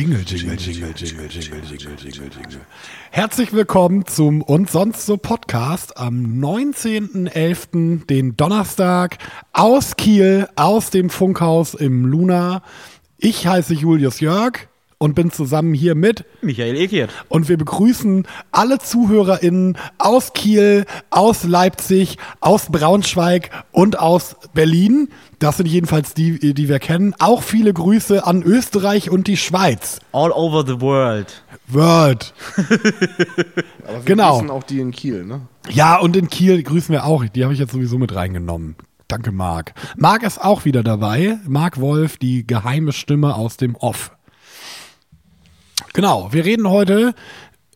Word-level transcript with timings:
Jingle, 0.00 0.24
Jingle, 0.24 0.56
Jingle, 0.56 0.94
Jingle, 0.96 1.28
Jingle, 1.28 1.60
Jingle, 1.60 1.96
Jingle, 1.98 2.30
Jingle. 2.34 2.60
Herzlich 3.10 3.52
willkommen 3.52 4.06
zum 4.06 4.40
Und 4.40 4.70
sonst 4.70 5.04
so 5.04 5.18
Podcast 5.18 5.98
am 5.98 6.40
19.11., 6.40 8.06
den 8.06 8.34
Donnerstag, 8.34 9.18
aus 9.52 9.96
Kiel, 9.96 10.48
aus 10.56 10.88
dem 10.88 11.10
Funkhaus 11.10 11.74
im 11.74 12.06
Luna. 12.06 12.62
Ich 13.18 13.46
heiße 13.46 13.74
Julius 13.74 14.20
Jörg 14.20 14.69
und 15.02 15.14
bin 15.14 15.30
zusammen 15.32 15.72
hier 15.72 15.94
mit 15.94 16.26
Michael 16.42 16.76
Ekiert. 16.76 17.10
und 17.30 17.48
wir 17.48 17.56
begrüßen 17.56 18.26
alle 18.52 18.78
ZuhörerInnen 18.78 19.78
aus 19.96 20.34
Kiel, 20.34 20.84
aus 21.08 21.42
Leipzig, 21.44 22.18
aus 22.40 22.66
Braunschweig 22.70 23.50
und 23.72 23.98
aus 23.98 24.36
Berlin. 24.52 25.08
Das 25.38 25.56
sind 25.56 25.66
jedenfalls 25.66 26.12
die, 26.12 26.52
die 26.52 26.68
wir 26.68 26.78
kennen. 26.80 27.14
Auch 27.18 27.42
viele 27.42 27.72
Grüße 27.72 28.26
an 28.26 28.42
Österreich 28.42 29.08
und 29.08 29.26
die 29.26 29.38
Schweiz. 29.38 30.00
All 30.12 30.32
over 30.32 30.66
the 30.66 30.82
world. 30.82 31.44
Word. 31.66 32.34
Aber 32.58 33.96
wir 33.96 34.04
Genau. 34.04 34.32
grüßen 34.34 34.50
auch 34.50 34.64
die 34.64 34.80
in 34.80 34.90
Kiel, 34.90 35.24
ne? 35.24 35.40
Ja, 35.70 35.96
und 35.98 36.14
in 36.14 36.28
Kiel 36.28 36.62
grüßen 36.62 36.92
wir 36.92 37.06
auch. 37.06 37.24
Die 37.24 37.42
habe 37.42 37.54
ich 37.54 37.58
jetzt 37.60 37.72
sowieso 37.72 37.96
mit 37.96 38.14
reingenommen. 38.14 38.76
Danke, 39.08 39.32
Marc. 39.32 39.72
Marc 39.96 40.22
ist 40.24 40.40
auch 40.40 40.64
wieder 40.66 40.82
dabei. 40.82 41.38
Marc 41.48 41.80
Wolf, 41.80 42.16
die 42.18 42.46
geheime 42.46 42.92
Stimme 42.92 43.34
aus 43.34 43.56
dem 43.56 43.74
Off. 43.76 44.12
Genau, 45.92 46.32
wir 46.32 46.44
reden 46.44 46.68
heute 46.68 47.14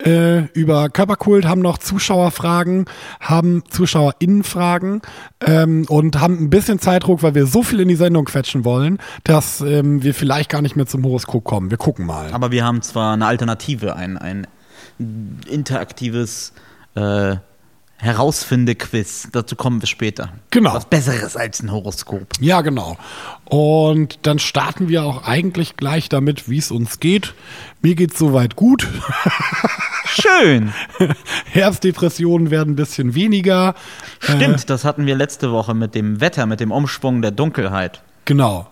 äh, 0.04 0.44
über 0.52 0.88
Körperkult, 0.88 1.46
haben 1.46 1.60
noch 1.60 1.78
Zuschauerfragen, 1.78 2.86
haben 3.20 3.62
ZuschauerInnenfragen 3.68 5.02
ähm, 5.44 5.86
und 5.88 6.20
haben 6.20 6.38
ein 6.40 6.50
bisschen 6.50 6.78
Zeitdruck, 6.78 7.22
weil 7.22 7.34
wir 7.34 7.46
so 7.46 7.62
viel 7.62 7.80
in 7.80 7.88
die 7.88 7.94
Sendung 7.94 8.24
quetschen 8.24 8.64
wollen, 8.64 8.98
dass 9.22 9.60
ähm, 9.60 10.02
wir 10.02 10.14
vielleicht 10.14 10.50
gar 10.50 10.62
nicht 10.62 10.76
mehr 10.76 10.86
zum 10.86 11.04
Horoskop 11.04 11.44
kommen. 11.44 11.70
Wir 11.70 11.78
gucken 11.78 12.06
mal. 12.06 12.32
Aber 12.32 12.50
wir 12.50 12.64
haben 12.64 12.82
zwar 12.82 13.14
eine 13.14 13.26
Alternative, 13.26 13.96
ein, 13.96 14.18
ein 14.18 14.46
interaktives 15.48 16.52
äh, 16.94 17.36
Herausfinde-Quiz. 18.04 19.28
Dazu 19.32 19.56
kommen 19.56 19.80
wir 19.80 19.88
später. 19.88 20.28
Genau. 20.50 20.74
Was 20.74 20.84
Besseres 20.84 21.36
als 21.36 21.62
ein 21.62 21.72
Horoskop. 21.72 22.26
Ja, 22.40 22.60
genau. 22.60 22.98
Und 23.46 24.18
dann 24.22 24.38
starten 24.38 24.88
wir 24.88 25.04
auch 25.04 25.24
eigentlich 25.24 25.76
gleich 25.76 26.08
damit, 26.08 26.48
wie 26.48 26.58
es 26.58 26.70
uns 26.70 27.00
geht. 27.00 27.34
Mir 27.82 27.94
geht's 27.94 28.18
soweit 28.18 28.56
gut. 28.56 28.86
Schön. 30.04 30.72
Herbstdepressionen 31.46 32.50
werden 32.50 32.74
ein 32.74 32.76
bisschen 32.76 33.14
weniger. 33.14 33.74
Stimmt, 34.20 34.68
das 34.70 34.84
hatten 34.84 35.06
wir 35.06 35.16
letzte 35.16 35.50
Woche 35.50 35.74
mit 35.74 35.94
dem 35.94 36.20
Wetter, 36.20 36.46
mit 36.46 36.60
dem 36.60 36.72
Umschwung 36.72 37.22
der 37.22 37.30
Dunkelheit. 37.30 38.02
Genau. 38.26 38.68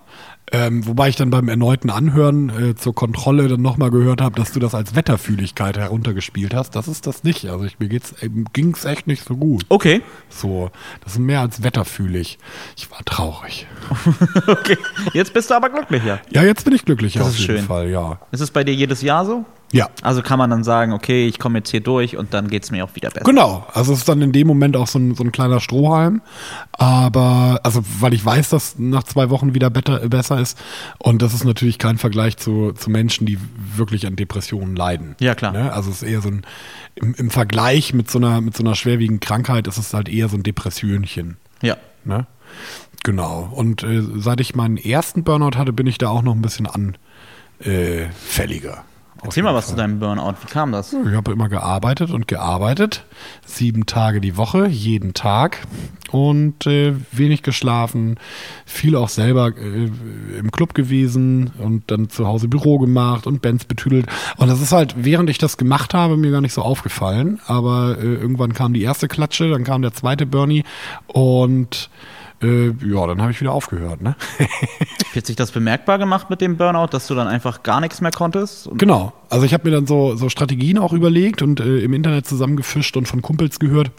Ähm, 0.53 0.86
wobei 0.86 1.08
ich 1.08 1.17
dann 1.17 1.31
beim 1.31 1.48
erneuten 1.48 1.89
Anhören 1.89 2.50
äh, 2.50 2.75
zur 2.75 2.95
Kontrolle 2.95 3.48
dann 3.48 3.62
nochmal 3.62 3.91
gehört 3.91 4.20
habe, 4.20 4.39
dass 4.39 4.53
du 4.53 4.61
das 4.61 4.75
als 4.75 4.95
Wetterfühligkeit 4.95 5.78
heruntergespielt 5.78 6.55
hast. 6.55 6.77
Das 6.77 6.89
ist 6.89 7.06
das 7.06 7.25
nicht. 7.25 7.47
Also 7.47 7.64
ich, 7.64 7.78
mir 7.78 7.89
geht's, 7.89 8.14
ähm, 8.20 8.47
ging's 8.53 8.84
echt 8.84 9.06
nicht 9.06 9.25
so 9.25 9.36
gut. 9.36 9.64
Okay. 9.70 10.03
So, 10.28 10.70
das 11.03 11.14
ist 11.14 11.19
mehr 11.20 11.41
als 11.41 11.62
wetterfühlig. 11.62 12.39
Ich 12.77 12.91
war 12.91 13.00
traurig. 13.05 13.67
Okay. 14.47 14.77
Jetzt 15.14 15.33
bist 15.33 15.50
du 15.50 15.55
aber 15.55 15.70
glücklicher. 15.70 16.20
Ja, 16.30 16.42
jetzt 16.42 16.64
bin 16.64 16.75
ich 16.75 16.84
glücklicher 16.84 17.20
Das 17.20 17.28
auf 17.28 17.34
ist 17.34 17.41
jeden 17.41 17.58
schön. 17.58 17.67
Fall, 17.67 17.89
ja. 17.89 18.19
Ist 18.33 18.41
es 18.41 18.50
bei 18.50 18.64
dir 18.64 18.75
jedes 18.75 19.03
Jahr 19.03 19.25
so? 19.25 19.45
Ja. 19.73 19.89
Also 20.03 20.23
kann 20.23 20.39
man 20.39 20.51
dann 20.51 20.65
sagen, 20.65 20.92
okay, 20.92 21.27
ich 21.27 21.39
komme 21.39 21.59
jetzt 21.59 21.70
hier 21.70 21.81
durch 21.81 22.17
und 22.17 22.34
dann 22.34 22.48
geht 22.48 22.62
es 22.62 22.70
mir 22.70 22.84
auch 22.84 22.95
wieder 22.95 23.11
besser. 23.11 23.25
Genau, 23.25 23.67
also 23.73 23.92
es 23.92 24.01
ist 24.01 24.09
dann 24.09 24.20
in 24.20 24.33
dem 24.33 24.47
Moment 24.47 24.77
auch 24.77 24.87
so 24.87 24.98
ein, 24.98 25.14
so 25.14 25.25
ein 25.25 25.33
kleiner 25.33 25.61
Strohhalm. 25.61 26.20
Aber, 26.73 27.61
also 27.63 27.83
weil 28.01 28.13
ich 28.13 28.24
weiß, 28.24 28.51
dass 28.51 28.79
nach 28.79 29.02
zwei 29.05 29.30
Wochen 29.30 29.55
wieder 29.55 29.70
better, 29.70 30.07
besser 30.08 30.39
ist. 30.41 30.58
Und 30.98 31.23
das 31.23 31.33
ist 31.33 31.45
natürlich 31.45 31.79
kein 31.79 31.97
Vergleich 31.98 32.36
zu, 32.36 32.73
zu 32.73 32.91
Menschen, 32.91 33.27
die 33.27 33.39
wirklich 33.74 34.07
an 34.07 34.14
Depressionen 34.14 34.77
leiden. 34.77 35.17
Ja, 35.20 35.35
klar. 35.35 35.52
Ne? 35.52 35.73
Also 35.73 35.91
es 35.91 36.02
ist 36.02 36.08
eher 36.08 36.20
so 36.20 36.29
ein, 36.29 36.42
im, 36.95 37.14
im 37.14 37.30
Vergleich 37.30 37.95
mit 37.95 38.11
so, 38.11 38.18
einer, 38.18 38.42
mit 38.42 38.55
so 38.57 38.63
einer 38.63 38.74
schwerwiegenden 38.74 39.20
Krankheit 39.20 39.67
ist 39.67 39.79
es 39.79 39.95
halt 39.95 40.11
eher 40.11 40.29
so 40.29 40.36
ein 40.36 40.42
Depressionchen. 40.42 41.39
Ja. 41.63 41.79
Ne? 42.05 42.27
Genau. 43.05 43.48
Und 43.52 43.83
äh, 43.83 44.02
seit 44.17 44.41
ich 44.41 44.55
meinen 44.55 44.77
ersten 44.77 45.24
Burnout 45.24 45.57
hatte, 45.57 45.73
bin 45.73 45.86
ich 45.86 45.97
da 45.97 46.08
auch 46.08 46.23
noch 46.23 46.35
ein 46.35 46.42
bisschen 46.42 46.68
anfälliger. 47.64 48.85
Erzähl 49.25 49.45
mal 49.45 49.55
was 49.55 49.69
zu 49.69 49.77
deinem 49.77 50.01
Burnout. 50.01 50.35
Wie 50.43 50.51
kam 50.51 50.73
das? 50.73 50.93
Ich 50.93 51.15
habe 51.15 51.33
immer 51.33 51.49
gearbeitet 51.49 52.11
und 52.11 52.27
gearbeitet. 52.27 53.05
Sieben 53.47 53.87
Tage 53.87 54.21
die 54.21 54.37
Woche, 54.37 54.67
jeden 54.67 55.15
Tag. 55.15 55.59
Und 56.11 56.67
äh, 56.67 56.95
wenig 57.13 57.43
geschlafen. 57.43 58.19
Viel 58.67 58.97
auch 58.97 59.09
selber 59.09 59.57
äh, 59.57 59.91
im 60.39 60.51
Club 60.51 60.75
gewesen 60.75 61.53
und 61.59 61.91
dann 61.91 62.11
zu 62.11 62.27
Hause 62.27 62.49
Büro 62.49 62.79
gemacht 62.79 63.27
und 63.27 63.43
Bands 63.43 63.65
betüdelt. 63.65 64.07
Und 64.37 64.49
das 64.49 64.61
ist 64.61 64.73
halt, 64.73 64.95
während 64.99 65.31
ich 65.31 65.39
das 65.39 65.57
gemacht 65.57 65.95
habe, 65.95 66.17
mir 66.17 66.33
gar 66.33 66.41
nicht 66.41 66.53
so 66.53 66.63
aufgefallen. 66.63 67.41
Aber 67.47 67.99
äh, 67.99 68.03
irgendwann 68.03 68.53
kam 68.53 68.75
die 68.75 68.83
erste 68.83 69.07
Klatsche, 69.07 69.49
dann 69.51 69.65
kam 69.65 69.83
der 69.83 69.95
zweite 69.95 70.27
Bernie. 70.27 70.65
Und 71.07 71.91
äh, 72.42 72.75
ja, 72.85 73.07
dann 73.07 73.20
habe 73.20 73.30
ich 73.30 73.41
wieder 73.41 73.53
aufgehört. 73.53 74.03
Ne? 74.03 74.17
Wird 75.13 75.27
sich 75.27 75.36
das 75.36 75.51
bemerkbar 75.51 75.98
gemacht 75.98 76.30
mit 76.30 76.41
dem 76.41 76.57
Burnout, 76.57 76.89
dass 76.89 77.07
du 77.07 77.14
dann 77.14 77.29
einfach 77.29 77.63
gar 77.63 77.80
nichts 77.80 78.01
mehr 78.01 78.11
konntest? 78.11 78.69
Genau. 78.75 79.13
Also 79.29 79.45
ich 79.47 79.55
habe 79.55 79.69
mir 79.69 79.75
dann 79.75 79.86
so, 79.86 80.17
so 80.17 80.29
Strategien 80.29 80.79
auch 80.79 80.92
überlegt 80.92 81.42
und 81.42 81.61
äh, 81.61 81.79
im 81.79 81.92
Internet 81.92 82.27
zusammengefischt 82.27 82.97
und 82.97 83.07
von 83.07 83.23
Kumpels 83.23 83.58
gehört, 83.58 83.91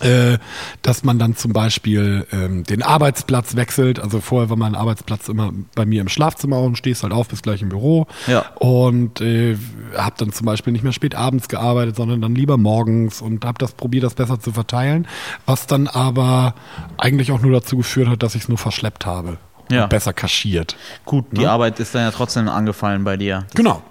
äh, 0.00 0.38
dass 0.82 1.04
man 1.04 1.18
dann 1.18 1.36
zum 1.36 1.52
Beispiel 1.52 2.26
ähm, 2.32 2.64
den 2.64 2.82
Arbeitsplatz 2.82 3.56
wechselt. 3.56 3.98
Also 3.98 4.20
vorher 4.20 4.50
war 4.50 4.56
mein 4.56 4.74
Arbeitsplatz 4.74 5.28
immer 5.28 5.52
bei 5.74 5.86
mir 5.86 6.00
im 6.02 6.08
Schlafzimmer 6.08 6.60
und 6.60 6.76
stehst 6.76 7.02
halt 7.02 7.12
auf 7.12 7.28
bis 7.28 7.42
gleich 7.42 7.62
im 7.62 7.68
Büro. 7.70 8.06
Ja. 8.26 8.44
Und 8.56 9.20
äh, 9.20 9.56
habe 9.96 10.14
dann 10.18 10.32
zum 10.32 10.44
Beispiel 10.46 10.72
nicht 10.72 10.82
mehr 10.82 10.92
spät 10.92 11.14
abends 11.14 11.48
gearbeitet, 11.48 11.96
sondern 11.96 12.20
dann 12.20 12.34
lieber 12.34 12.56
morgens 12.58 13.22
und 13.22 13.44
habe 13.44 13.58
das 13.58 13.72
probiert, 13.72 14.04
das 14.04 14.14
besser 14.14 14.38
zu 14.38 14.52
verteilen. 14.52 15.06
Was 15.46 15.66
dann 15.66 15.86
aber 15.88 16.54
eigentlich 16.98 17.32
auch 17.32 17.40
nur 17.40 17.52
dazu 17.52 17.76
geführt 17.78 18.08
hat, 18.08 18.22
dass 18.22 18.34
ich 18.34 18.42
es 18.42 18.48
nur 18.48 18.58
verschleppt 18.58 19.06
habe. 19.06 19.38
Ja. 19.70 19.84
Und 19.84 19.90
besser 19.90 20.12
kaschiert. 20.12 20.76
Gut, 21.04 21.24
die 21.32 21.40
Ne? 21.40 21.50
Arbeit 21.50 21.80
ist 21.80 21.94
dann 21.94 22.02
ja 22.02 22.10
trotzdem 22.10 22.48
angefallen 22.48 23.02
bei 23.02 23.16
dir. 23.16 23.44
Das- 23.48 23.54
Genau. 23.54 23.82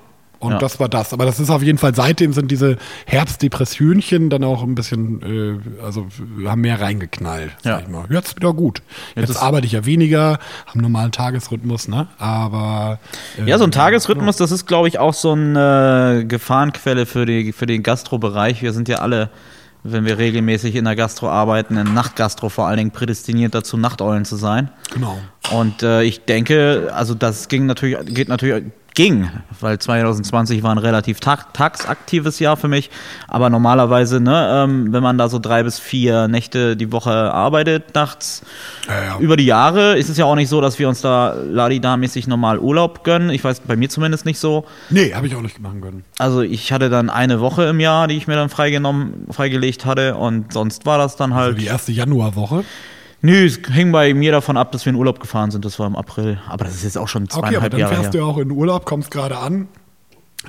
Und 0.45 0.51
Ja. 0.53 0.57
das 0.59 0.79
war 0.79 0.87
das. 0.89 1.11
Aber 1.13 1.25
das 1.25 1.39
ist 1.39 1.49
auf 1.49 1.61
jeden 1.63 1.77
Fall, 1.77 1.93
seitdem 1.95 2.31
sind 2.33 2.51
diese 2.51 2.77
Herbstdepressionchen 3.39 4.29
dann 4.29 4.43
auch 4.43 4.63
ein 4.63 4.75
bisschen, 4.75 5.21
äh, 5.79 5.83
also 5.83 6.07
haben 6.45 6.61
mehr 6.61 6.79
reingeknallt, 6.79 7.51
Ja. 7.63 7.75
sag 7.77 7.81
ich 7.83 7.87
mal. 7.89 8.05
Jetzt 8.09 8.35
wieder 8.35 8.53
gut. 8.53 8.81
Jetzt, 9.15 9.29
ist- 9.29 9.37
arbeite 9.37 9.65
ich 9.67 9.73
ja 9.73 9.85
weniger, 9.85 10.31
habe 10.65 10.73
einen 10.73 10.81
normalen 10.83 11.11
Tagesrhythmus, 11.11 11.87
ne? 11.87 12.07
Aber 12.17 12.99
äh, 13.37 13.49
Ja, 13.49 13.57
so 13.57 13.63
ein 13.65 13.71
Tagesrhythmus, 13.71 14.37
das 14.37 14.51
ist, 14.51 14.65
glaube 14.65 14.87
ich, 14.87 14.99
auch 14.99 15.13
so 15.13 15.33
eine 15.33 16.25
Gefahrenquelle 16.27 17.05
für, 17.05 17.25
die, 17.25 17.51
für 17.51 17.65
den 17.65 17.83
Gastrobereich. 17.83 18.61
Wir 18.61 18.73
sind 18.73 18.87
ja 18.87 18.97
alle, 18.99 19.29
wenn 19.83 20.05
wir 20.05 20.17
regelmäßig 20.17 20.75
in 20.75 20.85
der 20.85 20.95
Gastro 20.95 21.29
arbeiten, 21.29 21.77
in 21.77 21.93
Nachtgastro 21.93 22.49
vor 22.49 22.67
allen 22.67 22.77
Dingen 22.77 22.91
prädestiniert 22.91 23.53
dazu, 23.53 23.77
Nachteulen 23.77 24.25
zu 24.25 24.35
sein. 24.35 24.69
Genau. 24.93 25.17
Und 25.51 25.83
äh, 25.83 26.03
ich 26.03 26.25
denke, 26.25 26.91
also 26.95 27.13
das 27.13 27.47
ging 27.49 27.65
natürlich, 27.65 27.97
geht 28.13 28.29
natürlich, 28.29 28.63
ging, 28.95 29.29
weil 29.59 29.77
2020 29.77 30.63
war 30.63 30.71
ein 30.71 30.77
relativ 30.77 31.19
tag, 31.19 31.53
tagsaktives 31.53 32.39
Jahr 32.39 32.57
für 32.57 32.67
mich. 32.67 32.89
Aber 33.27 33.49
normalerweise, 33.49 34.19
ne, 34.19 34.63
ähm, 34.63 34.93
wenn 34.93 35.03
man 35.03 35.17
da 35.17 35.27
so 35.29 35.37
drei 35.39 35.63
bis 35.63 35.77
vier 35.79 36.27
Nächte 36.27 36.75
die 36.77 36.91
Woche 36.91 37.11
arbeitet 37.11 37.93
nachts, 37.93 38.41
Ja, 38.87 39.03
ja. 39.03 39.19
über 39.19 39.37
die 39.37 39.45
Jahre 39.45 39.97
ist 39.97 40.09
es 40.09 40.17
ja 40.17 40.25
auch 40.25 40.35
nicht 40.35 40.49
so, 40.49 40.61
dass 40.61 40.79
wir 40.79 40.87
uns 40.89 41.01
da 41.01 41.33
ladidamäßig 41.33 42.27
normal 42.27 42.57
Urlaub 42.59 43.03
gönnen. 43.03 43.29
Ich 43.29 43.43
weiß, 43.43 43.59
bei 43.61 43.75
mir 43.75 43.89
zumindest 43.89 44.25
nicht 44.25 44.39
so. 44.39 44.65
Nee, 44.89 45.13
habe 45.13 45.27
ich 45.27 45.35
auch 45.35 45.41
nicht 45.41 45.59
machen 45.59 45.81
können. 45.81 46.03
Also 46.17 46.41
ich 46.41 46.71
hatte 46.71 46.89
dann 46.89 47.09
eine 47.09 47.39
Woche 47.41 47.65
im 47.65 47.79
Jahr, 47.79 48.07
die 48.07 48.15
ich 48.15 48.27
mir 48.27 48.35
dann 48.35 48.49
freigenommen, 48.49 49.27
freigelegt 49.29 49.85
hatte 49.85 50.15
und 50.15 50.53
sonst 50.53 50.85
war 50.85 50.97
das 50.97 51.15
dann 51.17 51.33
Also 51.33 51.45
halt. 51.51 51.59
die 51.61 51.65
erste 51.65 51.91
Januarwoche. 51.91 52.63
Nö, 53.21 53.45
es 53.45 53.59
hing 53.71 53.91
bei 53.91 54.13
mir 54.13 54.31
davon 54.31 54.57
ab, 54.57 54.71
dass 54.71 54.85
wir 54.85 54.91
in 54.91 54.95
Urlaub 54.97 55.19
gefahren 55.19 55.49
sind. 55.51 55.65
Das 55.65 55.79
war 55.79 55.87
im 55.87 55.95
April. 55.95 56.39
Aber 56.47 56.65
das 56.65 56.75
ist 56.75 56.83
jetzt 56.83 56.97
auch 56.97 57.07
schon 57.07 57.23
Okay, 57.23 57.33
aber 57.37 57.47
zweieinhalb 57.47 57.71
dann 57.71 57.79
Jahre 57.79 57.93
fährst 57.93 58.05
her. 58.05 58.11
du 58.11 58.17
ja 58.19 58.23
auch 58.25 58.37
in 58.37 58.51
Urlaub, 58.51 58.85
kommst 58.85 59.09
gerade 59.11 59.37
an. 59.37 59.67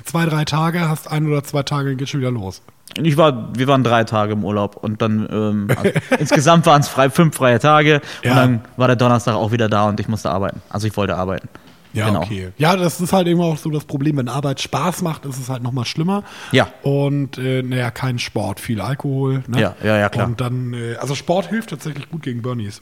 Zwei, 0.05 0.25
drei 0.25 0.45
Tage, 0.45 0.87
hast 0.87 1.09
ein 1.09 1.27
oder 1.27 1.43
zwei 1.43 1.63
Tage, 1.63 1.95
geht 1.95 2.09
schon 2.09 2.19
wieder 2.19 2.29
los. 2.29 2.61
Ich 3.01 3.17
war, 3.17 3.49
wir 3.57 3.67
waren 3.67 3.83
drei 3.83 4.03
Tage 4.03 4.33
im 4.33 4.43
Urlaub 4.45 4.75
und 4.77 5.01
dann 5.01 5.27
ähm, 5.31 5.67
also 5.75 5.91
insgesamt 6.19 6.65
waren 6.67 6.81
es 6.81 6.87
frei, 6.87 7.09
fünf 7.09 7.35
freie 7.35 7.59
Tage 7.59 8.01
Ja. 8.23 8.31
und 8.31 8.37
dann 8.37 8.61
war 8.75 8.87
der 8.87 8.95
Donnerstag 8.95 9.35
auch 9.35 9.51
wieder 9.51 9.69
da 9.69 9.87
und 9.89 9.99
ich 9.99 10.07
musste 10.07 10.29
arbeiten. 10.29 10.61
Also 10.69 10.87
ich 10.87 10.95
wollte 10.97 11.15
arbeiten. 11.15 11.49
Ja, 11.93 12.07
Genau. 12.07 12.21
okay. 12.23 12.49
Ja, 12.57 12.75
das 12.75 12.99
ist 13.01 13.13
halt 13.13 13.27
immer 13.27 13.45
auch 13.45 13.57
so 13.57 13.69
das 13.69 13.85
Problem, 13.85 14.17
wenn 14.17 14.27
Arbeit 14.27 14.61
Spaß 14.61 15.01
macht, 15.01 15.25
ist 15.25 15.39
es 15.39 15.49
halt 15.49 15.63
nochmal 15.63 15.85
schlimmer. 15.85 16.23
Ja. 16.51 16.71
Und 16.83 17.37
äh, 17.37 17.61
naja, 17.63 17.91
kein 17.91 18.19
Sport, 18.19 18.59
viel 18.59 18.81
Alkohol. 18.81 19.43
Ne? 19.47 19.61
Ja, 19.61 19.75
ja, 19.83 19.97
ja, 19.97 20.09
klar. 20.09 20.27
Und 20.27 20.39
dann, 20.41 20.73
äh, 20.73 20.95
also 20.95 21.15
Sport 21.15 21.47
hilft 21.49 21.69
tatsächlich 21.69 22.09
gut 22.09 22.23
gegen 22.23 22.41
Burnies. 22.41 22.81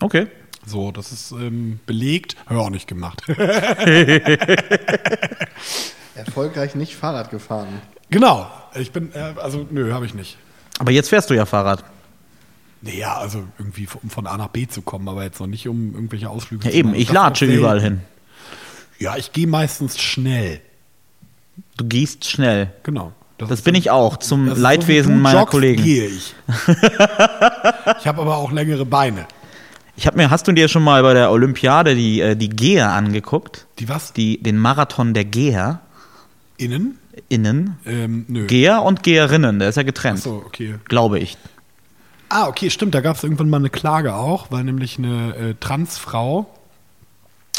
Okay. 0.00 0.26
So, 0.64 0.92
das 0.92 1.10
ist 1.12 1.32
ähm, 1.32 1.80
belegt, 1.86 2.36
habe 2.46 2.54
ich 2.56 2.60
auch 2.60 2.70
nicht 2.70 2.86
gemacht. 2.86 3.22
Erfolgreich 6.14 6.74
nicht 6.74 6.94
Fahrrad 6.94 7.30
gefahren. 7.30 7.68
genau. 8.10 8.50
Ich 8.74 8.90
bin, 8.92 9.12
äh, 9.14 9.34
also 9.40 9.66
nö, 9.70 9.92
habe 9.92 10.06
ich 10.06 10.14
nicht. 10.14 10.36
Aber 10.78 10.90
jetzt 10.90 11.08
fährst 11.08 11.30
du 11.30 11.34
ja 11.34 11.44
Fahrrad. 11.46 11.84
Naja, 12.80 13.16
also 13.16 13.44
irgendwie 13.58 13.86
um 14.02 14.10
von 14.10 14.26
A 14.26 14.36
nach 14.36 14.48
B 14.48 14.66
zu 14.66 14.82
kommen, 14.82 15.08
aber 15.08 15.22
jetzt 15.24 15.38
noch 15.40 15.46
nicht 15.46 15.68
um 15.68 15.94
irgendwelche 15.94 16.28
Ausflüge 16.30 16.64
Ja, 16.64 16.70
zu 16.70 16.76
eben, 16.76 16.90
machen. 16.90 17.00
ich 17.00 17.08
Das 17.08 17.16
auch 17.16 17.22
latsche 17.24 17.44
überall 17.46 17.80
hin. 17.80 18.00
Ja, 19.02 19.16
ich 19.16 19.32
gehe 19.32 19.46
meistens 19.46 20.00
schnell. 20.00 20.60
Du 21.76 21.84
gehst 21.84 22.24
schnell. 22.24 22.72
Genau. 22.82 23.12
Das 23.38 23.50
ist 23.50 23.64
bin 23.64 23.74
so- 23.74 23.78
ich 23.80 23.90
auch, 23.90 24.16
zum 24.18 24.46
das 24.46 24.58
Leidwesen 24.58 25.16
so, 25.16 25.20
meiner 25.20 25.40
joggst, 25.40 25.50
Kollegen. 25.52 25.82
gehe 25.82 26.06
ich. 26.06 26.34
ich 28.00 28.06
habe 28.06 28.20
aber 28.20 28.36
auch 28.36 28.52
längere 28.52 28.86
Beine. 28.86 29.26
Ich 29.96 30.06
habe 30.06 30.16
mir, 30.16 30.30
hast 30.30 30.46
du 30.48 30.52
dir 30.52 30.68
schon 30.68 30.82
mal 30.84 31.02
bei 31.02 31.12
der 31.14 31.30
Olympiade 31.30 31.94
die, 31.94 32.20
äh, 32.20 32.36
die 32.36 32.48
Geher 32.48 32.92
angeguckt? 32.92 33.66
Die 33.78 33.88
was? 33.88 34.12
Die, 34.12 34.42
den 34.42 34.56
Marathon 34.58 35.12
der 35.14 35.24
Geher 35.24 35.80
Innen? 36.56 36.98
innen. 37.28 37.76
Ähm, 37.84 38.24
nö. 38.28 38.46
Geher 38.46 38.82
und 38.82 39.02
Geherinnen, 39.02 39.58
der 39.58 39.68
ist 39.68 39.76
ja 39.76 39.82
getrennt. 39.82 40.18
Achso, 40.20 40.42
okay. 40.46 40.76
Glaube 40.84 41.18
ich. 41.18 41.36
Ah, 42.30 42.46
okay, 42.46 42.70
stimmt. 42.70 42.94
Da 42.94 43.00
gab 43.02 43.16
es 43.16 43.24
irgendwann 43.24 43.50
mal 43.50 43.58
eine 43.58 43.68
Klage 43.68 44.14
auch, 44.14 44.50
weil 44.50 44.64
nämlich 44.64 44.96
eine 44.98 45.34
äh, 45.36 45.54
Transfrau 45.60 46.46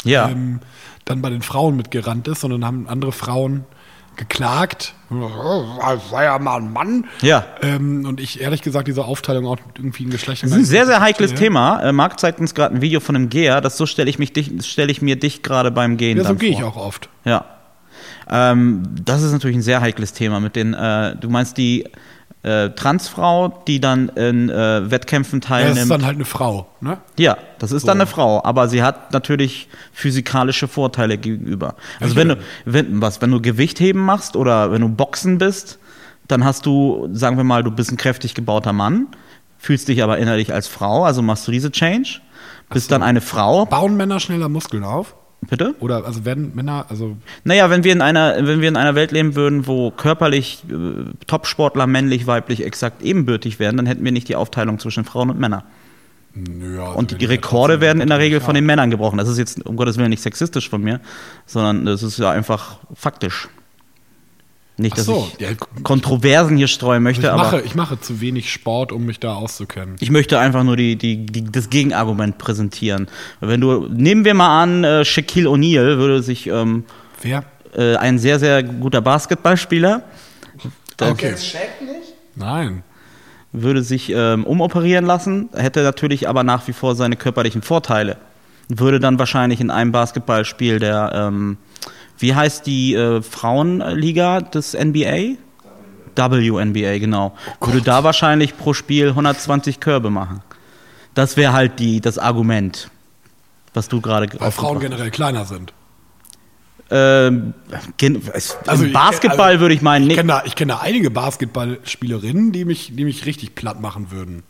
Ja. 0.02 0.28
ähm, 0.30 0.58
dann 1.04 1.22
bei 1.22 1.30
den 1.30 1.42
Frauen 1.42 1.76
mitgerannt 1.76 2.28
ist 2.28 2.44
und 2.44 2.50
dann 2.50 2.64
haben 2.64 2.88
andere 2.88 3.12
Frauen 3.12 3.64
geklagt. 4.16 4.94
Das 5.10 6.12
war 6.12 6.22
ja 6.24 6.38
mal 6.38 6.58
ein 6.60 6.72
Mann. 6.72 7.06
Ja. 7.20 7.44
Ähm, 7.62 8.04
und 8.06 8.20
ich 8.20 8.40
ehrlich 8.40 8.62
gesagt 8.62 8.86
diese 8.86 9.04
Aufteilung 9.04 9.46
auch 9.46 9.56
irgendwie 9.76 10.04
in 10.04 10.10
Geschlechtern. 10.10 10.50
Das 10.50 10.56
ist 10.58 10.64
ein 10.64 10.70
sehr, 10.70 10.86
sehr 10.86 11.00
heikles 11.00 11.30
verstehe. 11.32 11.48
Thema. 11.48 11.82
Äh, 11.82 11.92
Marc 11.92 12.20
zeigt 12.20 12.38
uns 12.40 12.54
gerade 12.54 12.76
ein 12.76 12.80
Video 12.80 13.00
von 13.00 13.16
einem 13.16 13.28
Geher. 13.28 13.60
Das 13.60 13.76
so 13.76 13.86
stelle 13.86 14.08
ich, 14.08 14.18
mich 14.20 14.32
dich- 14.32 14.52
stelle 14.66 14.92
ich 14.92 15.02
mir 15.02 15.16
dich 15.16 15.42
gerade 15.42 15.70
beim 15.72 15.96
Gehen 15.96 16.16
Ja, 16.18 16.24
so 16.24 16.34
gehe 16.36 16.50
ich 16.50 16.62
auch 16.62 16.76
oft. 16.76 17.08
Ja. 17.24 17.44
Ähm, 18.30 18.82
das 19.04 19.22
ist 19.22 19.32
natürlich 19.32 19.56
ein 19.56 19.62
sehr 19.62 19.80
heikles 19.80 20.12
Thema. 20.12 20.38
Mit 20.40 20.54
den, 20.56 20.74
äh, 20.74 21.16
du 21.16 21.28
meinst 21.28 21.58
die 21.58 21.84
äh, 22.44 22.70
Transfrau, 22.70 23.62
die 23.66 23.80
dann 23.80 24.08
in 24.10 24.48
äh, 24.50 24.90
Wettkämpfen 24.90 25.40
Ja, 25.40 25.40
das 25.40 25.48
teilnimmt. 25.48 25.78
ist 25.78 25.90
dann 25.90 26.04
halt 26.06 26.14
eine 26.16 26.24
Frau, 26.24 26.66
ne? 26.80 26.98
Ja, 27.18 27.36
das 27.58 27.72
ist 27.72 27.82
So. 27.82 27.86
dann 27.88 27.98
eine 28.00 28.06
Frau, 28.06 28.44
aber 28.44 28.68
sie 28.68 28.82
hat 28.82 29.12
natürlich 29.12 29.68
physikalische 29.92 30.68
Vorteile 30.68 31.18
gegenüber. 31.18 31.74
Also 32.00 32.16
wenn 32.16 32.28
du, 32.28 32.38
wenn, 32.64 33.00
was, 33.02 33.20
wenn 33.22 33.30
du 33.30 33.40
Gewichtheben 33.40 34.00
machst 34.02 34.36
oder 34.36 34.70
wenn 34.70 34.82
du 34.82 34.88
Boxen 34.88 35.38
bist, 35.38 35.78
dann 36.28 36.44
hast 36.44 36.66
du, 36.66 37.08
sagen 37.12 37.36
wir 37.36 37.44
mal, 37.44 37.62
du 37.62 37.70
bist 37.70 37.90
ein 37.90 37.96
kräftig 37.96 38.34
gebauter 38.34 38.72
Mann, 38.72 39.08
fühlst 39.58 39.88
dich 39.88 40.02
aber 40.02 40.18
innerlich 40.18 40.52
als 40.52 40.68
Frau, 40.68 41.04
also 41.04 41.22
machst 41.22 41.46
du 41.48 41.52
diese 41.52 41.70
Change, 41.70 42.20
bist 42.70 42.90
dann 42.92 43.02
eine 43.02 43.20
Frau, 43.20 43.66
Bauen 43.66 43.96
Männer 43.96 44.20
schneller 44.20 44.48
Muskeln 44.48 44.84
auf? 44.84 45.14
Bitte? 45.48 45.74
Oder 45.80 46.04
also 46.04 46.24
werden 46.24 46.52
Männer, 46.54 46.86
also 46.88 47.16
Naja, 47.44 47.70
wenn 47.70 47.84
wir 47.84 47.92
in 47.92 48.00
einer, 48.00 48.36
wenn 48.46 48.60
wir 48.60 48.68
in 48.68 48.76
einer 48.76 48.94
Welt 48.94 49.12
leben 49.12 49.34
würden, 49.34 49.66
wo 49.66 49.90
körperlich 49.90 50.64
äh, 50.68 50.74
Topsportler 51.26 51.86
männlich, 51.86 52.26
weiblich 52.26 52.64
exakt 52.64 53.02
ebenbürtig 53.02 53.58
wären, 53.58 53.76
dann 53.76 53.86
hätten 53.86 54.04
wir 54.04 54.12
nicht 54.12 54.28
die 54.28 54.36
Aufteilung 54.36 54.78
zwischen 54.78 55.04
Frauen 55.04 55.30
und 55.30 55.38
Männern. 55.38 55.62
nö, 56.34 56.80
also 56.80 56.98
Und 56.98 57.20
die 57.20 57.24
Rekorde 57.24 57.80
werden 57.80 58.00
in 58.00 58.08
der 58.08 58.18
Regel 58.18 58.40
von 58.40 58.54
den. 58.54 58.66
Männern 58.66 58.90
gebrochen. 58.90 59.18
Das 59.18 59.28
ist 59.28 59.38
jetzt 59.38 59.64
um 59.66 59.76
Gottes 59.76 59.96
Willen 59.98 60.10
nicht 60.10 60.22
sexistisch 60.22 60.68
von 60.68 60.82
mir, 60.82 61.00
sondern 61.46 61.84
das 61.84 62.02
ist 62.02 62.18
ja 62.18 62.30
einfach 62.30 62.78
faktisch. 62.94 63.48
Nicht, 64.76 64.98
dass 64.98 65.04
so, 65.04 65.30
ich 65.32 65.40
ja, 65.40 65.50
Kontroversen 65.84 66.56
hier 66.56 66.66
streuen 66.66 67.02
möchte, 67.02 67.26
ich, 67.28 67.32
mache, 67.32 67.56
aber 67.58 67.64
ich 67.64 67.76
mache 67.76 68.00
zu 68.00 68.20
wenig 68.20 68.50
Sport, 68.52 68.90
um 68.90 69.06
mich 69.06 69.20
da 69.20 69.34
auszukennen. 69.34 69.94
ich 70.00 70.10
möchte 70.10 70.38
einfach 70.40 70.64
nur 70.64 70.76
die, 70.76 70.96
die, 70.96 71.26
die, 71.26 71.44
das 71.44 71.70
Gegenargument 71.70 72.38
präsentieren. 72.38 73.06
Wenn 73.40 73.60
du, 73.60 73.86
nehmen 73.88 74.24
wir 74.24 74.34
mal 74.34 74.62
an, 74.62 74.82
äh, 74.82 75.04
Shaquille 75.04 75.48
O'Neal 75.48 75.98
würde 75.98 76.22
sich 76.24 76.48
ähm, 76.48 76.84
Wer? 77.22 77.44
äh, 77.76 77.94
ein 77.96 78.18
sehr, 78.18 78.40
sehr 78.40 78.64
guter 78.64 79.00
Basketballspieler 79.00 80.02
der 80.98 81.10
Okay. 81.10 81.36
Shaq 81.36 81.80
nicht? 81.80 82.14
Nein. 82.36 82.82
würde 83.52 83.82
sich 83.82 84.10
ähm, 84.10 84.44
umoperieren 84.44 85.06
lassen, 85.06 85.48
hätte 85.54 85.82
natürlich 85.82 86.28
aber 86.28 86.42
nach 86.42 86.66
wie 86.66 86.72
vor 86.72 86.96
seine 86.96 87.16
körperlichen 87.16 87.62
Vorteile. 87.62 88.16
Würde 88.68 88.98
dann 88.98 89.18
wahrscheinlich 89.18 89.60
in 89.60 89.70
einem 89.70 89.92
Basketballspiel 89.92 90.78
der, 90.80 91.12
ähm, 91.14 91.58
wie 92.18 92.34
heißt 92.34 92.66
die 92.66 92.94
äh, 92.94 93.22
Frauenliga 93.22 94.40
des 94.40 94.74
NBA? 94.74 95.36
WNBA, 96.16 96.98
genau. 96.98 97.36
würde 97.60 97.82
da 97.82 98.04
wahrscheinlich 98.04 98.56
pro 98.56 98.72
Spiel 98.72 99.08
120 99.08 99.80
Körbe 99.80 100.10
machen. 100.10 100.42
Das 101.14 101.36
wäre 101.36 101.52
halt 101.52 101.78
die, 101.78 102.00
das 102.00 102.18
Argument, 102.18 102.90
was 103.72 103.88
du 103.88 104.00
gerade 104.00 104.28
Weil 104.38 104.50
Frauen 104.50 104.80
generell 104.80 105.10
kleiner 105.10 105.44
sind. 105.44 105.72
ähm, 106.90 107.54
Also 108.66 108.86
Basketball 108.92 109.50
also 109.50 109.60
würde 109.60 109.74
ich 109.74 109.82
meinen, 109.82 110.08
Ich 110.10 110.16
kenne 110.16 110.28
da, 110.28 110.42
kenn 110.54 110.68
da 110.68 110.78
einige 110.78 111.10
Basketballspielerinnen, 111.10 112.52
die 112.52 112.64
mich, 112.64 112.94
die 112.94 113.04
mich 113.04 113.26
richtig 113.26 113.54
platt 113.54 113.80
machen 113.80 114.10
würden. 114.10 114.42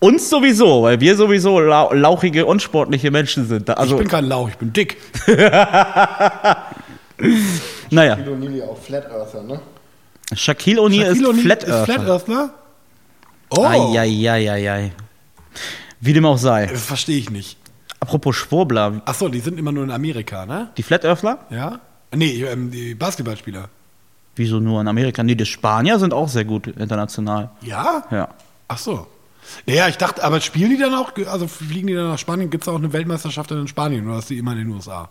Uns 0.00 0.28
sowieso, 0.30 0.82
weil 0.82 1.00
wir 1.00 1.16
sowieso 1.16 1.60
lau 1.60 1.92
lauchige, 1.92 2.46
unsportliche 2.46 3.10
Menschen 3.10 3.46
sind. 3.46 3.70
Also, 3.70 3.96
ich 3.96 4.00
bin 4.00 4.08
kein 4.08 4.26
Lauch, 4.26 4.48
ich 4.48 4.56
bin 4.56 4.72
dick. 4.72 4.96
naja. 7.90 8.16
Kilo 8.16 8.36
Nili 8.36 8.62
auch 8.62 8.78
Flat 8.78 9.10
Earther, 9.10 9.42
ne? 9.42 9.60
Shaquille 10.32 10.80
O'Neal 10.80 11.12
ist 11.12 11.18
Shaquille 11.18 11.28
O'Neal 11.28 11.42
Flat 11.42 11.62
ist 11.64 11.70
Earther. 11.70 11.84
Flat 11.94 12.08
Earthler? 12.08 12.50
Oh, 13.50 13.64
Eieieiei. 13.64 14.92
Wie 16.00 16.12
dem 16.12 16.24
auch 16.24 16.38
sei. 16.38 16.66
das 16.66 16.84
verstehe 16.84 17.18
ich 17.18 17.30
nicht. 17.30 17.56
Apropos 17.98 18.34
Schwurbler, 18.36 19.02
Ach 19.04 19.14
so, 19.14 19.28
die 19.28 19.40
sind 19.40 19.58
immer 19.58 19.72
nur 19.72 19.84
in 19.84 19.90
Amerika, 19.90 20.46
ne? 20.46 20.70
die 20.76 20.82
Flat 20.82 21.04
Earthler? 21.04 21.40
Ja? 21.50 21.80
Nee, 22.14 22.42
ähm, 22.44 22.70
die 22.70 22.94
Basketballspieler. 22.94 23.68
Wieso 24.36 24.58
nur 24.58 24.80
in 24.80 24.88
Amerika? 24.88 25.22
Nee, 25.22 25.34
die 25.34 25.44
Spanier 25.44 25.98
sind 25.98 26.14
auch 26.14 26.28
sehr 26.28 26.44
gut 26.44 26.66
international. 26.68 27.50
Ja? 27.60 28.04
Ja. 28.10 28.28
Ach 28.68 28.78
so. 28.78 29.06
Naja, 29.66 29.88
ich 29.88 29.96
dachte, 29.96 30.22
aber 30.24 30.40
spielen 30.40 30.70
die 30.70 30.78
dann 30.78 30.94
auch, 30.94 31.12
also 31.26 31.46
fliegen 31.48 31.86
die 31.88 31.94
dann 31.94 32.08
nach 32.08 32.18
Spanien? 32.18 32.50
Gibt 32.50 32.64
es 32.64 32.68
auch 32.68 32.76
eine 32.76 32.92
Weltmeisterschaft 32.92 33.50
dann 33.50 33.60
in 33.60 33.68
Spanien 33.68 34.08
oder 34.08 34.18
ist 34.18 34.30
die 34.30 34.38
immer 34.38 34.52
in 34.52 34.58
den 34.58 34.70
USA? 34.70 35.08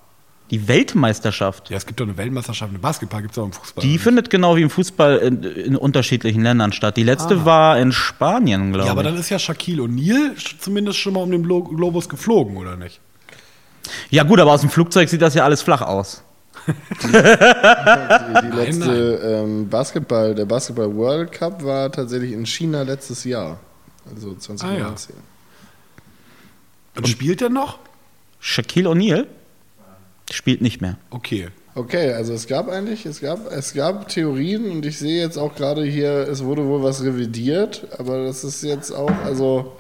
Die 0.51 0.67
Weltmeisterschaft, 0.67 1.69
Ja, 1.69 1.77
es 1.77 1.85
gibt 1.85 1.99
doch 1.99 2.07
eine 2.07 2.17
Weltmeisterschaft 2.17 2.73
im 2.73 2.81
Basketball, 2.81 3.21
gibt 3.21 3.33
es 3.33 3.37
auch 3.37 3.45
im 3.45 3.51
Fußball. 3.53 3.83
die 3.83 3.99
findet 3.99 4.31
genau 4.31 4.55
wie 4.55 4.63
im 4.63 4.71
Fußball 4.71 5.17
in, 5.19 5.43
in 5.43 5.75
unterschiedlichen 5.75 6.41
Ländern 6.41 6.71
statt. 6.73 6.97
Die 6.97 7.03
letzte 7.03 7.45
war 7.45 7.77
in 7.77 7.91
Spanien, 7.91 8.71
glaube 8.73 8.87
ja, 8.87 8.91
aber 8.91 9.01
ich. 9.01 9.07
dann 9.07 9.17
ist 9.17 9.29
ja 9.29 9.37
Shaquille 9.37 9.83
O'Neal 9.83 10.31
zumindest 10.59 10.97
schon 10.97 11.13
mal 11.13 11.21
um 11.21 11.29
den 11.29 11.43
Glo 11.43 11.63
Globus 11.63 12.09
geflogen, 12.09 12.57
oder 12.57 12.75
nicht? 12.77 12.99
Ja 14.09 14.23
gut, 14.23 14.39
aber 14.39 14.51
aus 14.51 14.61
dem 14.61 14.71
Flugzeug 14.71 15.07
sieht 15.09 15.21
das 15.21 15.35
ja 15.35 15.43
alles 15.43 15.61
flach 15.61 15.81
aus. 15.81 16.23
Die, 16.67 17.07
die 17.07 18.55
letzte 18.55 19.19
Ähm, 19.23 19.69
Basketball, 19.69 20.33
der 20.35 20.45
Basketball 20.45 20.93
World 20.95 21.31
Cup 21.31 21.63
war 21.63 21.91
tatsächlich 21.91 22.31
in 22.33 22.45
China 22.45 22.81
letztes 22.81 23.23
Jahr. 23.23 23.59
Also 24.13 24.35
2019. 24.35 25.15
Und, 26.97 27.07
spielt 27.07 27.41
der 27.41 27.49
noch? 27.49 27.79
Shaquille 28.39 28.89
O'Neal 28.89 29.27
spielt 30.31 30.61
nicht 30.61 30.81
mehr. 30.81 30.97
Okay. 31.09 31.49
Okay, 31.75 32.11
also 32.13 32.33
es 32.33 32.47
gab 32.47 32.67
eigentlich, 32.67 33.05
es 33.05 33.21
gab, 33.21 33.51
es 33.51 33.73
gab 33.73 34.09
Theorien 34.09 34.69
und 34.71 34.85
ich 34.85 34.97
sehe 34.97 35.21
jetzt 35.21 35.37
auch 35.37 35.55
gerade 35.55 35.83
hier, 35.85 36.27
es 36.27 36.43
wurde 36.43 36.65
wohl 36.65 36.83
was 36.83 37.03
revidiert, 37.03 37.87
aber 37.97 38.25
das 38.25 38.43
ist 38.43 38.63
jetzt 38.63 38.91
auch 38.91 39.11
also 39.23 39.77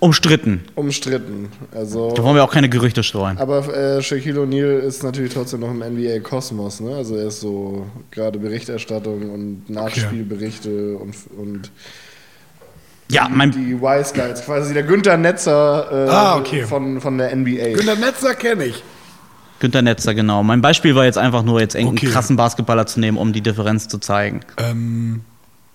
Umstritten. 0.00 0.60
umstritten. 0.74 1.48
Also 1.72 2.12
Da 2.14 2.22
wollen 2.22 2.36
wir 2.36 2.44
auch 2.44 2.52
keine 2.52 2.68
Gerüchte 2.68 3.02
streuen. 3.02 3.38
Aber 3.38 3.74
äh, 3.74 4.02
Shaquille 4.02 4.42
O'Neal 4.42 4.78
ist 4.80 5.02
natürlich 5.02 5.32
trotzdem 5.32 5.60
noch 5.60 5.70
im 5.70 5.78
NBA-Kosmos, 5.78 6.80
ne? 6.80 6.94
Also 6.94 7.16
er 7.16 7.28
ist 7.28 7.40
so 7.40 7.86
gerade 8.10 8.38
Berichterstattung 8.38 9.30
und 9.30 9.70
Nachspielberichte 9.70 10.98
und, 10.98 11.14
und 11.38 11.70
Ja, 13.10 13.28
mein, 13.28 13.50
die 13.50 13.80
Wise 13.80 14.14
Guys, 14.14 14.44
quasi 14.44 14.72
der 14.74 14.82
Günther 14.82 15.16
Netzer 15.16 16.06
äh, 16.06 16.10
Ah, 16.10 16.36
okay. 16.36 16.62
von, 16.64 17.00
von 17.00 17.18
der 17.18 17.34
NBA. 17.36 17.74
Günter 17.74 17.96
Netzer 17.96 18.34
kenne 18.34 18.64
ich. 18.66 18.82
Günter 19.60 19.82
Netzer, 19.82 20.14
genau. 20.14 20.42
Mein 20.42 20.60
Beispiel 20.62 20.94
war 20.94 21.04
jetzt 21.04 21.18
einfach 21.18 21.42
nur, 21.42 21.60
jetzt 21.60 21.74
irgendeinen 21.74 21.98
Okay. 21.98 22.08
krassen 22.12 22.36
Basketballer 22.36 22.86
zu 22.86 23.00
nehmen, 23.00 23.18
um 23.18 23.32
die 23.32 23.40
Differenz 23.40 23.88
zu 23.88 23.98
zeigen. 23.98 24.40
Ähm, 24.56 25.20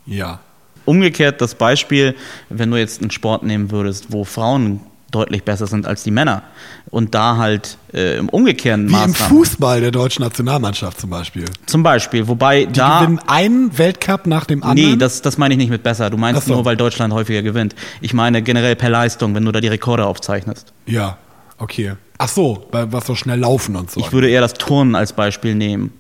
ja. 0.06 0.40
Umgekehrt 0.86 1.40
das 1.42 1.56
Beispiel, 1.56 2.16
wenn 2.50 2.72
du 2.72 2.78
jetzt 2.78 3.02
einen 3.02 3.12
Sport 3.12 3.44
nehmen 3.44 3.70
würdest, 3.72 4.12
wo 4.12 4.24
Frauen 4.24 4.82
deutlich 5.12 5.44
besser 5.44 5.68
sind 5.68 5.88
als 5.88 6.04
die 6.04 6.12
Männer 6.12 6.44
und 6.90 7.16
da 7.16 7.38
halt 7.38 7.78
äh, 7.94 8.18
im 8.18 8.30
umgekehrten 8.30 8.86
Wie 8.90 8.94
im 8.94 9.00
Maßnahmen. 9.00 9.38
Fußball 9.38 9.82
der 9.82 9.92
deutschen 9.92 10.24
Nationalmannschaft 10.24 11.00
zum 11.00 11.10
Beispiel. 11.10 11.46
Zum 11.66 11.84
Beispiel, 11.84 12.28
wobei 12.28 12.66
Die 12.66 12.74
da. 12.74 13.00
gewinnen 13.02 13.20
einen 13.28 13.78
Weltcup 13.78 14.28
nach 14.28 14.46
dem 14.46 14.64
anderen. 14.64 14.92
Nee, 14.92 14.98
das, 14.98 15.22
das 15.22 15.38
meine 15.38 15.54
ich 15.54 15.58
nicht 15.58 15.70
mit 15.70 15.84
besser. 15.84 16.10
Du 16.10 16.18
meinst 16.18 16.46
so. 16.46 16.54
nur, 16.54 16.66
weil 16.66 16.78
Deutschland 16.78 17.14
häufiger 17.14 17.42
gewinnt. 17.42 17.76
Ich 18.02 18.14
meine 18.14 18.42
generell 18.42 18.76
per 18.76 18.90
Leistung, 18.90 19.34
wenn 19.36 19.46
du 19.46 19.52
da 19.52 19.62
die 19.62 19.68
Rekorde 19.68 20.06
aufzeichnest. 20.06 20.74
Ja, 20.86 21.18
okay. 21.58 21.94
Ach 22.18 22.28
so, 22.30 22.68
bei 22.72 22.92
was 22.92 23.06
so 23.08 23.16
schnell 23.16 23.40
laufen 23.40 23.76
und 23.76 23.90
so. 23.90 24.00
Ich 24.00 24.12
würde 24.12 24.30
eher 24.30 24.42
das 24.42 24.54
Turnen 24.56 24.96
als 24.96 25.14
Beispiel 25.14 25.56
nehmen. 25.56 25.92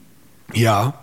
ja. 0.53 0.93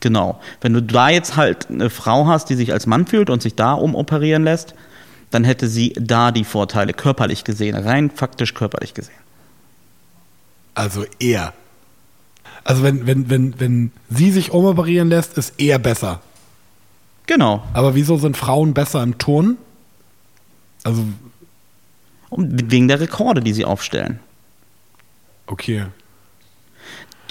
Genau. 0.00 0.38
Wenn 0.60 0.74
du 0.74 0.80
da 0.80 1.08
jetzt 1.08 1.34
halt 1.36 1.68
eine 1.70 1.90
Frau 1.90 2.28
hast, 2.28 2.50
die 2.50 2.54
sich 2.54 2.72
als 2.72 2.86
Mann 2.86 3.04
fühlt 3.08 3.30
und 3.30 3.42
sich 3.42 3.56
da 3.56 3.72
umoperieren 3.72 4.44
lässt, 4.44 4.74
dann 5.30 5.44
hätte 5.44 5.68
sie 5.68 5.92
da 5.98 6.32
die 6.32 6.44
Vorteile 6.44 6.92
körperlich 6.92 7.44
gesehen, 7.44 7.74
rein 7.76 8.10
faktisch 8.10 8.54
körperlich 8.54 8.94
gesehen. 8.94 9.14
Also 10.74 11.04
er. 11.18 11.52
Also 12.64 12.82
wenn, 12.82 13.06
wenn, 13.06 13.28
wenn, 13.30 13.58
wenn 13.60 13.92
sie 14.10 14.30
sich 14.30 14.52
umoperieren 14.52 15.08
lässt, 15.08 15.36
ist 15.36 15.54
er 15.58 15.78
besser. 15.78 16.20
Genau. 17.26 17.62
Aber 17.72 17.94
wieso 17.94 18.16
sind 18.16 18.36
Frauen 18.36 18.74
besser 18.74 19.02
im 19.02 19.18
Turnen? 19.18 19.58
Also, 20.84 21.04
Und 22.30 22.70
wegen 22.70 22.88
der 22.88 23.00
Rekorde, 23.00 23.40
die 23.42 23.52
sie 23.52 23.64
aufstellen. 23.64 24.20
okay. 25.46 25.86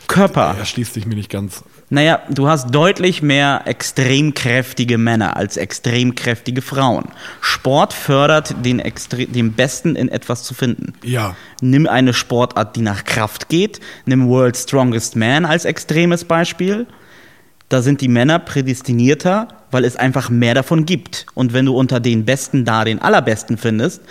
Körper. 0.08 0.56
erschließt 0.58 0.94
sich 0.94 1.06
mir 1.06 1.16
nicht 1.16 1.30
ganz. 1.30 1.64
Naja, 1.90 2.22
du 2.30 2.50
hast 2.50 2.76
deutlich 2.76 3.22
mehr 3.22 3.62
extrem 3.64 4.34
kräftige 4.34 4.98
Männer 4.98 5.38
als 5.38 5.56
extrem 5.56 6.16
kräftige 6.16 6.62
Frauen. 6.62 7.06
Sport 7.40 7.94
fördert 7.94 8.56
den, 8.66 8.80
Extre 8.80 9.26
den 9.26 9.54
Besten 9.54 9.96
in 9.96 10.10
etwas 10.10 10.44
zu 10.44 10.54
finden. 10.54 10.94
Ja. 11.02 11.38
Nimm 11.62 11.88
eine 11.88 12.14
Sportart, 12.14 12.76
die 12.76 12.82
nach 12.82 13.06
Kraft 13.06 13.48
geht. 13.48 13.80
Nimm 14.06 14.28
World's 14.28 14.64
Strongest 14.64 15.16
Man 15.16 15.46
als 15.46 15.64
extremes 15.64 16.26
Beispiel. 16.26 16.88
Da 17.70 17.82
sind 17.82 18.02
die 18.02 18.10
Männer 18.10 18.40
prädestinierter, 18.40 19.48
weil 19.72 19.86
es 19.86 19.96
einfach 19.96 20.30
mehr 20.30 20.54
davon 20.54 20.86
gibt. 20.86 21.26
Und 21.36 21.54
wenn 21.54 21.66
du 21.66 21.74
unter 21.74 22.02
den 22.02 22.26
Besten 22.26 22.66
da 22.66 22.84
den 22.84 23.02
Allerbesten 23.02 23.58
findest, 23.58 24.02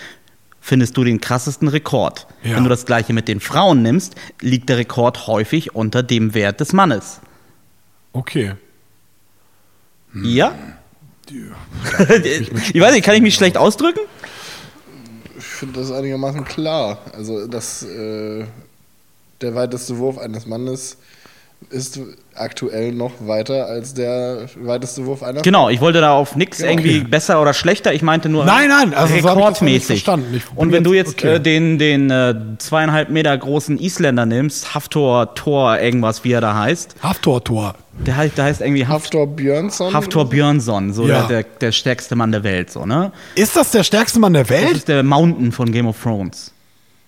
findest 0.62 0.96
du 0.96 1.04
den 1.04 1.20
krassesten 1.20 1.68
Rekord. 1.68 2.26
Ja. 2.42 2.56
Wenn 2.56 2.64
du 2.64 2.70
das 2.70 2.86
gleiche 2.86 3.12
mit 3.12 3.28
den 3.28 3.40
Frauen 3.40 3.82
nimmst, 3.82 4.14
liegt 4.40 4.70
der 4.70 4.78
Rekord 4.78 5.26
häufig 5.26 5.74
unter 5.74 6.02
dem 6.02 6.32
Wert 6.32 6.60
des 6.60 6.72
Mannes. 6.72 7.20
Okay. 8.16 8.54
Ja? 10.14 10.54
ich 12.24 12.80
weiß 12.80 12.94
nicht, 12.94 13.04
kann 13.04 13.14
ich 13.14 13.20
mich 13.20 13.34
schlecht 13.34 13.58
ausdrücken? 13.58 14.00
Ich 15.36 15.44
finde 15.44 15.80
das 15.80 15.90
einigermaßen 15.90 16.44
klar. 16.44 16.98
Also, 17.12 17.46
dass 17.46 17.82
äh, 17.82 18.44
der 19.42 19.54
weiteste 19.54 19.98
Wurf 19.98 20.16
eines 20.16 20.46
Mannes 20.46 20.96
ist 21.70 21.98
aktuell 22.34 22.92
noch 22.92 23.12
weiter 23.20 23.66
als 23.66 23.94
der 23.94 24.46
weiteste 24.56 25.04
Wurf 25.06 25.22
einer 25.22 25.40
Genau, 25.42 25.68
ich 25.68 25.80
wollte 25.80 26.00
da 26.00 26.12
auf 26.12 26.36
nichts 26.36 26.58
Ja, 26.58 26.68
irgendwie 26.68 27.00
okay. 27.00 27.08
besser 27.08 27.40
oder 27.40 27.54
schlechter. 27.54 27.92
Ich 27.92 28.02
meinte 28.02 28.28
nur 28.28 28.44
Nein, 28.44 28.68
nein, 28.68 28.94
also 28.94 29.18
so 29.18 29.28
rekordmäßig. 29.28 30.06
Ich 30.06 30.42
Und 30.54 30.72
wenn 30.72 30.84
du 30.84 30.92
jetzt 30.92 31.14
okay. 31.14 31.36
äh, 31.36 31.40
den, 31.40 31.78
den 31.78 32.10
äh, 32.10 32.34
zweieinhalb 32.58 33.08
Meter 33.08 33.36
großen 33.36 33.78
Isländer 33.78 34.26
nimmst, 34.26 34.74
Haftor 34.74 35.34
Tor, 35.34 35.78
irgendwas, 35.80 36.24
wie 36.24 36.32
er 36.32 36.40
da 36.40 36.54
heißt, 36.54 36.96
Haftor-Tor. 37.02 37.74
Der, 38.04 38.16
heißt- 38.16 38.34
der 38.36 38.44
heißt 38.44 38.60
irgendwie 38.60 38.86
Haft, 38.86 39.06
Haftor 39.06 39.26
Björnsson. 39.26 39.92
Haftor 39.94 40.28
Björnsson, 40.28 40.92
so 40.92 41.06
Ja. 41.06 41.22
der, 41.26 41.42
der, 41.42 41.52
der 41.60 41.72
stärkste 41.72 42.16
Mann 42.16 42.32
der 42.32 42.42
Welt, 42.44 42.70
so, 42.70 42.84
ne? 42.86 43.12
Ist 43.34 43.56
das 43.56 43.70
der 43.70 43.82
stärkste 43.84 44.18
Mann 44.18 44.32
der 44.34 44.42
Das 44.44 44.50
Welt? 44.50 44.76
ist 44.76 44.88
der 44.88 45.02
Mountain 45.02 45.52
von 45.52 45.70
Game 45.72 45.86
of 45.86 46.00
Thrones. 46.02 46.52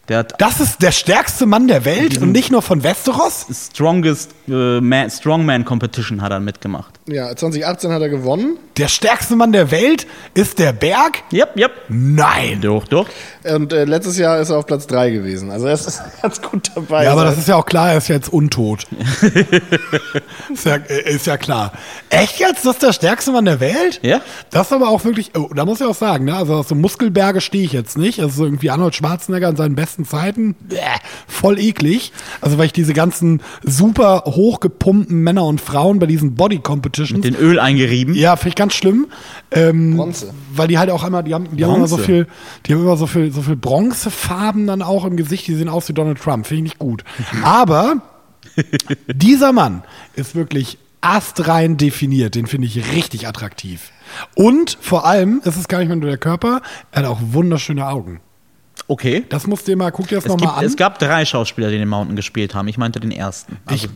Der 0.08 0.18
hat 0.18 0.40
Das 0.40 0.60
ist 0.60 0.80
der 0.80 0.92
stärkste 0.92 1.44
Mann 1.44 1.68
der 1.68 1.84
Welt 1.84 2.18
und 2.18 2.32
nicht 2.32 2.50
nur 2.50 2.62
von 2.62 2.82
Westeros? 2.82 3.46
Strongest 3.52 4.30
äh, 4.48 4.80
Man, 4.80 5.10
Strongman 5.10 5.64
Competition 5.64 6.22
hat 6.22 6.32
er 6.32 6.40
mitgemacht. 6.40 6.98
Ja, 7.06 7.34
2018 7.34 7.92
hat 7.92 8.02
er 8.02 8.08
gewonnen. 8.08 8.58
Der 8.76 8.88
stärkste 8.88 9.34
Mann 9.34 9.52
der 9.52 9.70
Welt 9.70 10.06
ist 10.34 10.58
der 10.58 10.72
Berg? 10.72 11.22
Yep, 11.32 11.56
yep. 11.56 11.72
Nein. 11.88 12.60
Doch, 12.60 12.86
doch. 12.86 13.08
Und 13.44 13.72
äh, 13.72 13.84
letztes 13.84 14.18
Jahr 14.18 14.38
ist 14.40 14.50
er 14.50 14.58
auf 14.58 14.66
Platz 14.66 14.86
3 14.86 15.10
gewesen. 15.10 15.50
Also 15.50 15.66
er 15.66 15.74
ist 15.74 16.00
ganz 16.22 16.40
gut 16.40 16.70
dabei. 16.74 17.04
Ja, 17.04 17.12
aber 17.12 17.24
das 17.24 17.38
ist 17.38 17.48
ja 17.48 17.56
auch 17.56 17.66
klar, 17.66 17.92
er 17.92 17.98
ist 17.98 18.08
jetzt 18.08 18.32
untot. 18.32 18.86
ist, 20.52 20.64
ja, 20.64 20.76
äh, 20.76 21.14
ist 21.14 21.26
ja 21.26 21.36
klar. 21.36 21.72
Echt 22.10 22.38
jetzt? 22.38 22.64
Das 22.64 22.74
ist 22.74 22.82
der 22.82 22.92
stärkste 22.92 23.32
Mann 23.32 23.44
der 23.46 23.60
Welt? 23.60 24.00
Ja. 24.02 24.20
Das 24.50 24.68
ist 24.68 24.72
aber 24.72 24.88
auch 24.88 25.04
wirklich, 25.04 25.32
oh, 25.36 25.50
da 25.54 25.64
muss 25.64 25.80
ich 25.80 25.86
auch 25.86 25.94
sagen, 25.94 26.26
ne? 26.26 26.36
also 26.36 26.62
so 26.62 26.74
Muskelberge 26.74 27.40
stehe 27.40 27.64
ich 27.64 27.72
jetzt 27.72 27.98
nicht. 27.98 28.20
Also 28.20 28.36
so 28.36 28.44
irgendwie 28.44 28.70
Arnold 28.70 28.94
Schwarzenegger 28.94 29.48
in 29.48 29.56
seinen 29.56 29.74
besten 29.74 29.97
Zeiten, 30.04 30.54
bäh, 30.60 30.76
voll 31.26 31.58
eklig. 31.58 32.12
Also 32.40 32.58
weil 32.58 32.66
ich 32.66 32.72
diese 32.72 32.92
ganzen 32.92 33.42
super 33.62 34.24
hochgepumpten 34.26 35.20
Männer 35.22 35.44
und 35.44 35.60
Frauen 35.60 35.98
bei 35.98 36.06
diesen 36.06 36.34
Body 36.34 36.58
Competitions, 36.58 37.22
Den 37.22 37.34
Öl 37.34 37.58
eingerieben. 37.58 38.14
ja, 38.14 38.36
finde 38.36 38.48
ich 38.50 38.54
ganz 38.56 38.74
schlimm. 38.74 39.06
Ähm, 39.50 39.96
Bronze. 39.96 40.32
Weil 40.54 40.68
die 40.68 40.78
halt 40.78 40.90
auch 40.90 41.04
einmal, 41.04 41.24
die 41.24 41.34
haben, 41.34 41.56
die 41.56 41.64
haben 41.64 41.76
immer 41.76 41.88
so 41.88 41.96
viel, 41.96 42.26
die 42.66 42.74
haben 42.74 42.82
immer 42.82 42.96
so 42.96 43.06
viel, 43.06 43.32
so 43.32 43.42
viel 43.42 43.56
Bronzefarben 43.56 44.66
dann 44.66 44.82
auch 44.82 45.04
im 45.04 45.16
Gesicht, 45.16 45.46
die 45.46 45.54
sehen 45.54 45.68
aus 45.68 45.88
wie 45.88 45.92
Donald 45.94 46.18
Trump. 46.20 46.46
Finde 46.46 46.58
ich 46.58 46.64
nicht 46.64 46.78
gut. 46.78 47.04
Aber 47.42 48.02
dieser 49.06 49.52
Mann 49.52 49.82
ist 50.14 50.34
wirklich 50.34 50.78
astrein 51.00 51.76
definiert. 51.76 52.34
Den 52.34 52.46
finde 52.46 52.66
ich 52.66 52.92
richtig 52.92 53.28
attraktiv. 53.28 53.92
Und 54.34 54.78
vor 54.80 55.06
allem, 55.06 55.40
es 55.44 55.56
ist 55.56 55.68
gar 55.68 55.78
nicht 55.78 55.88
mehr 55.88 55.96
nur 55.96 56.08
der 56.08 56.18
Körper, 56.18 56.62
er 56.90 57.02
hat 57.02 57.08
auch 57.08 57.18
wunderschöne 57.20 57.86
Augen. 57.86 58.20
Okay. 58.90 59.24
Das 59.28 59.46
musst 59.46 59.68
du 59.68 59.72
dir 59.72 59.76
mal, 59.76 59.90
guck 59.92 60.08
dir 60.08 60.16
das 60.16 60.24
nochmal 60.24 60.58
an. 60.58 60.64
es 60.64 60.74
gab 60.76 60.98
drei 60.98 61.24
Schauspieler, 61.26 61.70
die 61.70 61.76
den 61.78 61.88
Mountain 61.88 62.16
gespielt 62.16 62.54
haben. 62.54 62.66
Ich 62.68 62.78
meinte 62.78 62.98
den 63.00 63.12
ersten. 63.12 63.58
Also, 63.66 63.86
ich, 63.86 63.90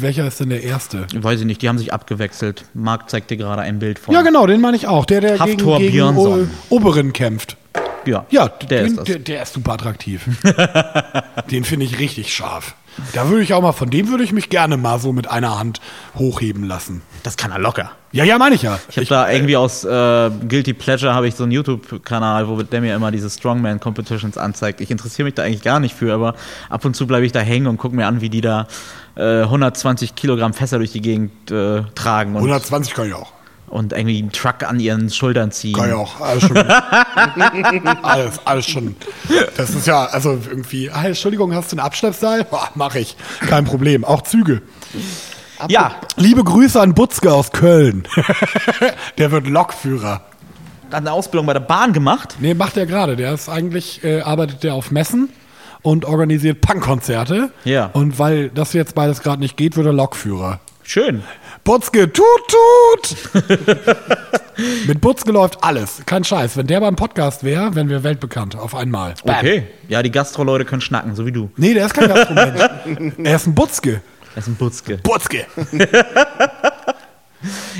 welcher 0.00 0.26
ist 0.26 0.40
denn 0.40 0.48
der 0.48 0.62
erste? 0.62 1.06
weiß 1.14 1.40
ich 1.40 1.46
nicht, 1.46 1.60
die 1.60 1.68
haben 1.68 1.76
sich 1.78 1.92
abgewechselt. 1.92 2.64
Marc 2.72 3.10
zeigt 3.10 3.30
dir 3.30 3.36
gerade 3.36 3.60
ein 3.62 3.78
Bild 3.78 3.98
von. 3.98 4.14
Ja, 4.14 4.22
genau, 4.22 4.46
den 4.46 4.60
meine 4.62 4.76
ich 4.78 4.86
auch. 4.86 5.04
Der, 5.04 5.20
der 5.20 5.32
gegen, 5.38 5.40
Hafthor 5.40 5.78
gegen. 5.78 6.16
O- 6.16 6.46
Oberen 6.70 7.12
kämpft. 7.12 7.58
Ja, 8.06 8.24
Ja, 8.30 8.48
der 8.48 8.84
den, 8.84 8.98
ist. 8.98 9.08
Der, 9.08 9.18
der 9.18 9.42
ist 9.42 9.52
super 9.52 9.74
attraktiv. 9.74 10.26
den 11.50 11.64
finde 11.64 11.84
ich 11.84 11.98
richtig 11.98 12.32
scharf. 12.34 12.74
Da 13.12 13.28
würde 13.28 13.42
ich 13.42 13.54
auch 13.54 13.62
mal, 13.62 13.72
von 13.72 13.90
dem 13.90 14.08
würde 14.08 14.24
ich 14.24 14.32
mich 14.32 14.48
gerne 14.48 14.76
mal 14.76 14.98
so 14.98 15.12
mit 15.12 15.30
einer 15.30 15.58
Hand 15.58 15.80
hochheben 16.16 16.64
lassen. 16.64 17.02
das 17.22 17.36
kann 17.36 17.50
er 17.50 17.58
locker. 17.58 17.92
Ja, 18.12 18.24
ja, 18.24 18.38
meine 18.38 18.56
ich 18.56 18.62
ja. 18.62 18.80
Ich 18.88 18.96
habe 18.96 19.06
da 19.06 19.30
irgendwie 19.30 19.56
aus 19.56 19.84
äh, 19.84 20.30
Guilty 20.48 20.72
Pleasure 20.72 21.14
habe 21.14 21.28
ich 21.28 21.36
so 21.36 21.44
einen 21.44 21.52
YouTube-Kanal, 21.52 22.48
wo 22.48 22.60
der 22.60 22.80
mir 22.80 22.96
immer 22.96 23.12
diese 23.12 23.30
Strongman 23.30 23.78
Competitions 23.78 24.36
anzeigt. 24.36 24.80
Ich 24.80 24.90
interessiere 24.90 25.26
mich 25.26 25.34
da 25.34 25.44
eigentlich 25.44 25.62
gar 25.62 25.78
nicht 25.78 25.94
für, 25.94 26.12
aber 26.12 26.34
ab 26.68 26.84
und 26.84 26.96
zu 26.96 27.06
bleibe 27.06 27.24
ich 27.24 27.32
da 27.32 27.40
hängen 27.40 27.68
und 27.68 27.76
gucke 27.78 27.94
mir 27.94 28.06
an, 28.06 28.20
wie 28.20 28.28
die 28.28 28.40
da 28.40 28.66
äh, 29.16 29.42
120 29.42 30.16
Kilogramm 30.16 30.54
Fässer 30.54 30.78
durch 30.78 30.92
die 30.92 31.00
Gegend 31.00 31.50
äh, 31.50 31.82
tragen 31.94 32.30
und, 32.30 32.38
120 32.38 32.94
kann 32.94 33.06
ich 33.06 33.14
auch. 33.14 33.32
Und 33.70 33.92
irgendwie 33.92 34.18
einen 34.18 34.32
Truck 34.32 34.64
an 34.64 34.80
ihren 34.80 35.08
Schultern 35.10 35.52
ziehen. 35.52 35.74
Kann 35.74 35.88
ich 35.88 35.94
auch. 35.94 36.20
Alles 36.20 36.42
schon. 36.42 36.56
alles, 38.02 38.40
alles 38.44 38.66
schon. 38.66 38.96
Das 39.56 39.70
ist 39.70 39.86
ja, 39.86 40.06
also 40.06 40.38
irgendwie, 40.48 40.90
ah, 40.90 41.04
Entschuldigung, 41.04 41.54
hast 41.54 41.72
du 41.72 41.76
einen 41.76 41.86
Abschleppseil? 41.86 42.44
Boah, 42.44 42.68
mach 42.74 42.96
ich. 42.96 43.16
Kein 43.40 43.64
Problem. 43.64 44.04
Auch 44.04 44.22
Züge. 44.22 44.60
Ja, 45.68 45.92
Liebe 46.16 46.42
Grüße 46.42 46.80
an 46.80 46.94
Butzke 46.94 47.32
aus 47.32 47.52
Köln. 47.52 48.04
der 49.18 49.30
wird 49.30 49.46
Lokführer. 49.46 50.22
hat 50.90 50.94
eine 50.94 51.12
Ausbildung 51.12 51.46
bei 51.46 51.52
der 51.52 51.60
Bahn 51.60 51.92
gemacht. 51.92 52.36
Nee, 52.40 52.54
macht 52.54 52.76
er 52.76 52.86
gerade. 52.86 53.14
Der 53.14 53.32
ist 53.34 53.48
eigentlich, 53.48 54.02
äh, 54.02 54.22
arbeitet 54.22 54.64
der 54.64 54.74
auf 54.74 54.90
Messen 54.90 55.28
und 55.82 56.06
organisiert 56.06 56.60
Punkkonzerte. 56.60 57.52
Ja. 57.64 57.90
Und 57.92 58.18
weil 58.18 58.48
das 58.48 58.72
jetzt 58.72 58.94
beides 58.94 59.22
gerade 59.22 59.40
nicht 59.40 59.56
geht, 59.56 59.76
wird 59.76 59.86
er 59.86 59.92
Lokführer. 59.92 60.60
Schön. 60.82 61.22
Butzke, 61.64 62.12
tut, 62.12 62.24
tut! 62.48 63.16
Mit 64.86 65.00
Butzke 65.00 65.32
läuft 65.32 65.62
alles. 65.62 66.02
Kein 66.06 66.24
Scheiß. 66.24 66.56
Wenn 66.56 66.66
der 66.66 66.80
beim 66.80 66.96
Podcast 66.96 67.44
wäre, 67.44 67.74
wären 67.74 67.88
wir 67.88 68.02
weltbekannt. 68.02 68.56
Auf 68.56 68.74
einmal. 68.74 69.14
Bam. 69.24 69.36
Okay. 69.36 69.66
Ja, 69.88 70.02
die 70.02 70.10
Gastro-Leute 70.10 70.64
können 70.64 70.80
schnacken, 70.80 71.14
so 71.14 71.26
wie 71.26 71.32
du. 71.32 71.50
Nee, 71.56 71.74
der 71.74 71.86
ist 71.86 71.94
kein 71.94 72.08
Gastromensch. 72.08 73.14
er 73.24 73.36
ist 73.36 73.46
ein 73.46 73.54
Butzke. 73.54 74.00
Das 74.34 74.44
ist 74.44 74.52
ein 74.52 74.56
Butzke. 74.56 74.98
Butzke. 74.98 75.46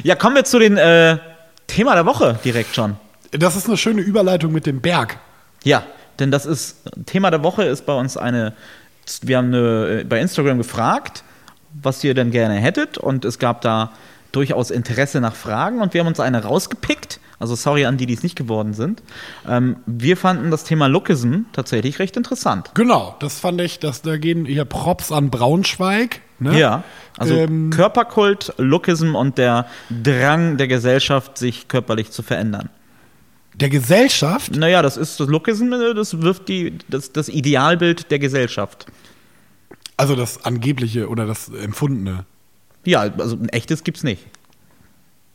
Ja, 0.03 0.15
kommen 0.15 0.37
wir 0.37 0.45
zu 0.45 0.59
den 0.59 0.77
äh, 0.77 1.19
Thema 1.67 1.95
der 1.95 2.07
Woche 2.07 2.39
direkt 2.45 2.75
schon. 2.75 2.97
Das 3.33 3.57
ist 3.57 3.67
eine 3.67 3.77
schöne 3.77 4.01
Überleitung 4.01 4.53
mit 4.53 4.67
dem 4.67 4.81
Berg. 4.81 5.19
Ja, 5.65 5.85
denn 6.19 6.31
das 6.31 6.47
ist 6.47 6.79
Thema 7.07 7.31
der 7.31 7.43
Woche 7.43 7.65
ist 7.65 7.87
bei 7.87 7.95
uns 7.95 8.17
eine. 8.17 8.55
Wir 9.23 9.39
haben 9.39 9.49
eine, 9.49 10.01
äh, 10.01 10.05
bei 10.05 10.21
Instagram 10.21 10.59
gefragt, 10.59 11.25
was 11.75 12.03
ihr 12.05 12.15
denn 12.15 12.31
gerne 12.31 12.55
hättet, 12.55 12.99
und 12.99 13.25
es 13.25 13.39
gab 13.39 13.61
da 13.63 13.93
durchaus 14.33 14.71
Interesse 14.71 15.21
nach 15.21 15.35
Fragen 15.35 15.81
und 15.81 15.93
wir 15.93 16.01
haben 16.01 16.09
uns 16.09 16.21
eine 16.21 16.45
rausgepickt. 16.45 17.19
Also 17.41 17.55
sorry 17.55 17.87
an 17.87 17.97
die, 17.97 18.07
die 18.07 18.15
es 18.15 18.23
nicht 18.23 18.37
geworden 18.37 18.75
sind. 18.75 19.03
Ähm, 19.49 19.77
wir 19.87 20.17
fanden 20.17 20.51
das 20.51 20.65
Thema 20.65 20.87
Lookism 20.89 21.47
tatsächlich 21.53 21.99
recht 21.99 22.17
interessant. 22.17 22.71
Genau, 22.75 23.17
das 23.19 23.41
fand 23.41 23.61
ich, 23.61 23.79
dass 23.79 24.03
da 24.03 24.19
gehen 24.19 24.45
hier 24.45 24.67
Props 24.67 25.11
an 25.11 25.31
Braunschweig. 25.31 26.21
Ne? 26.39 26.59
Ja, 26.59 26.85
also 27.17 27.35
Ähm, 27.35 27.71
Körperkult, 27.71 28.55
Lookism 28.59 29.15
und 29.15 29.39
der 29.39 29.67
Drang 29.91 30.59
der 30.59 30.69
Gesellschaft, 30.69 31.39
sich 31.39 31.67
körperlich 31.67 32.11
zu 32.11 32.23
verändern. 32.23 32.69
Der 33.55 33.69
Gesellschaft. 33.69 34.55
Naja, 34.55 34.83
das 34.83 34.97
ist 34.97 35.19
das 35.19 35.29
Lookism, 35.29 35.71
das 35.97 36.23
wirft 36.23 36.49
die, 36.49 36.79
das, 36.89 37.13
das 37.13 37.29
Idealbild 37.29 38.11
der 38.11 38.19
Gesellschaft. 38.19 38.87
Also 40.01 40.17
das 40.17 40.45
angebliche 40.45 41.09
oder 41.09 41.27
das 41.27 41.51
empfundene. 41.51 42.25
Ja, 42.85 43.01
also 43.01 43.37
ein 43.37 43.51
echtes 43.51 43.85
gibt's 43.85 44.03
nicht. 44.03 44.27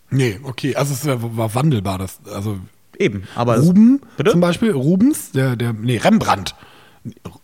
Nee, 0.10 0.39
okay. 0.43 0.75
Also 0.75 0.93
es 0.93 1.22
war 1.22 1.53
wandelbar. 1.53 2.00
Das, 2.00 2.19
also 2.34 2.57
Eben, 3.00 3.24
aber 3.36 3.60
Ruben 3.60 4.01
Bitte? 4.17 4.31
zum 4.31 4.41
Beispiel, 4.41 4.72
Rubens, 4.72 5.31
der, 5.31 5.55
der, 5.55 5.74
nee, 5.74 5.98
Rembrandt. 5.98 6.55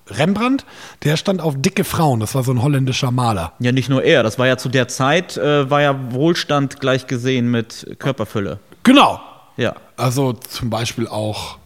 Rembrandt, 0.07 0.65
der 1.03 1.17
stand 1.17 1.41
auf 1.41 1.53
dicke 1.57 1.83
Frauen. 1.83 2.19
Das 2.19 2.33
war 2.33 2.43
so 2.43 2.51
ein 2.51 2.63
holländischer 2.63 3.11
Maler. 3.11 3.53
ja 3.59 3.71
nicht 3.71 3.89
nur 3.89 4.03
er, 4.03 4.23
das 4.23 4.39
war 4.39 4.47
ja 4.47 4.57
zu 4.57 4.69
der 4.69 4.87
Zeit, 4.87 5.37
äh, 5.37 5.69
war 5.69 5.81
ja 5.81 6.11
Wohlstand 6.11 6.79
gleich 6.79 7.05
gesehen 7.05 7.51
mit 7.51 7.95
Körperfülle. 7.99 8.59
Genau. 8.83 9.21
Ja. 9.57 9.75
Also 9.97 10.33
zum 10.33 10.71
Beispiel 10.71 11.07
auch 11.07 11.59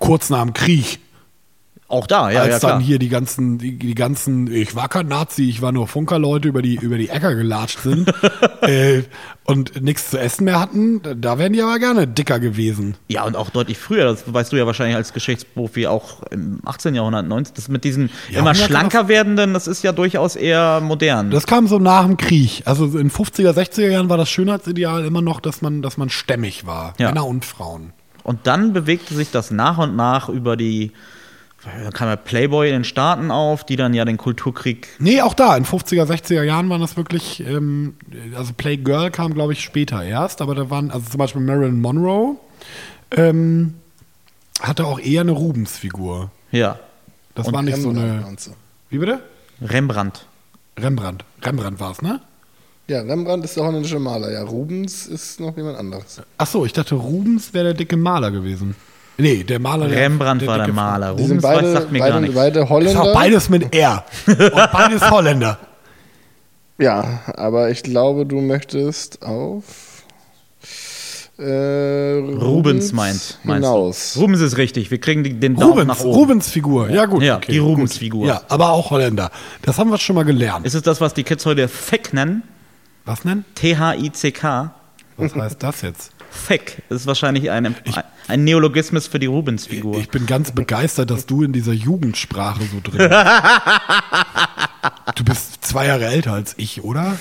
kurz 0.00 0.30
nach 0.30 0.42
dem 0.42 0.52
Krieg. 0.52 0.98
Auch 1.86 2.06
da, 2.06 2.30
ja, 2.30 2.40
als 2.40 2.62
ja, 2.62 2.70
dann 2.70 2.80
hier 2.80 2.98
die 2.98 3.10
ganzen, 3.10 3.58
die, 3.58 3.78
die 3.78 3.94
ganzen, 3.94 4.50
ich 4.50 4.74
war 4.74 4.88
kein 4.88 5.06
Nazi, 5.06 5.50
ich 5.50 5.60
war 5.60 5.70
nur 5.70 5.86
Funkerleute 5.86 6.48
über 6.48 6.62
die, 6.62 6.76
über 6.76 6.96
die 6.96 7.10
Äcker 7.10 7.34
gelatscht 7.34 7.80
sind 7.80 8.10
äh, 8.62 9.02
und 9.44 9.82
nichts 9.82 10.08
zu 10.08 10.18
essen 10.18 10.44
mehr 10.44 10.58
hatten, 10.58 11.02
da 11.20 11.38
wären 11.38 11.52
die 11.52 11.60
aber 11.60 11.78
gerne 11.78 12.06
dicker 12.06 12.40
gewesen. 12.40 12.96
Ja, 13.08 13.24
und 13.24 13.36
auch 13.36 13.50
deutlich 13.50 13.76
früher, 13.76 14.06
das 14.06 14.24
weißt 14.26 14.50
du 14.52 14.56
ja 14.56 14.64
wahrscheinlich 14.64 14.96
als 14.96 15.12
Geschichtsprofi 15.12 15.86
auch 15.86 16.22
im 16.30 16.60
18. 16.64 16.94
Jahrhundert, 16.94 17.26
19. 17.26 17.54
Das 17.54 17.68
mit 17.68 17.84
diesen 17.84 18.08
Ja, 18.30 18.38
immer 18.40 18.50
100 18.50 18.66
schlanker 18.66 19.08
werdenden, 19.08 19.52
das 19.52 19.66
ist 19.66 19.84
ja 19.84 19.92
durchaus 19.92 20.36
eher 20.36 20.80
modern. 20.80 21.30
Das 21.30 21.46
kam 21.46 21.66
so 21.68 21.78
nach 21.78 22.06
dem 22.06 22.16
Krieg. 22.16 22.62
Also 22.64 22.86
in 22.98 23.10
50er, 23.10 23.50
60er 23.50 23.88
Jahren 23.88 24.08
war 24.08 24.16
das 24.16 24.30
Schönheitsideal 24.30 25.04
immer 25.04 25.20
noch, 25.20 25.38
dass 25.38 25.60
man, 25.60 25.82
dass 25.82 25.98
man 25.98 26.08
stämmig 26.08 26.66
war. 26.66 26.94
Ja. 26.98 27.08
Männer 27.08 27.26
und 27.26 27.44
Frauen. 27.44 27.92
Und 28.22 28.46
dann 28.46 28.72
bewegte 28.72 29.14
sich 29.14 29.30
das 29.30 29.50
nach 29.50 29.76
und 29.76 29.96
nach 29.96 30.30
über 30.30 30.56
die, 30.56 30.92
da 31.82 31.90
kam 31.90 32.08
ja 32.08 32.16
Playboy 32.16 32.68
in 32.68 32.74
den 32.74 32.84
Staaten 32.84 33.30
auf, 33.30 33.64
die 33.64 33.76
dann 33.76 33.94
ja 33.94 34.04
den 34.04 34.16
Kulturkrieg 34.16 34.88
Nee, 34.98 35.20
auch 35.22 35.34
da, 35.34 35.56
in 35.56 35.64
50er, 35.64 36.04
60er 36.04 36.42
Jahren 36.42 36.68
waren 36.68 36.80
das 36.80 36.96
wirklich, 36.96 37.40
ähm, 37.46 37.94
also 38.36 38.52
Playgirl 38.56 39.10
kam, 39.10 39.34
glaube 39.34 39.52
ich, 39.54 39.60
später 39.62 40.02
erst, 40.02 40.40
aber 40.42 40.54
da 40.54 40.70
waren, 40.70 40.90
also 40.90 41.08
zum 41.10 41.18
Beispiel 41.18 41.40
Marilyn 41.42 41.80
Monroe 41.80 42.36
ähm, 43.12 43.74
hatte 44.60 44.84
auch 44.86 44.98
eher 45.00 45.22
eine 45.22 45.32
Rubens-Figur. 45.32 46.30
Ja, 46.50 46.78
Das 47.34 47.48
Und 47.48 47.54
war 47.54 47.62
nicht 47.62 47.76
so 47.78 47.88
Rembrandt 47.88 48.10
eine. 48.12 48.20
meinst 48.22 48.46
du? 48.46 48.50
Wie 48.90 48.98
bitte? 48.98 49.20
Rembrandt. 49.62 50.26
Rembrandt. 50.78 51.24
Rembrandt 51.42 51.80
war 51.80 51.92
es, 51.92 52.02
ne? 52.02 52.20
Ja, 52.86 53.00
Rembrandt 53.00 53.44
ist 53.44 53.56
der 53.56 53.64
holländische 53.64 53.98
Maler. 53.98 54.30
Ja, 54.30 54.42
Rubens 54.42 55.06
ist 55.06 55.40
noch 55.40 55.56
jemand 55.56 55.78
anderes. 55.78 56.20
Ach 56.36 56.46
so, 56.46 56.66
ich 56.66 56.72
dachte, 56.74 56.94
Rubens 56.96 57.54
wäre 57.54 57.66
der 57.66 57.74
dicke 57.74 57.96
Maler 57.96 58.30
gewesen. 58.30 58.76
Nee, 59.16 59.44
der 59.44 59.58
Maler. 59.60 59.88
der- 59.88 59.98
Rembrandt 59.98 60.46
war 60.46 60.58
der 60.58 60.72
Maler. 60.72 61.14
Die 61.14 61.22
sind 61.24 61.38
Rubens 61.38 61.42
weiß, 61.44 61.56
beide, 61.56 61.72
sagt 61.72 61.92
mir 61.92 61.98
gar 62.00 62.08
beide, 62.08 62.20
nichts. 62.22 62.34
beide 62.36 62.60
Ist 62.60 62.68
Holländer. 62.68 63.02
auch 63.02 63.14
beides 63.14 63.48
mit 63.48 63.74
R. 63.74 64.04
Und 64.26 64.72
beides 64.72 65.10
Holländer. 65.10 65.58
Ja, 66.76 67.20
aber 67.36 67.70
ich 67.70 67.84
glaube, 67.84 68.26
du 68.26 68.40
möchtest 68.40 69.22
auf 69.22 69.62
äh, 71.38 71.42
Rubens 71.44 72.92
meint, 72.92 73.38
meinst 73.44 73.64
hinaus. 73.66 74.14
du. 74.14 74.20
Rubens 74.20 74.40
ist 74.40 74.56
richtig. 74.56 74.90
Wir 74.90 74.98
kriegen 74.98 75.22
die- 75.22 75.34
den 75.38 75.54
Daumen 75.54 75.70
Rubens, 75.72 75.86
nach 75.86 76.00
oben. 76.04 76.14
Rubens 76.18 76.48
Figur. 76.48 76.90
Ja, 76.90 77.06
gut. 77.06 77.22
Ja, 77.22 77.36
okay, 77.36 77.52
die 77.52 77.58
gut. 77.58 77.68
Rubens-Figur. 77.68 78.26
Ja, 78.26 78.40
aber 78.48 78.70
auch 78.70 78.90
Holländer. 78.90 79.30
Das 79.62 79.78
haben 79.78 79.90
wir 79.90 79.98
schon 79.98 80.16
mal 80.16 80.24
gelernt. 80.24 80.66
Ist 80.66 80.74
es 80.74 80.82
das, 80.82 81.00
was 81.00 81.14
die 81.14 81.22
Kids 81.22 81.46
heute 81.46 81.68
Thick 81.68 82.12
nennen? 82.12 82.42
Was 83.04 83.24
nennen? 83.24 83.44
T-H-I-C-K. 83.54 84.74
Was 85.16 85.34
heißt 85.34 85.62
das 85.62 85.82
jetzt? 85.82 86.10
Thick 86.48 86.82
ist 86.88 87.06
wahrscheinlich 87.06 87.50
ein, 87.52 87.66
ein 87.66 87.76
Neologismus 88.28 89.06
für 89.06 89.18
die 89.18 89.26
Rubens-Figur. 89.26 89.98
Ich 89.98 90.08
bin 90.08 90.26
ganz 90.26 90.50
begeistert, 90.52 91.10
dass 91.10 91.26
du 91.26 91.42
in 91.42 91.52
dieser 91.52 91.72
Jugendsprache 91.72 92.62
so 92.64 92.80
drin 92.82 92.98
bist. 92.98 93.10
Du 95.16 95.24
bist 95.24 95.64
zwei 95.64 95.86
Jahre 95.86 96.06
älter 96.06 96.32
als 96.32 96.54
ich, 96.56 96.82
oder? 96.82 97.16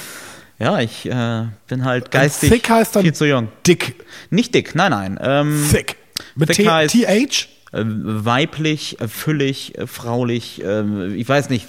Ja, 0.59 0.79
ich 0.79 1.05
äh, 1.05 1.45
bin 1.67 1.83
halt 1.83 2.11
geistig 2.11 2.49
Thick 2.49 2.69
heißt 2.69 2.95
dann 2.95 3.03
viel 3.03 3.13
zu 3.13 3.25
jung. 3.27 3.49
dick. 3.67 3.95
Nicht 4.29 4.53
dick, 4.55 4.75
nein, 4.75 4.91
nein. 4.91 5.19
Ähm, 5.21 5.65
Thick. 5.71 5.97
Mit 6.35 6.49
Thick 6.49 6.65
T- 6.65 6.69
heißt- 6.71 6.89
TH? 7.29 7.47
Äh, 7.73 7.83
weiblich, 7.85 9.01
äh, 9.01 9.07
füllig, 9.07 9.77
äh, 9.77 9.87
fraulich, 9.87 10.63
äh, 10.63 11.07
ich 11.15 11.27
weiß 11.27 11.49
nicht, 11.49 11.67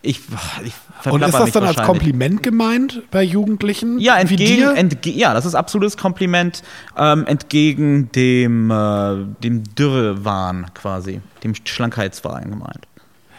ich, 0.00 0.20
ich 0.64 1.12
Und 1.12 1.22
ist 1.22 1.34
das 1.34 1.50
dann 1.50 1.64
als. 1.64 1.76
Kompliment 1.76 2.42
gemeint 2.42 3.02
bei 3.10 3.24
Jugendlichen? 3.24 3.98
Ja, 3.98 4.18
entgegen, 4.18 4.76
entge 4.76 5.10
ja, 5.10 5.34
das 5.34 5.44
ist 5.44 5.56
absolutes 5.56 5.96
Kompliment 5.96 6.62
ähm, 6.96 7.26
entgegen 7.26 8.10
dem, 8.12 8.70
äh, 8.70 9.16
dem 9.42 9.64
Dürrewahn 9.74 10.66
quasi, 10.74 11.20
dem 11.42 11.54
Schlankheitswahn 11.64 12.48
gemeint. 12.48 12.86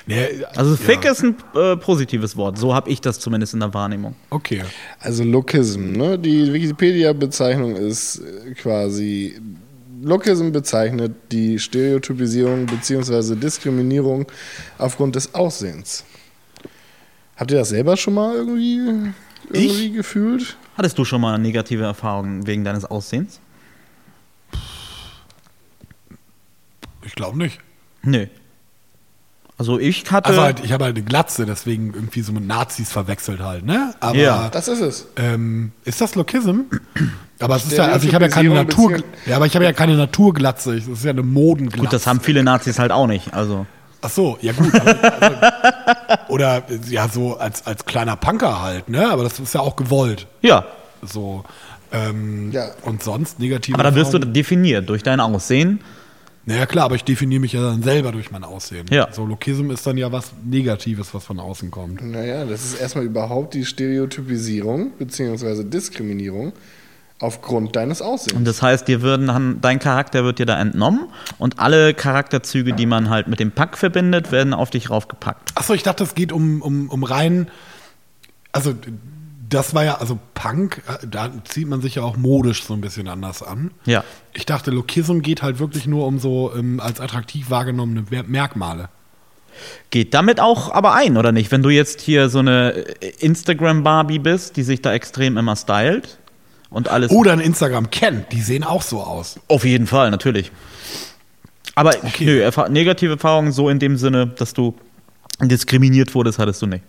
Nee, 0.05 0.43
Also 0.55 0.75
thick 0.75 1.05
ja. 1.05 1.11
ist 1.11 1.23
ein 1.23 1.37
äh, 1.55 1.77
positives 1.77 2.35
Wort, 2.35 2.57
so 2.57 2.75
habe 2.75 2.89
ich 2.89 2.99
das 2.99 3.21
zumindest 3.21 3.53
in 3.53 3.61
der 3.61 3.73
Wahrnehmung. 3.73 4.15
Okay. 4.29 4.63
Also 4.99 5.23
Lookism, 5.23 5.93
ne? 5.93 6.19
Die 6.19 6.51
Wikipedia-Bezeichnung 6.51 7.77
ist 7.77 8.21
quasi 8.57 9.39
Lookism 10.03 10.51
bezeichnet 10.51 11.13
die 11.31 11.57
Stereotypisierung 11.59 12.65
bzw. 12.65 13.35
Diskriminierung 13.35 14.25
aufgrund 14.77 15.15
des 15.15 15.33
Aussehens. 15.33 16.03
Habt 17.37 17.51
ihr 17.51 17.57
das 17.57 17.69
selber 17.69 17.95
schon 17.95 18.13
mal 18.13 18.35
irgendwie, 18.35 19.13
irgendwie 19.51 19.91
gefühlt? 19.91 20.57
Hattest 20.75 20.97
du 20.97 21.05
schon 21.05 21.21
mal 21.21 21.37
negative 21.39 21.83
Erfahrungen 21.83 22.45
wegen 22.45 22.63
deines 22.63 22.83
Aussehens? 22.83 23.39
Ich 27.05 27.15
glaube 27.15 27.37
nicht. 27.37 27.59
Nö. 28.01 28.27
Also 29.63 29.79
ich 29.79 30.11
hatte. 30.11 30.27
Also 30.29 30.41
halt, 30.41 30.61
ich 30.63 30.73
habe 30.73 30.83
halt 30.83 30.97
eine 30.97 31.05
Glatze, 31.05 31.45
deswegen 31.45 31.93
irgendwie 31.93 32.21
so 32.21 32.33
mit 32.33 32.45
Nazis 32.45 32.91
verwechselt 32.91 33.39
halt, 33.39 33.65
ne? 33.65 33.93
Aber 34.01 34.15
Ja. 34.17 34.49
Das 34.49 34.67
ist 34.67 34.81
es. 34.81 35.07
ähm, 35.15 35.71
ist 35.85 36.01
das 36.01 36.15
Lokism? 36.15 36.61
Aber 37.39 37.55
es 37.55 37.65
ist 37.65 37.77
ja, 37.77 37.85
also 37.85 38.07
ich 38.07 38.13
habe 38.13 38.25
ja 38.25 38.29
keine 38.29 38.49
Natur, 38.49 38.97
ja, 39.25 39.35
aber 39.37 39.45
ich 39.45 39.55
habe 39.55 39.65
ja 39.65 39.73
keine 39.73 39.95
Naturglatze. 39.95 40.75
Es 40.75 40.87
ist 40.87 41.03
ja 41.05 41.11
eine 41.11 41.23
Modenglatze. 41.23 41.79
gut, 41.81 41.93
das 41.93 42.05
haben 42.07 42.19
viele 42.19 42.43
Nazis 42.43 42.77
halt 42.79 42.91
auch 42.91 43.07
nicht. 43.07 43.33
Also 43.33 43.65
Ach 44.01 44.09
so, 44.09 44.37
ja 44.41 44.51
gut. 44.51 44.73
Aber, 44.75 45.21
also, 45.21 45.37
oder 46.27 46.63
ja 46.89 47.07
so 47.07 47.37
als 47.37 47.65
als 47.65 47.85
kleiner 47.85 48.17
Punker 48.17 48.61
halt, 48.61 48.89
ne? 48.89 49.09
Aber 49.09 49.23
das 49.23 49.39
ist 49.39 49.53
ja 49.53 49.61
auch 49.61 49.75
gewollt. 49.77 50.27
ja. 50.41 50.65
So. 51.01 51.43
Ähm, 51.91 52.51
Ja. 52.51 52.65
Und 52.83 53.03
sonst 53.03 53.39
negative. 53.39 53.75
Aber 53.75 53.83
da 53.83 53.93
wirst 53.95 54.13
du 54.13 54.19
definiert 54.19 54.89
durch 54.89 55.03
dein 55.03 55.19
Aussehen. 55.19 55.79
Naja, 56.45 56.65
klar, 56.65 56.85
aber 56.85 56.95
ich 56.95 57.05
definiere 57.05 57.39
mich 57.39 57.53
ja 57.53 57.61
dann 57.61 57.83
selber 57.83 58.11
durch 58.11 58.29
mein 58.31 58.43
Aussehen. 58.43 58.85
Ja. 58.89 59.07
So, 59.11 59.25
Lokism 59.25 59.71
ist 59.71 59.87
dann 59.87 59.97
ja 59.97 60.11
was 60.11 60.33
Negatives, 60.43 61.13
was 61.13 61.23
von 61.23 61.39
außen 61.39 61.71
kommt. 61.71 62.01
Naja, 62.01 62.43
das 62.45 62.63
ist 62.65 62.81
erstmal 62.81 63.05
überhaupt 63.05 63.53
die 63.53 63.63
Stereotypisierung 63.63 64.91
bzw. 64.99 65.63
Diskriminierung 65.63 66.51
aufgrund 67.19 67.77
deines 67.77 68.01
Und 68.01 68.07
Aussehens. 68.07 68.43
das 68.43 68.61
heißt, 68.61 68.87
dir 68.89 69.01
würden 69.01 69.27
dann, 69.27 69.61
dein 69.61 69.79
Charakter 69.79 70.25
wird 70.25 70.39
dir 70.39 70.45
da 70.45 70.59
entnommen 70.59 71.07
und 71.37 71.59
alle 71.59 71.93
Charakterzüge, 71.93 72.73
die 72.73 72.85
man 72.85 73.09
halt 73.09 73.27
mit 73.29 73.39
dem 73.39 73.51
Pack 73.51 73.77
verbindet, 73.77 74.33
werden 74.33 74.53
auf 74.53 74.69
dich 74.69 74.89
raufgepackt. 74.89 75.51
Achso, 75.55 75.73
ich 75.73 75.83
dachte, 75.83 76.03
es 76.03 76.15
geht 76.15 76.33
um, 76.33 76.61
um, 76.61 76.89
um 76.89 77.03
rein. 77.03 77.47
Also, 78.51 78.73
das 79.53 79.73
war 79.73 79.83
ja, 79.83 79.95
also 79.95 80.19
Punk, 80.33 80.81
äh, 80.87 81.05
da 81.07 81.31
zieht 81.43 81.67
man 81.67 81.81
sich 81.81 81.95
ja 81.95 82.03
auch 82.03 82.17
modisch 82.17 82.63
so 82.63 82.73
ein 82.73 82.81
bisschen 82.81 83.07
anders 83.07 83.43
an. 83.43 83.71
Ja. 83.85 84.03
Ich 84.33 84.45
dachte, 84.45 84.71
Lokism 84.71 85.19
geht 85.19 85.41
halt 85.41 85.59
wirklich 85.59 85.85
nur 85.87 86.07
um 86.07 86.19
so 86.19 86.51
ähm, 86.55 86.79
als 86.79 86.99
attraktiv 86.99 87.49
wahrgenommene 87.49 88.05
Mer- 88.09 88.23
Merkmale. 88.23 88.89
Geht 89.91 90.13
damit 90.13 90.39
auch 90.39 90.71
aber 90.71 90.95
ein, 90.95 91.15
oder 91.17 91.31
nicht? 91.31 91.51
Wenn 91.51 91.61
du 91.61 91.69
jetzt 91.69 92.01
hier 92.01 92.29
so 92.29 92.39
eine 92.39 92.71
Instagram-Barbie 93.19 94.19
bist, 94.19 94.57
die 94.57 94.63
sich 94.63 94.81
da 94.81 94.93
extrem 94.93 95.37
immer 95.37 95.55
stylt 95.55 96.17
und 96.71 96.89
alles. 96.89 97.11
Oder 97.11 97.33
ein 97.33 97.39
Instagram 97.39 97.91
kennt, 97.91 98.31
die 98.31 98.41
sehen 98.41 98.63
auch 98.63 98.81
so 98.81 99.01
aus. 99.01 99.39
Auf 99.47 99.63
jeden 99.63 99.85
Fall, 99.85 100.09
natürlich. 100.09 100.51
Aber 101.75 101.93
nö, 102.19 102.41
erfa 102.41 102.69
negative 102.69 103.13
Erfahrungen 103.13 103.51
so 103.51 103.69
in 103.69 103.79
dem 103.79 103.97
Sinne, 103.97 104.27
dass 104.27 104.53
du 104.53 104.75
diskriminiert 105.41 106.13
wurdest, 106.15 106.39
hattest 106.39 106.61
du 106.61 106.67
nicht. 106.67 106.83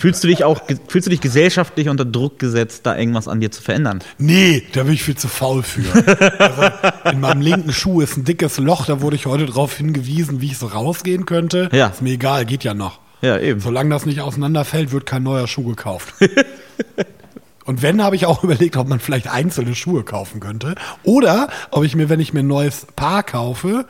Fühlst 0.00 0.24
du 0.24 0.28
dich 0.28 0.44
auch, 0.44 0.62
fühlst 0.88 1.06
du 1.06 1.10
dich 1.10 1.20
gesellschaftlich 1.20 1.90
unter 1.90 2.06
Druck 2.06 2.38
gesetzt, 2.38 2.86
da 2.86 2.96
irgendwas 2.96 3.28
an 3.28 3.40
dir 3.40 3.50
zu 3.50 3.60
verändern? 3.60 4.02
Nee, 4.16 4.62
da 4.72 4.84
bin 4.84 4.94
ich 4.94 5.02
viel 5.02 5.16
zu 5.16 5.28
faul 5.28 5.62
für. 5.62 5.92
also, 6.38 7.10
in 7.12 7.20
meinem 7.20 7.42
linken 7.42 7.70
Schuh 7.70 8.00
ist 8.00 8.16
ein 8.16 8.24
dickes 8.24 8.56
Loch, 8.56 8.86
da 8.86 9.02
wurde 9.02 9.16
ich 9.16 9.26
heute 9.26 9.44
darauf 9.44 9.76
hingewiesen, 9.76 10.40
wie 10.40 10.46
ich 10.46 10.56
so 10.56 10.68
rausgehen 10.68 11.26
könnte. 11.26 11.68
Ja. 11.72 11.88
Ist 11.88 12.00
mir 12.00 12.14
egal, 12.14 12.46
geht 12.46 12.64
ja 12.64 12.72
noch. 12.72 12.98
Ja, 13.20 13.38
eben. 13.38 13.60
Solange 13.60 13.90
das 13.90 14.06
nicht 14.06 14.22
auseinanderfällt, 14.22 14.90
wird 14.90 15.04
kein 15.04 15.22
neuer 15.22 15.46
Schuh 15.46 15.64
gekauft. 15.64 16.14
Und 17.66 17.82
wenn, 17.82 18.02
habe 18.02 18.16
ich 18.16 18.24
auch 18.24 18.42
überlegt, 18.42 18.78
ob 18.78 18.88
man 18.88 19.00
vielleicht 19.00 19.28
einzelne 19.28 19.74
Schuhe 19.74 20.02
kaufen 20.02 20.40
könnte. 20.40 20.76
Oder 21.02 21.50
ob 21.70 21.84
ich 21.84 21.94
mir, 21.94 22.08
wenn 22.08 22.20
ich 22.20 22.32
mir 22.32 22.40
ein 22.40 22.46
neues 22.46 22.86
Paar 22.96 23.22
kaufe, 23.22 23.84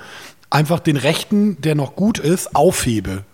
einfach 0.51 0.81
den 0.81 0.97
rechten, 0.97 1.61
der 1.61 1.77
noch 1.77 1.95
gut 1.95 2.19
ist, 2.19 2.57
aufhebe. 2.57 3.25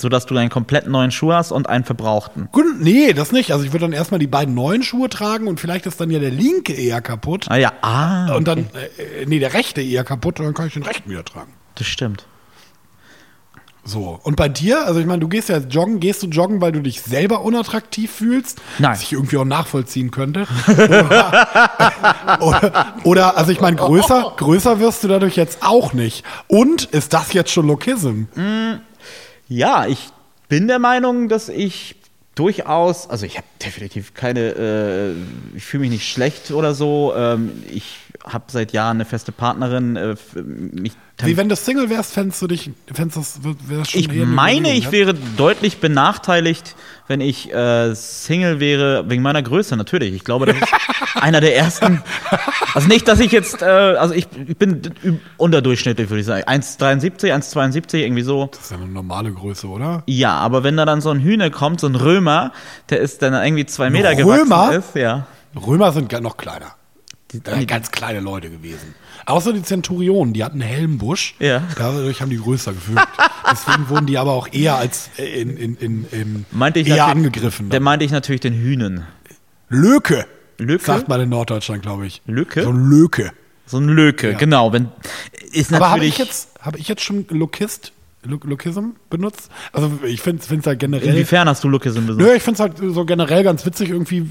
Sodass 0.00 0.26
du 0.26 0.36
einen 0.36 0.50
komplett 0.50 0.86
neuen 0.88 1.10
Schuh 1.10 1.32
hast 1.32 1.52
und 1.52 1.68
einen 1.68 1.84
verbrauchten. 1.84 2.48
Gut, 2.52 2.64
nee, 2.80 3.12
das 3.12 3.32
nicht. 3.32 3.52
Also 3.52 3.64
ich 3.64 3.72
würde 3.72 3.84
dann 3.84 3.92
erstmal 3.92 4.18
die 4.18 4.26
beiden 4.26 4.54
neuen 4.54 4.82
Schuhe 4.82 5.08
tragen 5.08 5.46
und 5.46 5.60
vielleicht 5.60 5.86
ist 5.86 6.00
dann 6.00 6.10
ja 6.10 6.18
der 6.18 6.30
linke 6.30 6.72
eher 6.72 7.00
kaputt. 7.00 7.46
Ah 7.48 7.56
ja, 7.56 7.72
ah. 7.82 8.34
Und 8.34 8.48
dann, 8.48 8.58
äh, 8.58 9.26
nee, 9.26 9.38
der 9.38 9.54
rechte 9.54 9.82
eher 9.82 10.04
kaputt 10.04 10.40
und 10.40 10.46
dann 10.46 10.54
kann 10.54 10.66
ich 10.68 10.74
den 10.74 10.82
rechten 10.82 11.10
wieder 11.10 11.24
tragen. 11.24 11.52
Das 11.74 11.86
stimmt. 11.86 12.26
So. 13.84 14.20
Und 14.22 14.36
bei 14.36 14.48
dir, 14.48 14.86
also 14.86 15.00
ich 15.00 15.06
meine, 15.06 15.20
du 15.20 15.28
gehst 15.28 15.48
ja 15.48 15.58
joggen, 15.58 16.00
gehst 16.00 16.22
du 16.22 16.26
joggen, 16.28 16.60
weil 16.60 16.72
du 16.72 16.80
dich 16.80 17.00
selber 17.00 17.40
unattraktiv 17.42 18.10
fühlst? 18.10 18.60
Nein. 18.78 18.92
Was 18.92 19.02
ich 19.02 19.12
irgendwie 19.12 19.38
auch 19.38 19.44
nachvollziehen 19.44 20.10
könnte. 20.10 20.46
Oder, 20.68 22.38
oder, 22.40 22.94
oder 23.04 23.36
also 23.38 23.52
ich 23.52 23.60
meine, 23.60 23.76
größer, 23.76 24.34
größer 24.36 24.80
wirst 24.80 25.02
du 25.02 25.08
dadurch 25.08 25.36
jetzt 25.36 25.58
auch 25.62 25.92
nicht. 25.92 26.24
Und 26.46 26.84
ist 26.84 27.14
das 27.14 27.32
jetzt 27.32 27.50
schon 27.50 27.66
Lokism? 27.66 28.24
Ja, 29.50 29.88
ich 29.88 30.10
bin 30.48 30.68
der 30.68 30.78
Meinung, 30.78 31.28
dass 31.28 31.48
ich 31.48 31.96
durchaus, 32.36 33.10
also 33.10 33.26
ich 33.26 33.36
habe 33.36 33.48
definitiv 33.60 34.14
keine, 34.14 34.40
äh, 34.40 35.56
ich 35.56 35.64
fühle 35.64 35.80
mich 35.80 35.90
nicht 35.90 36.08
schlecht 36.08 36.52
oder 36.52 36.72
so. 36.72 37.12
Ähm, 37.16 37.64
ich 37.68 37.96
habe 38.24 38.44
seit 38.48 38.72
Jahren 38.72 38.98
eine 38.98 39.04
feste 39.04 39.32
Partnerin. 39.32 39.96
Äh, 39.96 40.16
mich 40.34 40.92
Wie 41.22 41.36
wenn 41.36 41.48
du 41.48 41.56
Single 41.56 41.90
wärst, 41.90 42.12
fändest 42.12 42.40
du 42.42 42.46
dich, 42.46 42.70
fändest 42.92 43.16
das, 43.16 43.40
wär 43.42 43.78
das 43.78 43.90
schon 43.90 44.00
ich 44.00 44.08
meine, 44.26 44.72
ich 44.72 44.86
ne? 44.86 44.92
wäre 44.92 45.14
deutlich 45.14 45.78
benachteiligt, 45.78 46.76
wenn 47.08 47.20
ich 47.20 47.52
äh, 47.52 47.94
Single 47.94 48.60
wäre, 48.60 49.08
wegen 49.08 49.22
meiner 49.22 49.42
Größe 49.42 49.76
natürlich. 49.76 50.14
Ich 50.14 50.24
glaube, 50.24 50.46
das 50.46 50.56
ist 50.56 50.68
einer 51.22 51.40
der 51.40 51.56
ersten. 51.56 52.02
Also 52.74 52.88
nicht, 52.88 53.08
dass 53.08 53.20
ich 53.20 53.32
jetzt, 53.32 53.62
äh, 53.62 53.64
also 53.64 54.14
ich, 54.14 54.28
ich 54.46 54.56
bin 54.56 55.20
unterdurchschnittlich, 55.36 56.08
würde 56.10 56.20
ich 56.20 56.26
sagen. 56.26 56.44
1,73, 56.44 57.32
1,72, 57.32 57.96
irgendwie 57.96 58.22
so. 58.22 58.46
Das 58.52 58.60
ist 58.60 58.70
ja 58.70 58.76
eine 58.76 58.86
normale 58.86 59.32
Größe, 59.32 59.66
oder? 59.66 60.02
Ja, 60.06 60.34
aber 60.36 60.62
wenn 60.62 60.76
da 60.76 60.84
dann 60.84 61.00
so 61.00 61.10
ein 61.10 61.20
Hühner 61.20 61.50
kommt, 61.50 61.80
so 61.80 61.86
ein 61.86 61.96
Römer, 61.96 62.52
der 62.90 63.00
ist 63.00 63.22
dann 63.22 63.32
irgendwie 63.32 63.66
zwei 63.66 63.90
Meter 63.90 64.10
Römer? 64.10 64.70
gewachsen 64.70 64.78
ist, 64.78 64.94
ja. 64.94 65.26
Römer 65.54 65.92
sind 65.92 66.12
noch 66.22 66.36
kleiner. 66.36 66.76
Äh, 67.44 67.64
ganz 67.66 67.90
kleine 67.90 68.20
Leute 68.20 68.50
gewesen. 68.50 68.94
Außer 69.26 69.52
die 69.52 69.62
Zenturionen, 69.62 70.32
die 70.34 70.42
hatten 70.42 70.60
einen 70.62 70.70
Helmbusch. 70.70 71.34
Ja. 71.38 71.62
Dadurch 71.76 72.20
haben 72.20 72.30
die 72.30 72.38
größer 72.38 72.72
gewirkt. 72.72 73.08
Deswegen 73.50 73.88
wurden 73.88 74.06
die 74.06 74.18
aber 74.18 74.32
auch 74.32 74.48
eher 74.52 74.76
als 74.76 75.10
äh, 75.18 75.40
in, 75.42 75.56
in, 75.56 75.76
in, 75.76 76.06
in 76.10 76.46
Meinte 76.50 76.80
eher 76.80 77.06
angegriffen. 77.06 77.70
Der 77.70 77.80
meinte 77.80 78.04
ich 78.04 78.10
natürlich 78.10 78.40
den 78.40 78.54
Hühnen. 78.54 79.04
Löke. 79.68 80.26
Löke? 80.58 80.84
Sagt 80.84 81.08
man 81.08 81.20
in 81.20 81.28
Norddeutschland, 81.28 81.82
glaube 81.82 82.06
ich. 82.06 82.22
Lücke? 82.26 82.62
So 82.64 82.70
ein 82.70 82.90
Löke. 82.90 83.32
So 83.66 83.78
ein 83.78 83.88
Löke, 83.88 84.32
Ja. 84.32 84.38
genau. 84.38 84.72
Wenn, 84.72 84.88
ist 85.52 85.72
Aber 85.72 85.90
habe 85.90 86.04
ich 86.04 86.18
jetzt, 86.18 86.48
habe 86.60 86.78
ich 86.78 86.88
jetzt 86.88 87.02
schon 87.02 87.24
Lokist, 87.28 87.92
Lo- 88.24 88.40
Lokism 88.42 88.90
benutzt? 89.08 89.48
Also 89.72 89.92
ich 90.04 90.20
finde 90.20 90.42
es 90.42 90.66
halt 90.66 90.80
generell. 90.80 91.08
inwiefern 91.08 91.48
hast 91.48 91.62
du 91.62 91.68
Lücke 91.68 91.90
benutzt? 91.92 92.18
Nö, 92.18 92.32
ich 92.34 92.42
finde 92.42 92.54
es 92.54 92.60
halt 92.60 92.94
so 92.94 93.04
generell 93.04 93.44
ganz 93.44 93.64
witzig, 93.64 93.90
irgendwie 93.90 94.26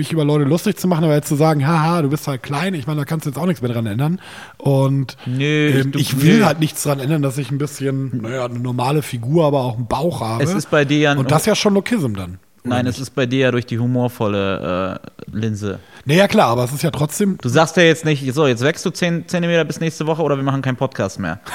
mich 0.00 0.12
über 0.12 0.24
Leute 0.24 0.44
lustig 0.44 0.76
zu 0.78 0.88
machen, 0.88 1.04
aber 1.04 1.14
jetzt 1.14 1.28
zu 1.28 1.36
sagen, 1.36 1.66
haha, 1.66 2.02
du 2.02 2.08
bist 2.10 2.26
halt 2.26 2.42
klein, 2.42 2.74
ich 2.74 2.86
meine, 2.86 3.00
da 3.00 3.04
kannst 3.04 3.26
du 3.26 3.30
jetzt 3.30 3.38
auch 3.38 3.46
nichts 3.46 3.62
mehr 3.62 3.70
dran 3.72 3.86
ändern. 3.86 4.20
Und 4.58 5.16
Nö, 5.26 5.80
ähm, 5.80 5.92
du- 5.92 5.98
ich 5.98 6.20
will 6.22 6.38
nö. 6.40 6.44
halt 6.44 6.60
nichts 6.60 6.82
dran 6.82 7.00
ändern, 7.00 7.22
dass 7.22 7.38
ich 7.38 7.50
ein 7.50 7.58
bisschen, 7.58 8.20
naja, 8.22 8.44
eine 8.46 8.58
normale 8.58 9.02
Figur, 9.02 9.46
aber 9.46 9.62
auch 9.62 9.76
einen 9.76 9.86
Bauch 9.86 10.20
habe. 10.20 10.42
Es 10.42 10.52
ist 10.54 10.70
bei 10.70 10.84
dir 10.84 10.98
ja 10.98 11.12
Und 11.14 11.30
das 11.30 11.42
ist 11.42 11.46
ja 11.46 11.54
schon 11.54 11.74
Lokism 11.74 12.14
dann. 12.14 12.38
Nein, 12.62 12.86
es 12.86 12.98
ist 12.98 13.14
bei 13.14 13.24
dir 13.24 13.38
ja 13.40 13.50
durch 13.50 13.64
die 13.64 13.78
humorvolle 13.78 15.00
äh, 15.02 15.30
Linse. 15.32 15.78
Naja, 16.04 16.28
klar, 16.28 16.48
aber 16.48 16.64
es 16.64 16.72
ist 16.72 16.82
ja 16.82 16.90
trotzdem. 16.90 17.38
Du 17.40 17.48
sagst 17.48 17.76
ja 17.78 17.82
jetzt 17.84 18.04
nicht, 18.04 18.34
so, 18.34 18.46
jetzt 18.46 18.62
wächst 18.62 18.84
du 18.84 18.90
10 18.90 19.28
Zentimeter 19.28 19.64
bis 19.64 19.80
nächste 19.80 20.06
Woche 20.06 20.22
oder 20.22 20.36
wir 20.36 20.42
machen 20.42 20.60
keinen 20.60 20.76
Podcast 20.76 21.18
mehr. 21.18 21.40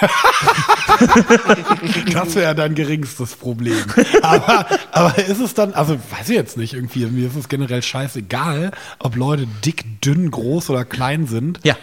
Das 2.14 2.36
wäre 2.36 2.56
dein 2.56 2.74
geringstes 2.74 3.36
Problem. 3.36 3.78
aber, 4.22 4.66
aber 4.92 5.18
ist 5.18 5.40
es 5.42 5.54
dann, 5.54 5.74
also 5.74 5.96
weiß 5.96 6.30
ich 6.30 6.36
jetzt 6.36 6.58
nicht, 6.58 6.74
irgendwie, 6.74 7.06
mir 7.08 7.28
ist 7.28 7.36
es 7.36 7.50
generell 7.50 7.82
scheißegal, 7.84 8.72
ob 9.00 9.16
Leute 9.16 9.46
dick, 9.66 10.02
dünn, 10.02 10.32
groß 10.32 10.70
oder 10.70 10.86
klein 10.86 11.28
sind. 11.28 11.60
Ja. 11.64 11.76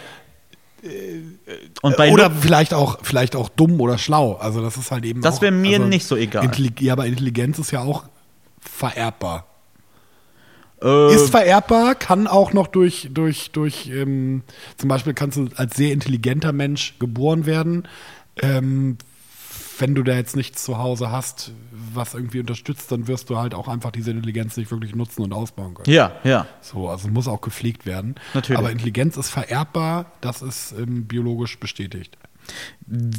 Und 1.81 1.95
bei 1.95 2.11
oder 2.11 2.29
vielleicht 2.31 2.73
auch, 2.73 2.99
vielleicht 3.03 3.35
auch 3.35 3.49
dumm 3.49 3.79
oder 3.79 3.97
schlau. 3.97 4.33
Also 4.33 4.61
das 4.61 4.75
ist 4.77 4.91
halt 4.91 5.05
eben. 5.05 5.21
Das 5.21 5.37
auch- 5.37 5.41
wär 5.43 5.51
mir 5.51 5.77
also 5.77 5.87
nicht 5.87 6.05
so 6.05 6.15
egal. 6.15 6.49
Ja, 6.79 6.93
aber 6.93 7.05
Intelligenz 7.05 7.59
ist 7.59 7.71
ja 7.71 7.81
auch 7.81 8.03
vererbbar. 8.67 9.45
äh, 10.81 11.15
Ist 11.15 11.29
vererbbar, 11.29 11.95
kann 11.95 12.27
auch 12.27 12.53
noch 12.53 12.67
durch, 12.67 13.09
durch, 13.11 13.51
durch, 13.51 13.89
ähm, 13.89 14.43
zum 14.77 14.89
Beispiel 14.89 15.13
kannst 15.13 15.37
du 15.37 15.49
als 15.55 15.75
sehr 15.75 15.93
intelligenter 15.93 16.51
Mensch 16.51 16.95
geboren 16.99 17.45
werden. 17.45 17.87
Ähm, 18.41 18.97
wenn 19.79 19.95
du 19.95 20.03
da 20.03 20.13
jetzt 20.13 20.35
nichts 20.35 20.63
zu 20.63 20.77
Hause 20.77 21.11
hast, 21.11 21.51
was 21.71 22.13
irgendwie 22.13 22.39
unterstützt, 22.39 22.91
dann 22.91 23.07
wirst 23.07 23.29
du 23.29 23.37
halt 23.37 23.53
auch 23.55 23.67
einfach 23.67 23.91
diese 23.91 24.11
Intelligenz 24.11 24.55
nicht 24.55 24.69
wirklich 24.71 24.95
nutzen 24.95 25.23
und 25.23 25.33
ausbauen 25.33 25.73
können. 25.73 25.91
ja, 25.93 26.13
ja. 26.23 26.45
So, 26.61 26.89
also 26.89 27.07
muss 27.07 27.27
auch 27.27 27.41
gepflegt 27.41 27.85
werden. 27.85 28.15
Natürlich. 28.33 28.59
Aber 28.59 28.71
Intelligenz 28.71 29.17
ist 29.17 29.29
vererbbar, 29.29 30.11
das 30.21 30.41
ist 30.41 30.73
ähm, 30.77 31.05
biologisch 31.05 31.59
bestätigt. 31.59 32.17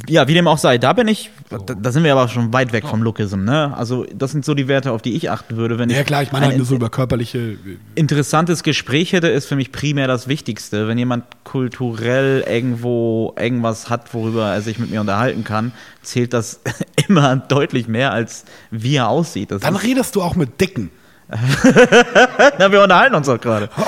Ja, 0.07 0.27
wie 0.27 0.33
dem 0.35 0.47
auch 0.47 0.59
sei, 0.59 0.77
da 0.77 0.93
bin 0.93 1.07
ich, 1.07 1.31
da, 1.49 1.57
da 1.57 1.91
sind 1.91 2.03
wir 2.03 2.11
aber 2.11 2.27
schon 2.27 2.53
weit 2.53 2.71
weg 2.71 2.87
vom 2.87 3.01
Lookism, 3.01 3.43
ne? 3.43 3.75
Also, 3.75 4.05
das 4.13 4.31
sind 4.31 4.45
so 4.45 4.53
die 4.53 4.67
Werte, 4.67 4.91
auf 4.91 5.01
die 5.01 5.15
ich 5.15 5.31
achten 5.31 5.57
würde, 5.57 5.79
wenn 5.79 5.89
Ja 5.89 6.01
ich 6.01 6.05
klar, 6.05 6.21
ich 6.21 6.31
meine 6.31 6.45
ein 6.45 6.49
halt 6.49 6.57
nur 6.57 6.67
so 6.67 6.75
über 6.75 6.89
körperliche. 6.89 7.39
äh, 7.39 7.57
interessantes 7.95 8.61
Gespräch 8.61 9.11
hätte, 9.13 9.27
ist 9.27 9.47
für 9.47 9.55
mich 9.55 9.71
primär 9.71 10.07
das 10.07 10.27
Wichtigste. 10.27 10.87
Wenn 10.87 10.97
jemand 10.97 11.25
kulturell 11.43 12.45
irgendwo 12.47 13.33
irgendwas 13.37 13.89
hat, 13.89 14.13
worüber 14.13 14.53
er 14.53 14.61
sich 14.61 14.77
mit 14.77 14.91
mir 14.91 15.01
unterhalten 15.01 15.43
kann, 15.43 15.71
zählt 16.03 16.33
das 16.33 16.61
immer 17.07 17.35
deutlich 17.35 17.87
mehr, 17.87 18.11
als 18.11 18.45
wie 18.69 18.95
er 18.95 19.09
aussieht. 19.09 19.51
Das 19.51 19.61
Dann 19.61 19.75
redest 19.75 20.15
du 20.15 20.21
auch 20.21 20.35
mit 20.35 20.61
Dicken. 20.61 20.91
na, 22.59 22.71
wir 22.71 22.83
unterhalten 22.83 23.15
uns 23.15 23.25
doch 23.25 23.41
gerade. 23.41 23.69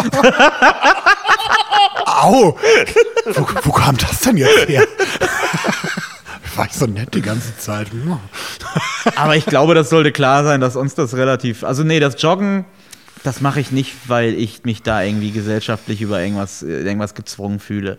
Au! 2.28 2.58
wo, 3.36 3.48
wo 3.63 3.72
kam 3.72 3.96
das 3.98 4.20
denn 4.20 4.36
jetzt 4.36 4.68
her? 4.68 4.84
War 6.56 6.66
ich 6.66 6.74
so 6.74 6.86
nett 6.86 7.13
die 7.13 7.22
ganze 7.22 7.58
Zeit? 7.58 7.88
Aber 9.16 9.36
ich 9.36 9.46
glaube, 9.46 9.76
das 9.76 9.90
sollte 9.90 10.12
klar 10.12 10.44
sein, 10.44 10.60
dass 10.60 10.76
uns 10.76 10.94
das 10.96 11.16
relativ. 11.16 11.63
Also, 11.63 11.84
nee, 11.84 12.00
das 12.02 12.22
Joggen, 12.22 12.66
das 13.24 13.40
mache 13.40 13.62
ich 13.62 13.72
nicht, 13.72 13.94
weil 14.08 14.34
ich 14.34 14.66
mich 14.66 14.82
da 14.82 15.04
irgendwie 15.04 15.32
gesellschaftlich 15.32 16.02
über 16.02 16.22
irgendwas, 16.22 16.63
äh, 16.63 16.82
irgendwas 16.82 17.16
gezwungen 17.16 17.60
fühle. 17.60 17.98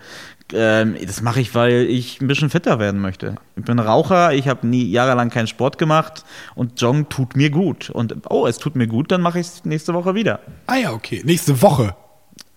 Ähm, 0.53 0.97
das 1.07 1.23
mache 1.23 1.41
ich, 1.41 1.55
weil 1.55 1.87
ich 1.89 2.21
ein 2.21 2.27
bisschen 2.27 2.51
fitter 2.51 2.79
werden 2.79 3.01
möchte. 3.01 3.37
Ich 3.57 3.65
bin 3.65 3.79
Raucher, 3.79 4.35
ich 4.35 4.47
habe 4.49 4.67
nie 4.67 4.91
jahrelang 4.91 5.31
keinen 5.31 5.47
Sport 5.47 5.79
gemacht 5.79 6.25
und 6.55 6.81
Joggen 6.81 7.09
tut 7.09 7.35
mir 7.35 7.49
gut. 7.49 7.89
Und 7.89 8.15
oh, 8.29 8.47
es 8.47 8.59
tut 8.59 8.77
mir 8.77 8.89
gut, 8.89 9.11
dann 9.11 9.23
mache 9.23 9.41
ich 9.41 9.47
es 9.47 9.65
nächste 9.65 9.95
Woche 9.95 10.15
wieder. 10.15 10.41
Ah 10.67 10.77
ja, 10.77 10.93
okay. 10.93 11.23
Nächste 11.25 11.63
Woche. 11.63 11.95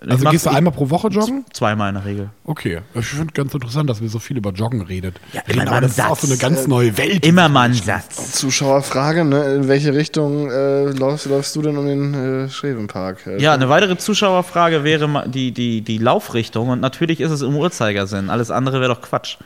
Also 0.08 0.24
mach- 0.24 0.32
gehst 0.32 0.46
du 0.48 0.50
ich- 0.50 0.56
einmal 0.56 0.74
pro 0.74 0.90
Woche 0.90 1.10
joggen? 1.10 1.46
Zweimal 1.54 1.90
in 1.90 1.96
der 1.96 2.06
Regel. 2.06 2.30
Okay. 2.46 2.80
Ich 2.96 3.06
finde 3.06 3.34
ganz 3.34 3.54
interessant, 3.54 3.88
dass 3.88 4.02
wir 4.02 4.10
so 4.10 4.18
viel 4.18 4.36
über 4.38 4.50
Joggen 4.52 4.82
redet. 4.82 5.16
Ja, 5.32 5.42
reden, 5.42 5.52
immer 5.54 5.62
aber 5.64 5.72
mal 5.72 5.82
das 5.82 5.92
ist 5.92 6.00
einen 6.00 6.10
auch 6.12 6.18
so 6.18 6.26
eine 6.28 6.36
Satz. 6.38 6.42
ganz 6.42 6.68
neue 6.68 6.98
Welt. 6.98 7.24
Immer 7.26 7.50
mal 7.50 7.70
ein 7.70 7.74
Satz. 7.76 8.32
Zuschauerfrage, 8.34 9.24
ne? 9.26 9.54
In 9.56 9.68
welche 9.68 9.94
Richtung 9.94 10.50
äh, 10.50 10.86
läufst, 10.86 11.28
läufst 11.28 11.56
du 11.56 11.62
denn 11.62 11.78
um 11.78 11.86
den 11.86 12.14
äh, 12.16 12.50
Schrevenpark? 12.50 13.28
Äh, 13.28 13.42
Ja, 13.42 13.54
eine 13.54 13.70
weitere 13.70 13.96
Zuschauerfrage 13.98 14.84
wäre 14.84 15.24
die, 15.28 15.52
die, 15.52 15.82
die 15.82 15.98
Laufrichtung 16.00 16.70
und 16.70 16.82
natürlich 16.82 17.20
ist 17.22 17.30
es 17.32 17.42
im 17.44 17.56
Uhrzeigersinn. 17.56 18.32
Alles 18.32 18.50
andere 18.50 18.82
wäre 18.82 18.96
doch 18.96 19.02
Quatsch. 19.02 19.38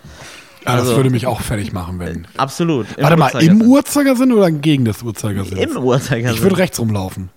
Ja, 0.65 0.71
das 0.77 0.81
also- 0.83 0.95
würde 0.95 1.09
mich 1.09 1.27
auch 1.27 1.41
fertig 1.41 1.73
machen, 1.73 1.99
wenn. 1.99 2.27
Absolut. 2.37 2.87
Im 2.97 3.03
Warte 3.03 3.17
mal, 3.17 3.27
im 3.27 3.61
Uhrzeigersinn. 3.61 3.67
Uhrzeigersinn 3.67 4.31
oder 4.31 4.51
gegen 4.51 4.85
das 4.85 5.03
Uhrzeigersinn? 5.03 5.57
Im 5.57 5.77
Uhrzeigersinn. 5.77 6.35
Ich 6.37 6.41
würde 6.41 6.57
rechts 6.57 6.79
rumlaufen. 6.79 7.29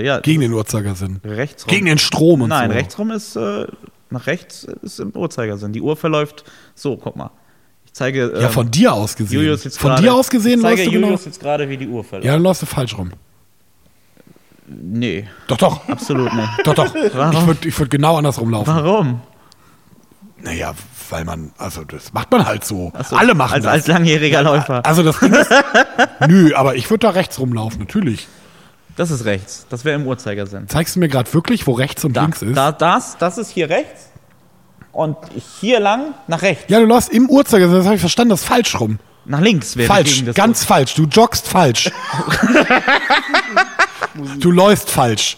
Ja, 0.00 0.20
Gegen 0.20 0.40
den 0.40 0.52
Uhrzeigersinn. 0.52 1.20
rechts 1.24 1.64
rum. 1.64 1.70
Gegen 1.70 1.86
den 1.86 1.98
Strom 1.98 2.42
und 2.42 2.48
Nein, 2.50 2.70
so. 2.70 2.76
rechts 2.76 2.98
rum 2.98 3.10
ist 3.10 3.36
äh, 3.36 3.66
nach 4.10 4.26
rechts 4.26 4.64
ist 4.82 5.00
im 5.00 5.10
Uhrzeigersinn. 5.10 5.72
Die 5.72 5.80
Uhr 5.82 5.96
verläuft 5.96 6.44
so, 6.74 6.96
guck 6.96 7.16
mal. 7.16 7.30
Ich 7.84 7.92
zeige 7.92 8.32
Ja, 8.34 8.46
ähm, 8.46 8.50
von 8.50 8.70
dir 8.70 8.92
aus 8.92 9.16
gesehen. 9.16 9.38
Julius 9.40 9.64
jetzt 9.64 9.78
von 9.78 9.90
gerade- 9.90 10.02
dir 10.02 10.14
aus 10.14 10.28
gesehen 10.30 10.58
ich 10.58 10.62
zeige 10.62 10.76
läufst 10.82 10.86
du 10.86 10.90
genau. 10.92 11.06
Julius 11.08 11.24
jetzt 11.24 11.40
gerade, 11.40 11.68
wie 11.68 11.76
die 11.76 11.88
Uhr 11.88 12.04
verläuft. 12.04 12.26
Ja, 12.26 12.32
dann 12.34 12.42
läufst 12.42 12.62
du 12.62 12.66
falsch 12.66 12.96
rum. 12.96 13.10
Nee, 14.68 15.28
Doch, 15.46 15.56
doch. 15.58 15.88
absolut 15.88 16.32
nicht. 16.34 16.48
Doch, 16.64 16.74
doch. 16.74 16.92
Warum? 17.14 17.32
Ich 17.40 17.46
würde 17.46 17.68
ich 17.68 17.78
würd 17.78 17.90
genau 17.90 18.16
andersrum 18.16 18.50
laufen. 18.50 18.74
Warum? 18.74 19.20
Naja, 20.42 20.74
weil 21.08 21.24
man, 21.24 21.52
also 21.56 21.84
das 21.84 22.12
macht 22.12 22.30
man 22.32 22.44
halt 22.44 22.64
so. 22.64 22.92
So, 23.08 23.14
Alle 23.16 23.34
machen 23.34 23.54
als, 23.54 23.64
das. 23.64 23.72
Als 23.72 23.86
langjähriger 23.86 24.42
Läufer. 24.42 24.84
Also 24.84 25.04
das 25.04 25.20
Ding 25.20 25.32
ist, 25.32 25.50
nö, 26.28 26.52
aber 26.54 26.74
ich 26.74 26.90
würde 26.90 27.06
da 27.06 27.10
rechts 27.10 27.38
rumlaufen, 27.38 27.78
natürlich. 27.78 28.26
Das 28.96 29.10
ist 29.10 29.24
rechts. 29.24 29.66
Das 29.68 29.84
wäre 29.84 29.94
im 30.00 30.06
Uhrzeigersinn. 30.06 30.68
Zeigst 30.68 30.96
du 30.96 31.00
mir 31.00 31.08
gerade 31.08 31.32
wirklich, 31.34 31.66
wo 31.66 31.72
rechts 31.72 32.04
und 32.04 32.14
Da, 32.16 32.22
links 32.22 32.42
ist? 32.42 32.56
da, 32.56 32.72
das, 32.72 33.16
das 33.18 33.36
ist 33.38 33.50
hier 33.50 33.68
rechts. 33.68 34.08
Und 34.92 35.16
hier 35.60 35.78
lang 35.80 36.14
nach 36.26 36.40
rechts. 36.40 36.64
Ja, 36.68 36.80
du 36.80 36.86
läufst 36.86 37.10
im 37.10 37.28
Uhrzeigersinn, 37.28 37.76
das 37.76 37.84
habe 37.84 37.96
ich 37.96 38.00
verstanden, 38.00 38.30
das 38.30 38.40
ist 38.40 38.46
falsch 38.48 38.80
rum. 38.80 38.98
Nach 39.26 39.40
links 39.40 39.76
wäre 39.76 39.88
Falsch, 39.88 40.14
gegen 40.14 40.26
das 40.26 40.36
ganz 40.36 40.64
falsch. 40.64 40.94
Du 40.94 41.04
joggst 41.04 41.48
falsch. 41.48 41.90
du 44.40 44.50
läufst 44.50 44.90
falsch. 44.90 45.36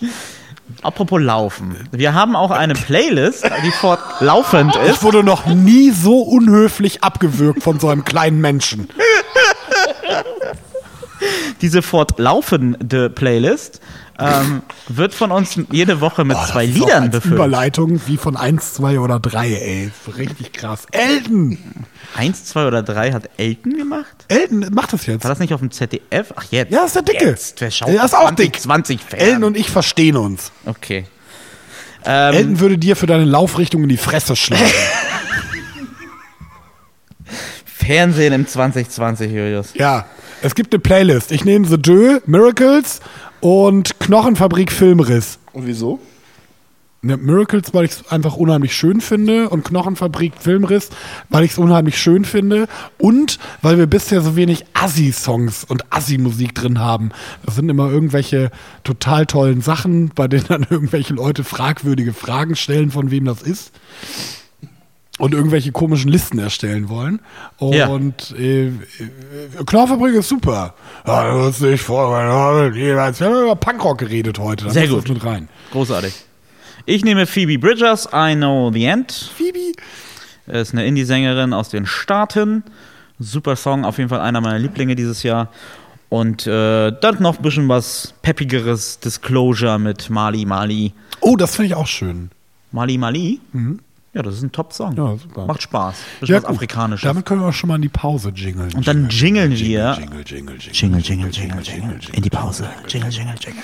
Apropos 0.83 1.21
Laufen. 1.21 1.89
Wir 1.91 2.15
haben 2.15 2.37
auch 2.37 2.51
eine 2.53 2.75
Playlist, 2.75 3.45
die 3.65 3.71
fortlaufend 3.73 4.77
Ich 4.85 4.91
ist. 4.91 5.03
wurde 5.03 5.25
noch 5.25 5.47
nie 5.47 5.91
so 5.91 6.21
unhöflich 6.21 7.03
abgewürgt 7.03 7.63
von 7.65 7.81
so 7.81 7.89
einem 7.89 8.05
kleinen 8.05 8.41
Menschen. 8.41 8.89
Diese 11.61 11.83
fortlaufende 11.83 13.11
Playlist 13.11 13.81
ähm, 14.19 14.63
wird 14.89 15.15
von 15.15 15.31
uns 15.31 15.59
jede 15.71 16.01
Woche 16.01 16.25
mit 16.25 16.37
Oh, 16.41 16.47
zwei 16.51 16.67
Liedern 16.67 17.11
befüllt. 17.11 17.35
Überleitung 17.35 18.01
wie 18.07 18.17
von 18.17 18.37
1, 18.37 18.75
2 18.75 18.99
oder 19.01 19.21
3, 19.21 19.49
ey. 19.49 19.91
Richtig 20.17 20.53
krass. 20.53 20.87
Elton! 20.91 21.59
Eins, 22.17 22.45
zwei 22.47 22.67
oder 22.67 22.83
drei 22.83 23.13
hat 23.13 23.29
Elton 23.37 23.77
gemacht? 23.77 24.25
Elton 24.29 24.67
macht 24.73 24.93
das 24.95 25.05
jetzt. 25.07 25.23
War 25.25 25.31
das 25.31 25.39
nicht 25.41 25.53
auf 25.53 25.61
dem 25.61 25.71
ZDF? 25.71 26.33
Ach, 26.37 26.45
jetzt. 26.51 26.73
Ja, 26.73 26.85
ist 26.87 26.97
der 26.97 27.03
Dicke. 27.03 27.27
Jetzt. 27.27 27.61
Wer 27.61 27.71
schaut 27.71 27.89
Der 27.91 28.03
ist 28.03 28.15
auch 28.15 28.31
dick. 28.31 28.59
20 28.59 29.01
fern. 29.01 29.21
Elton 29.21 29.45
und 29.45 29.57
ich 29.57 29.71
verstehen 29.71 30.17
uns. 30.17 30.51
Okay. 30.65 31.05
Ähm, 32.05 32.35
Elton 32.35 32.61
würde 32.61 32.79
dir 32.79 32.97
für 32.97 33.07
deine 33.07 33.25
Laufrichtung 33.25 33.83
in 33.83 33.89
die 33.91 33.97
Fresse 33.99 34.37
schlagen. 34.37 34.65
Fernsehen 37.89 38.35
im 38.35 38.47
2020, 38.47 39.33
Julius. 39.33 39.73
ja, 39.73 40.05
es 40.43 40.55
gibt 40.55 40.75
eine 40.75 40.81
Playlist. 40.81 41.33
Ich 41.33 41.47
nehme 41.47 41.67
The 41.67 41.81
Deux, 41.81 42.21
Miracles 42.27 43.01
und 43.41 43.99
Knochenfabrik 43.99 44.71
Filmriss. 44.71 45.39
Und 45.55 45.67
wieso? 45.67 45.99
Ne, 47.01 47.17
Miracles, 47.17 47.73
weil 47.73 47.87
ich 47.87 47.93
es 47.93 48.09
einfach 48.11 48.37
unheimlich 48.37 48.77
schön 48.77 49.01
finde 49.01 49.49
und 49.49 49.65
Knochenfabrik 49.65 50.35
Filmriss, 50.39 50.91
weil 51.31 51.45
ich 51.45 51.53
es 51.53 51.59
unheimlich 51.59 51.97
schön 51.97 52.27
finde 52.27 52.69
und 52.99 53.39
weil 53.63 53.79
wir 53.79 53.87
bisher 53.87 54.21
so 54.21 54.37
wenig 54.37 54.67
Assi-Songs 54.75 55.65
und 55.65 55.91
Assi-Musik 55.91 56.55
drin 56.55 56.81
haben. 56.81 57.09
Das 57.47 57.55
sind 57.55 57.71
immer 57.71 57.91
irgendwelche 57.91 58.51
total 58.85 59.25
tollen 59.25 59.63
Sachen, 59.63 60.11
bei 60.15 60.29
denen 60.29 60.45
dann 60.47 60.67
irgendwelche 60.71 61.15
Leute 61.15 61.43
fragwürdige 61.43 62.13
Fragen 62.13 62.55
stellen, 62.55 62.91
von 62.91 63.11
wem 63.11 63.25
das 63.25 63.41
ist. 63.41 63.73
Und 65.19 65.35
irgendwelche 65.35 65.73
komischen 65.73 66.11
Listen 66.11 66.39
erstellen 66.39 66.89
wollen. 66.89 67.21
Ja. 67.61 67.89
Und 67.89 68.35
äh, 68.39 68.69
äh, 68.69 68.73
Knochenfabrik 69.67 70.15
ist 70.15 70.29
super. 70.29 70.75
Ja, 71.07 71.37
das 71.37 71.57
ist 71.57 71.63
nicht 71.63 71.83
vor. 71.83 72.11
Wir 72.13 72.97
haben 73.01 73.43
über 73.43 73.57
Punkrock 73.57 73.99
geredet 73.99 74.39
heute. 74.39 74.67
Da 74.67 74.71
Sehr 74.71 74.87
gut. 74.87 75.09
mit 75.09 75.25
rein. 75.25 75.49
Großartig. 75.73 76.15
Ich 76.87 77.05
nehme 77.05 77.27
Phoebe 77.27 77.59
Bridgers, 77.59 78.09
I 78.15 78.35
Know 78.35 78.71
the 78.73 78.85
End. 78.85 79.13
Phoebe. 79.37 79.73
Ist 80.47 80.73
eine 80.73 80.87
Indie-Sängerin 80.87 81.53
aus 81.53 81.69
den 81.69 81.85
Staaten. 81.85 82.63
Super 83.19 83.57
Song, 83.57 83.85
auf 83.85 83.99
jeden 83.99 84.09
Fall 84.09 84.21
einer 84.21 84.41
meiner 84.41 84.59
Lieblinge 84.59 84.95
dieses 84.95 85.23
Jahr. 85.23 85.49
Und 86.09 86.47
äh, 86.47 86.93
dann 87.01 87.17
noch 87.21 87.37
ein 87.37 87.43
bisschen 87.43 87.69
was 87.69 88.15
peppigeres 88.23 89.01
Disclosure 89.01 89.79
mit 89.79 90.09
Mali 90.09 90.47
Mali. 90.47 90.95
Oh, 91.21 91.37
das 91.37 91.57
finde 91.57 91.67
ich 91.67 91.75
auch 91.75 91.87
schön. 91.87 92.31
Mali 92.73 92.97
Mali? 92.97 93.41
Ja, 94.15 94.23
das 94.23 94.37
ist 94.37 94.43
ein 94.43 94.53
Top-Song. 94.53 94.97
Ja, 94.97 95.17
super. 95.17 95.47
Macht 95.47 95.61
Spaß. 95.63 95.97
Bisschen 96.21 96.37
was 96.37 96.45
gut. 96.45 96.57
Afrikanisches. 96.57 97.07
Damit 97.07 97.27
können 97.27 97.43
wir 97.43 97.49
auch 97.49 97.53
schon 97.53 97.69
mal 97.69 97.77
in 97.77 97.83
die 97.83 97.91
Pause 97.91 98.33
jingeln. 98.35 98.73
Und 98.75 98.89
dann 98.89 99.11
jingeln 99.11 99.53
wir. 99.53 99.97
Jingle, 99.99 100.25
jingle, 100.27 100.57
jingle. 100.57 100.73
Jingle, 100.73 101.01
jingle, 101.01 101.31
jingle, 101.31 101.63
jingle. 101.63 101.99
In 102.15 102.23
die 102.23 102.31
Pause. 102.31 102.69
Jingle, 102.89 103.11
jingle, 103.11 103.35
jingle. 103.39 103.63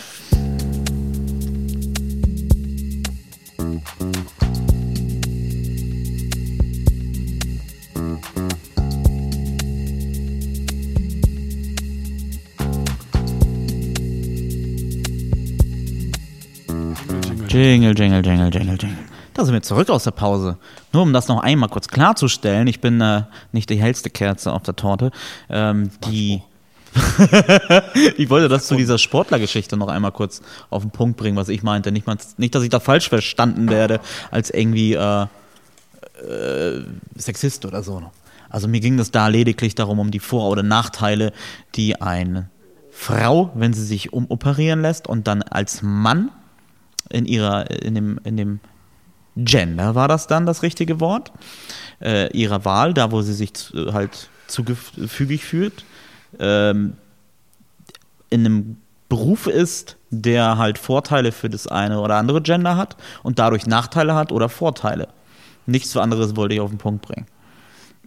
Jingle, 17.48 17.94
jingle, 17.94 18.20
jingle, 18.20 18.50
jingle, 18.50 18.76
jingle. 18.76 19.03
Da 19.34 19.44
sind 19.44 19.52
wir 19.52 19.62
zurück 19.62 19.90
aus 19.90 20.04
der 20.04 20.12
Pause. 20.12 20.58
Nur 20.92 21.02
um 21.02 21.12
das 21.12 21.26
noch 21.26 21.42
einmal 21.42 21.68
kurz 21.68 21.88
klarzustellen, 21.88 22.68
ich 22.68 22.80
bin 22.80 23.00
äh, 23.00 23.22
nicht 23.50 23.68
die 23.68 23.76
hellste 23.76 24.08
Kerze 24.08 24.52
auf 24.52 24.62
der 24.62 24.76
Torte. 24.76 25.10
Ähm, 25.50 25.90
die 26.06 26.40
ich 28.16 28.30
wollte 28.30 28.48
das 28.48 28.68
zu 28.68 28.76
dieser 28.76 28.98
Sportlergeschichte 28.98 29.76
noch 29.76 29.88
einmal 29.88 30.12
kurz 30.12 30.42
auf 30.70 30.82
den 30.82 30.92
Punkt 30.92 31.16
bringen, 31.16 31.36
was 31.36 31.48
ich 31.48 31.64
meinte. 31.64 31.90
Nicht, 31.90 32.06
mal, 32.06 32.16
nicht 32.36 32.54
dass 32.54 32.62
ich 32.62 32.68
da 32.68 32.78
falsch 32.78 33.08
verstanden 33.08 33.68
werde, 33.68 33.98
als 34.30 34.50
irgendwie 34.50 34.94
äh, 34.94 35.22
äh, 35.22 36.84
Sexist 37.16 37.66
oder 37.66 37.82
so. 37.82 38.02
Also 38.48 38.68
mir 38.68 38.78
ging 38.78 38.96
es 39.00 39.10
da 39.10 39.26
lediglich 39.26 39.74
darum, 39.74 39.98
um 39.98 40.12
die 40.12 40.20
Vor- 40.20 40.48
oder 40.48 40.62
Nachteile, 40.62 41.32
die 41.74 42.00
eine 42.00 42.48
Frau, 42.92 43.50
wenn 43.56 43.72
sie 43.72 43.84
sich 43.84 44.12
umoperieren 44.12 44.80
lässt 44.80 45.08
und 45.08 45.26
dann 45.26 45.42
als 45.42 45.82
Mann 45.82 46.30
in 47.10 47.26
ihrer, 47.26 47.68
in 47.82 47.96
dem, 47.96 48.20
in 48.22 48.36
dem 48.36 48.60
Gender 49.36 49.94
war 49.94 50.08
das 50.08 50.26
dann 50.26 50.46
das 50.46 50.62
richtige 50.62 51.00
Wort, 51.00 51.32
äh, 52.00 52.30
ihrer 52.36 52.64
Wahl, 52.64 52.94
da 52.94 53.10
wo 53.10 53.22
sie 53.22 53.32
sich 53.32 53.54
zu, 53.54 53.92
halt 53.92 54.28
zugefügig 54.46 55.44
fühlt, 55.44 55.84
ähm, 56.38 56.94
in 58.30 58.46
einem 58.46 58.76
Beruf 59.08 59.46
ist, 59.46 59.96
der 60.10 60.58
halt 60.58 60.78
Vorteile 60.78 61.32
für 61.32 61.50
das 61.50 61.66
eine 61.66 62.00
oder 62.00 62.16
andere 62.16 62.42
Gender 62.42 62.76
hat 62.76 62.96
und 63.22 63.38
dadurch 63.38 63.66
Nachteile 63.66 64.14
hat 64.14 64.32
oder 64.32 64.48
Vorteile. 64.48 65.08
Nichts 65.66 65.96
anderes 65.96 66.36
wollte 66.36 66.54
ich 66.54 66.60
auf 66.60 66.70
den 66.70 66.78
Punkt 66.78 67.02
bringen. 67.02 67.26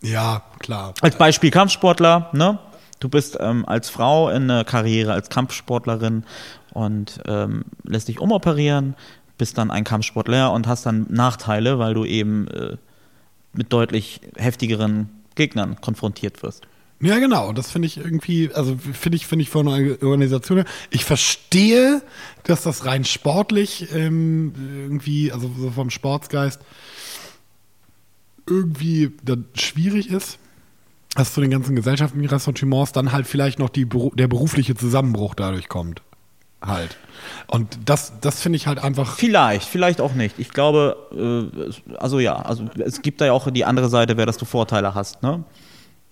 Ja, 0.01 0.43
klar. 0.59 0.93
Als 1.01 1.17
Beispiel 1.17 1.51
Kampfsportler, 1.51 2.29
ne? 2.33 2.59
Du 2.99 3.09
bist 3.09 3.37
ähm, 3.39 3.65
als 3.67 3.89
Frau 3.89 4.29
in 4.29 4.43
einer 4.49 4.63
Karriere 4.63 5.13
als 5.13 5.29
Kampfsportlerin 5.29 6.23
und 6.73 7.21
ähm, 7.27 7.65
lässt 7.83 8.07
dich 8.07 8.19
umoperieren, 8.19 8.95
bist 9.37 9.57
dann 9.57 9.71
ein 9.71 9.83
Kampfsportler 9.83 10.51
und 10.51 10.67
hast 10.67 10.85
dann 10.85 11.05
Nachteile, 11.09 11.79
weil 11.79 11.93
du 11.93 12.05
eben 12.05 12.47
äh, 12.47 12.77
mit 13.53 13.71
deutlich 13.73 14.21
heftigeren 14.35 15.09
Gegnern 15.35 15.79
konfrontiert 15.81 16.41
wirst. 16.43 16.67
Ja, 16.99 17.19
genau. 17.19 17.53
Das 17.53 17.69
finde 17.69 17.85
ich 17.85 17.97
irgendwie, 17.97 18.51
also 18.53 18.75
finde 18.75 19.17
ich, 19.17 19.27
finde 19.27 19.43
ich 19.43 19.49
von 19.49 19.67
einer 19.67 20.01
Organisation. 20.01 20.63
Ich 20.89 21.05
verstehe, 21.05 22.01
dass 22.43 22.63
das 22.63 22.85
rein 22.85 23.05
sportlich 23.05 23.93
ähm, 23.93 24.53
irgendwie, 24.57 25.31
also 25.31 25.51
so 25.57 25.69
vom 25.69 25.91
Sportsgeist 25.91 26.59
irgendwie 28.47 29.11
dann 29.23 29.45
schwierig 29.53 30.09
ist. 30.09 30.39
Dass 31.15 31.33
zu 31.33 31.41
den 31.41 31.51
ganzen 31.51 31.75
gesellschaftlichen 31.75 32.27
Ressentiments 32.27 32.91
dann 32.91 33.11
halt 33.11 33.27
vielleicht 33.27 33.59
noch 33.59 33.69
die, 33.69 33.87
der 33.87 34.27
berufliche 34.27 34.75
Zusammenbruch 34.75 35.35
dadurch 35.35 35.67
kommt. 35.67 36.01
Halt. 36.67 36.97
Und 37.47 37.79
das, 37.85 38.13
das 38.21 38.41
finde 38.41 38.57
ich 38.57 38.67
halt 38.67 38.83
einfach. 38.83 39.15
Vielleicht, 39.15 39.67
vielleicht 39.67 40.01
auch 40.01 40.13
nicht. 40.13 40.37
Ich 40.37 40.49
glaube, 40.51 41.49
äh, 41.91 41.95
also 41.97 42.19
ja, 42.19 42.35
also 42.35 42.65
es 42.83 43.01
gibt 43.01 43.21
da 43.21 43.25
ja 43.25 43.33
auch 43.33 43.49
die 43.49 43.65
andere 43.65 43.89
Seite, 43.89 44.17
wer 44.17 44.25
dass 44.25 44.37
du 44.37 44.45
Vorteile 44.45 44.93
hast, 44.93 45.23
ne? 45.23 45.43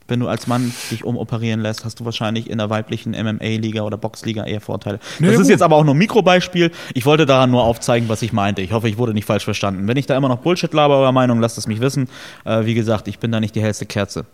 Wenn 0.07 0.19
du 0.19 0.27
als 0.27 0.45
Mann 0.45 0.71
dich 0.91 1.03
umoperieren 1.03 1.61
lässt, 1.61 1.83
hast 1.83 1.99
du 1.99 2.05
wahrscheinlich 2.05 2.47
in 2.47 2.59
der 2.59 2.69
weiblichen 2.69 3.13
MMA-Liga 3.13 3.81
oder 3.81 3.97
Boxliga 3.97 4.43
eher 4.43 4.61
Vorteile. 4.61 4.99
Nee, 5.17 5.27
das 5.27 5.37
ist 5.37 5.41
gut. 5.41 5.49
jetzt 5.49 5.63
aber 5.63 5.77
auch 5.77 5.83
nur 5.83 5.95
ein 5.95 5.97
Mikrobeispiel. 5.97 6.71
Ich 6.93 7.07
wollte 7.07 7.25
daran 7.25 7.49
nur 7.49 7.63
aufzeigen, 7.63 8.07
was 8.07 8.21
ich 8.21 8.31
meinte. 8.31 8.61
Ich 8.61 8.71
hoffe, 8.71 8.87
ich 8.87 8.99
wurde 8.99 9.15
nicht 9.15 9.25
falsch 9.25 9.45
verstanden. 9.45 9.87
Wenn 9.87 9.97
ich 9.97 10.05
da 10.05 10.15
immer 10.15 10.29
noch 10.29 10.37
Bullshit 10.37 10.71
laber 10.75 10.97
eurer 10.97 11.11
Meinung, 11.11 11.39
lasst 11.39 11.57
es 11.57 11.65
mich 11.65 11.81
wissen. 11.81 12.07
Äh, 12.43 12.65
wie 12.65 12.75
gesagt, 12.75 13.07
ich 13.07 13.17
bin 13.17 13.31
da 13.31 13.39
nicht 13.39 13.55
die 13.55 13.63
hellste 13.63 13.87
Kerze. 13.87 14.27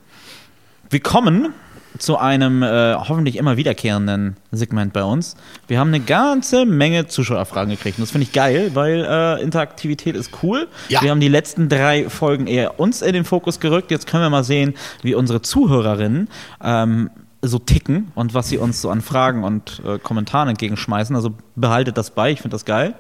Wir 0.90 1.00
kommen 1.00 1.54
zu 1.98 2.18
einem 2.18 2.64
äh, 2.64 2.96
hoffentlich 2.96 3.36
immer 3.36 3.58
wiederkehrenden 3.58 4.38
Segment 4.52 4.94
bei 4.94 5.04
uns. 5.04 5.36
Wir 5.68 5.80
haben 5.80 5.90
eine 5.90 6.00
ganze 6.00 6.66
Menge 6.66 7.08
Zuschauerfragen 7.08 7.72
gekriegt. 7.72 7.98
Und 7.98 8.04
das 8.04 8.12
finde 8.12 8.24
ich 8.24 8.34
geil, 8.34 8.72
weil 8.74 9.06
äh, 9.08 9.42
Interaktivität 9.42 10.16
ist 10.16 10.32
cool. 10.44 10.68
Ja. 10.90 11.02
Wir 11.02 11.12
haben 11.12 11.20
die 11.20 11.28
letzten 11.28 11.70
drei 11.70 12.10
Folgen 12.10 12.48
eher 12.48 12.80
uns 12.80 13.02
in 13.02 13.14
den 13.14 13.26
Fokus 13.26 13.60
gerückt. 13.60 13.92
Jetzt 13.92 14.08
können 14.08 14.24
wir 14.24 14.30
mal 14.30 14.44
sehen, 14.44 14.74
wie 15.02 15.16
unsere 15.16 15.42
Zuhörerinnen 15.42 16.30
ähm, 16.64 17.10
so 17.42 17.60
ticken 17.60 18.12
und 18.16 18.34
was 18.34 18.50
sie 18.50 18.58
uns 18.58 18.82
so 18.82 18.90
an 18.90 19.02
Fragen 19.02 19.44
und 19.44 19.82
äh, 19.86 19.98
Kommentaren 20.00 20.50
entgegenschmeißen. 20.50 21.16
Also 21.16 21.34
behaltet 21.56 21.98
das 21.98 22.12
bei, 22.12 22.32
ich 22.32 22.42
finde 22.42 22.56
das 22.56 22.66
geil. 22.66 22.96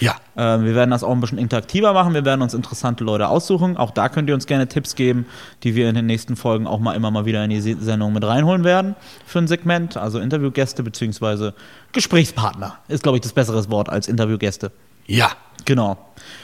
Ja. 0.00 0.14
Äh, 0.36 0.62
wir 0.62 0.74
werden 0.74 0.90
das 0.90 1.02
auch 1.02 1.12
ein 1.12 1.20
bisschen 1.20 1.38
interaktiver 1.38 1.92
machen. 1.92 2.14
Wir 2.14 2.24
werden 2.24 2.42
uns 2.42 2.54
interessante 2.54 3.04
Leute 3.04 3.28
aussuchen. 3.28 3.76
Auch 3.76 3.90
da 3.90 4.08
könnt 4.08 4.28
ihr 4.28 4.34
uns 4.34 4.46
gerne 4.46 4.68
Tipps 4.68 4.94
geben, 4.94 5.26
die 5.64 5.74
wir 5.74 5.88
in 5.88 5.94
den 5.94 6.06
nächsten 6.06 6.36
Folgen 6.36 6.66
auch 6.66 6.78
mal 6.78 6.94
immer 6.94 7.10
mal 7.10 7.24
wieder 7.24 7.42
in 7.44 7.50
die 7.50 7.60
Se- 7.60 7.76
Sendung 7.80 8.12
mit 8.12 8.24
reinholen 8.24 8.64
werden 8.64 8.94
für 9.26 9.38
ein 9.40 9.48
Segment. 9.48 9.96
Also 9.96 10.18
Interviewgäste 10.20 10.82
beziehungsweise 10.82 11.54
Gesprächspartner 11.92 12.76
ist, 12.88 13.02
glaube 13.02 13.18
ich, 13.18 13.22
das 13.22 13.32
bessere 13.32 13.68
Wort 13.70 13.88
als 13.88 14.08
Interviewgäste. 14.08 14.70
Ja. 15.06 15.30
Genau. 15.64 15.98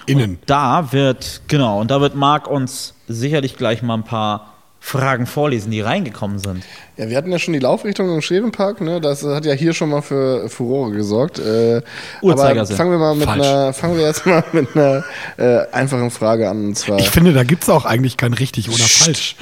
Innen. 0.06 0.38
Da 0.46 0.92
wird, 0.92 1.42
genau, 1.48 1.80
und 1.80 1.90
da 1.90 2.00
wird 2.00 2.14
Marc 2.16 2.48
uns 2.48 2.94
sicherlich 3.06 3.56
gleich 3.56 3.82
mal 3.82 3.94
ein 3.94 4.02
paar 4.02 4.53
Fragen 4.86 5.24
vorlesen, 5.24 5.70
die 5.70 5.80
reingekommen 5.80 6.38
sind. 6.38 6.62
Ja, 6.98 7.08
wir 7.08 7.16
hatten 7.16 7.32
ja 7.32 7.38
schon 7.38 7.54
die 7.54 7.58
Laufrichtung 7.58 8.14
im 8.14 8.20
Schevenpark, 8.20 8.82
ne? 8.82 9.00
Das 9.00 9.24
hat 9.24 9.46
ja 9.46 9.54
hier 9.54 9.72
schon 9.72 9.88
mal 9.88 10.02
für 10.02 10.50
Furore 10.50 10.92
gesorgt. 10.92 11.38
Äh, 11.38 11.76
aber 11.78 11.84
Uhrzeigersinn. 12.20 12.76
fangen 12.76 12.90
wir 12.90 12.98
mal 12.98 13.14
mit 13.14 13.24
Falsch. 13.24 13.42
einer, 13.46 13.72
fangen 13.72 13.96
wir 13.96 14.04
jetzt 14.04 14.26
mal 14.26 14.44
mit 14.52 14.76
einer 14.76 15.02
äh, 15.38 15.66
einfachen 15.72 16.10
Frage 16.10 16.50
an. 16.50 16.66
Und 16.66 16.74
zwar 16.76 16.98
Ich 16.98 17.08
finde, 17.08 17.32
da 17.32 17.44
gibt 17.44 17.62
es 17.62 17.70
auch 17.70 17.86
eigentlich 17.86 18.18
kein 18.18 18.34
richtig 18.34 18.68
oder 18.68 18.84
falsch. 18.84 19.36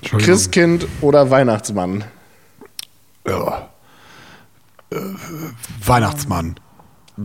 Entschuldigung. 0.00 0.34
Christkind 0.34 0.86
oder 1.02 1.30
Weihnachtsmann? 1.30 2.04
Ja. 3.28 3.68
Äh, 4.90 4.96
Weihnachtsmann. 5.84 6.54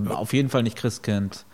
Auf 0.09 0.33
jeden 0.33 0.49
Fall 0.49 0.63
nicht 0.63 0.75
Christkind. 0.75 1.45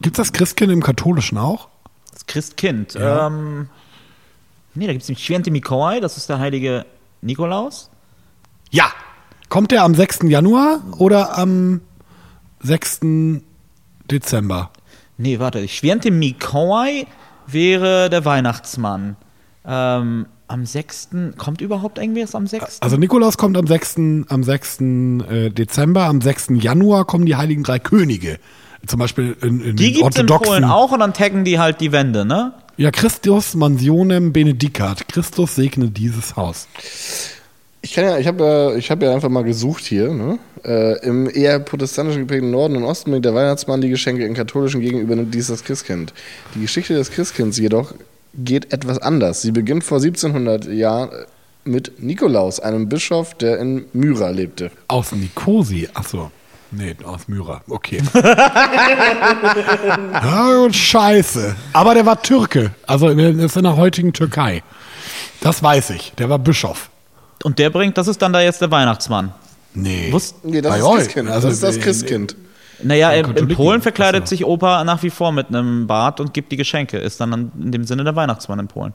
Gibt 0.00 0.18
es 0.18 0.26
das 0.26 0.32
Christkind 0.32 0.72
im 0.72 0.82
Katholischen 0.82 1.36
auch? 1.36 1.68
Das 2.12 2.24
Christkind. 2.24 2.94
Ja. 2.94 3.26
Ähm, 3.26 3.68
nee, 4.74 4.86
da 4.86 4.92
gibt 4.92 5.02
es 5.02 5.06
den 5.06 5.16
Święty 5.16 5.50
Mikołaj, 5.50 6.00
das 6.00 6.16
ist 6.16 6.28
der 6.28 6.38
heilige 6.38 6.84
Nikolaus. 7.22 7.90
Ja. 8.70 8.92
Kommt 9.48 9.72
der 9.72 9.82
am 9.84 9.94
6. 9.94 10.20
Januar 10.24 10.80
oder 10.98 11.36
am 11.38 11.80
6. 12.60 13.00
Dezember? 14.10 14.70
Nee, 15.18 15.38
warte, 15.38 15.66
Święty 15.66 16.10
Mikołaj 16.10 17.06
wäre 17.46 18.08
der 18.10 18.24
Weihnachtsmann. 18.24 19.16
Ähm, 19.64 20.26
am 20.48 20.66
6. 20.66 21.10
kommt 21.36 21.60
überhaupt 21.60 21.98
irgendwas 21.98 22.34
am 22.34 22.46
6.? 22.46 22.80
Also 22.80 22.96
Nikolaus 22.96 23.36
kommt 23.38 23.56
am 23.56 23.66
6. 23.66 23.96
Am 24.28 24.42
6. 24.42 24.80
äh, 24.80 25.50
Dezember, 25.50 26.04
am 26.04 26.20
6. 26.20 26.48
Januar 26.60 27.04
kommen 27.04 27.26
die 27.26 27.36
Heiligen 27.36 27.62
Drei 27.62 27.78
Könige. 27.78 28.38
Zum 28.86 28.98
Beispiel 28.98 29.36
in, 29.42 29.60
in 29.60 29.76
die 29.76 29.92
den 29.92 30.02
gibt 30.02 30.14
es 30.14 30.20
in 30.20 30.26
Polen 30.26 30.64
orthodoxen. 30.64 30.64
auch 30.64 30.92
und 30.92 31.00
dann 31.00 31.12
taggen 31.12 31.44
die 31.44 31.58
halt 31.58 31.80
die 31.80 31.92
Wände, 31.92 32.24
ne? 32.24 32.54
Ja, 32.76 32.90
Christus 32.90 33.54
mansionem 33.54 34.32
benedicat. 34.32 35.08
Christus 35.08 35.56
segne 35.56 35.88
dieses 35.88 36.36
Haus. 36.36 36.68
Ich 37.82 37.94
kann 37.94 38.04
ja, 38.04 38.18
ich 38.18 38.26
habe 38.26 38.44
ja, 38.44 38.74
ich 38.74 38.90
habe 38.90 39.06
ja 39.06 39.14
einfach 39.14 39.28
mal 39.28 39.44
gesucht 39.44 39.84
hier. 39.84 40.12
Ne? 40.12 40.38
Äh, 40.64 41.04
Im 41.06 41.28
eher 41.30 41.58
protestantisch 41.60 42.16
geprägten 42.16 42.50
Norden 42.50 42.76
und 42.76 42.84
Osten 42.84 43.10
bringt 43.10 43.24
der 43.24 43.34
Weihnachtsmann 43.34 43.80
die 43.80 43.88
Geschenke 43.88 44.24
in 44.24 44.34
katholischen 44.34 44.80
gegenüber 44.80 45.16
dies 45.16 45.46
das 45.46 45.64
Christkind. 45.64 46.12
Die 46.54 46.60
Geschichte 46.60 46.94
des 46.94 47.10
Christkinds 47.10 47.58
jedoch 47.58 47.94
geht 48.34 48.72
etwas 48.72 48.98
anders. 48.98 49.42
Sie 49.42 49.52
beginnt 49.52 49.84
vor 49.84 49.98
1700 49.98 50.66
Jahren 50.66 51.10
mit 51.64 52.02
Nikolaus, 52.02 52.60
einem 52.60 52.88
Bischof, 52.88 53.34
der 53.34 53.58
in 53.58 53.86
Myra 53.92 54.30
lebte. 54.30 54.70
Aus 54.88 55.12
Nikosi. 55.12 55.88
Achso. 55.94 56.30
Nee, 56.72 56.96
aus 57.04 57.26
Myra. 57.28 57.62
Okay. 57.68 58.00
ja, 60.12 60.62
und 60.64 60.74
scheiße. 60.74 61.56
Aber 61.72 61.94
der 61.94 62.06
war 62.06 62.22
Türke. 62.22 62.72
Also 62.86 63.12
der 63.14 63.30
ist 63.30 63.56
in 63.56 63.64
der 63.64 63.76
heutigen 63.76 64.12
Türkei. 64.12 64.62
Das 65.40 65.62
weiß 65.62 65.90
ich. 65.90 66.12
Der 66.18 66.28
war 66.28 66.38
Bischof. 66.38 66.90
Und 67.42 67.58
der 67.58 67.70
bringt, 67.70 67.96
das 67.98 68.06
ist 68.08 68.20
dann 68.22 68.32
da 68.32 68.40
jetzt 68.40 68.60
der 68.60 68.70
Weihnachtsmann. 68.70 69.32
Nee. 69.74 70.12
Wusst- 70.12 70.36
Nee, 70.44 70.60
das 70.60 70.72
Bei 70.72 70.78
ist 70.78 70.84
euch. 70.84 70.96
Christkind. 70.98 71.28
Also, 71.30 71.48
das 71.48 71.54
ist 71.56 71.62
das 71.62 71.76
äh, 71.76 71.80
Christkind. 71.80 72.36
Naja, 72.82 73.10
in, 73.12 73.36
in. 73.36 73.48
Polen 73.54 73.82
verkleidet 73.82 74.26
sich 74.28 74.44
Opa 74.44 74.84
nach 74.84 75.02
wie 75.02 75.10
vor 75.10 75.32
mit 75.32 75.48
einem 75.48 75.86
Bart 75.86 76.20
und 76.20 76.32
gibt 76.34 76.50
die 76.52 76.56
Geschenke. 76.56 76.98
Ist 76.98 77.20
dann 77.20 77.32
an- 77.32 77.52
in 77.60 77.72
dem 77.72 77.84
Sinne 77.84 78.04
der 78.04 78.16
Weihnachtsmann 78.16 78.58
in 78.58 78.68
Polen. 78.68 78.92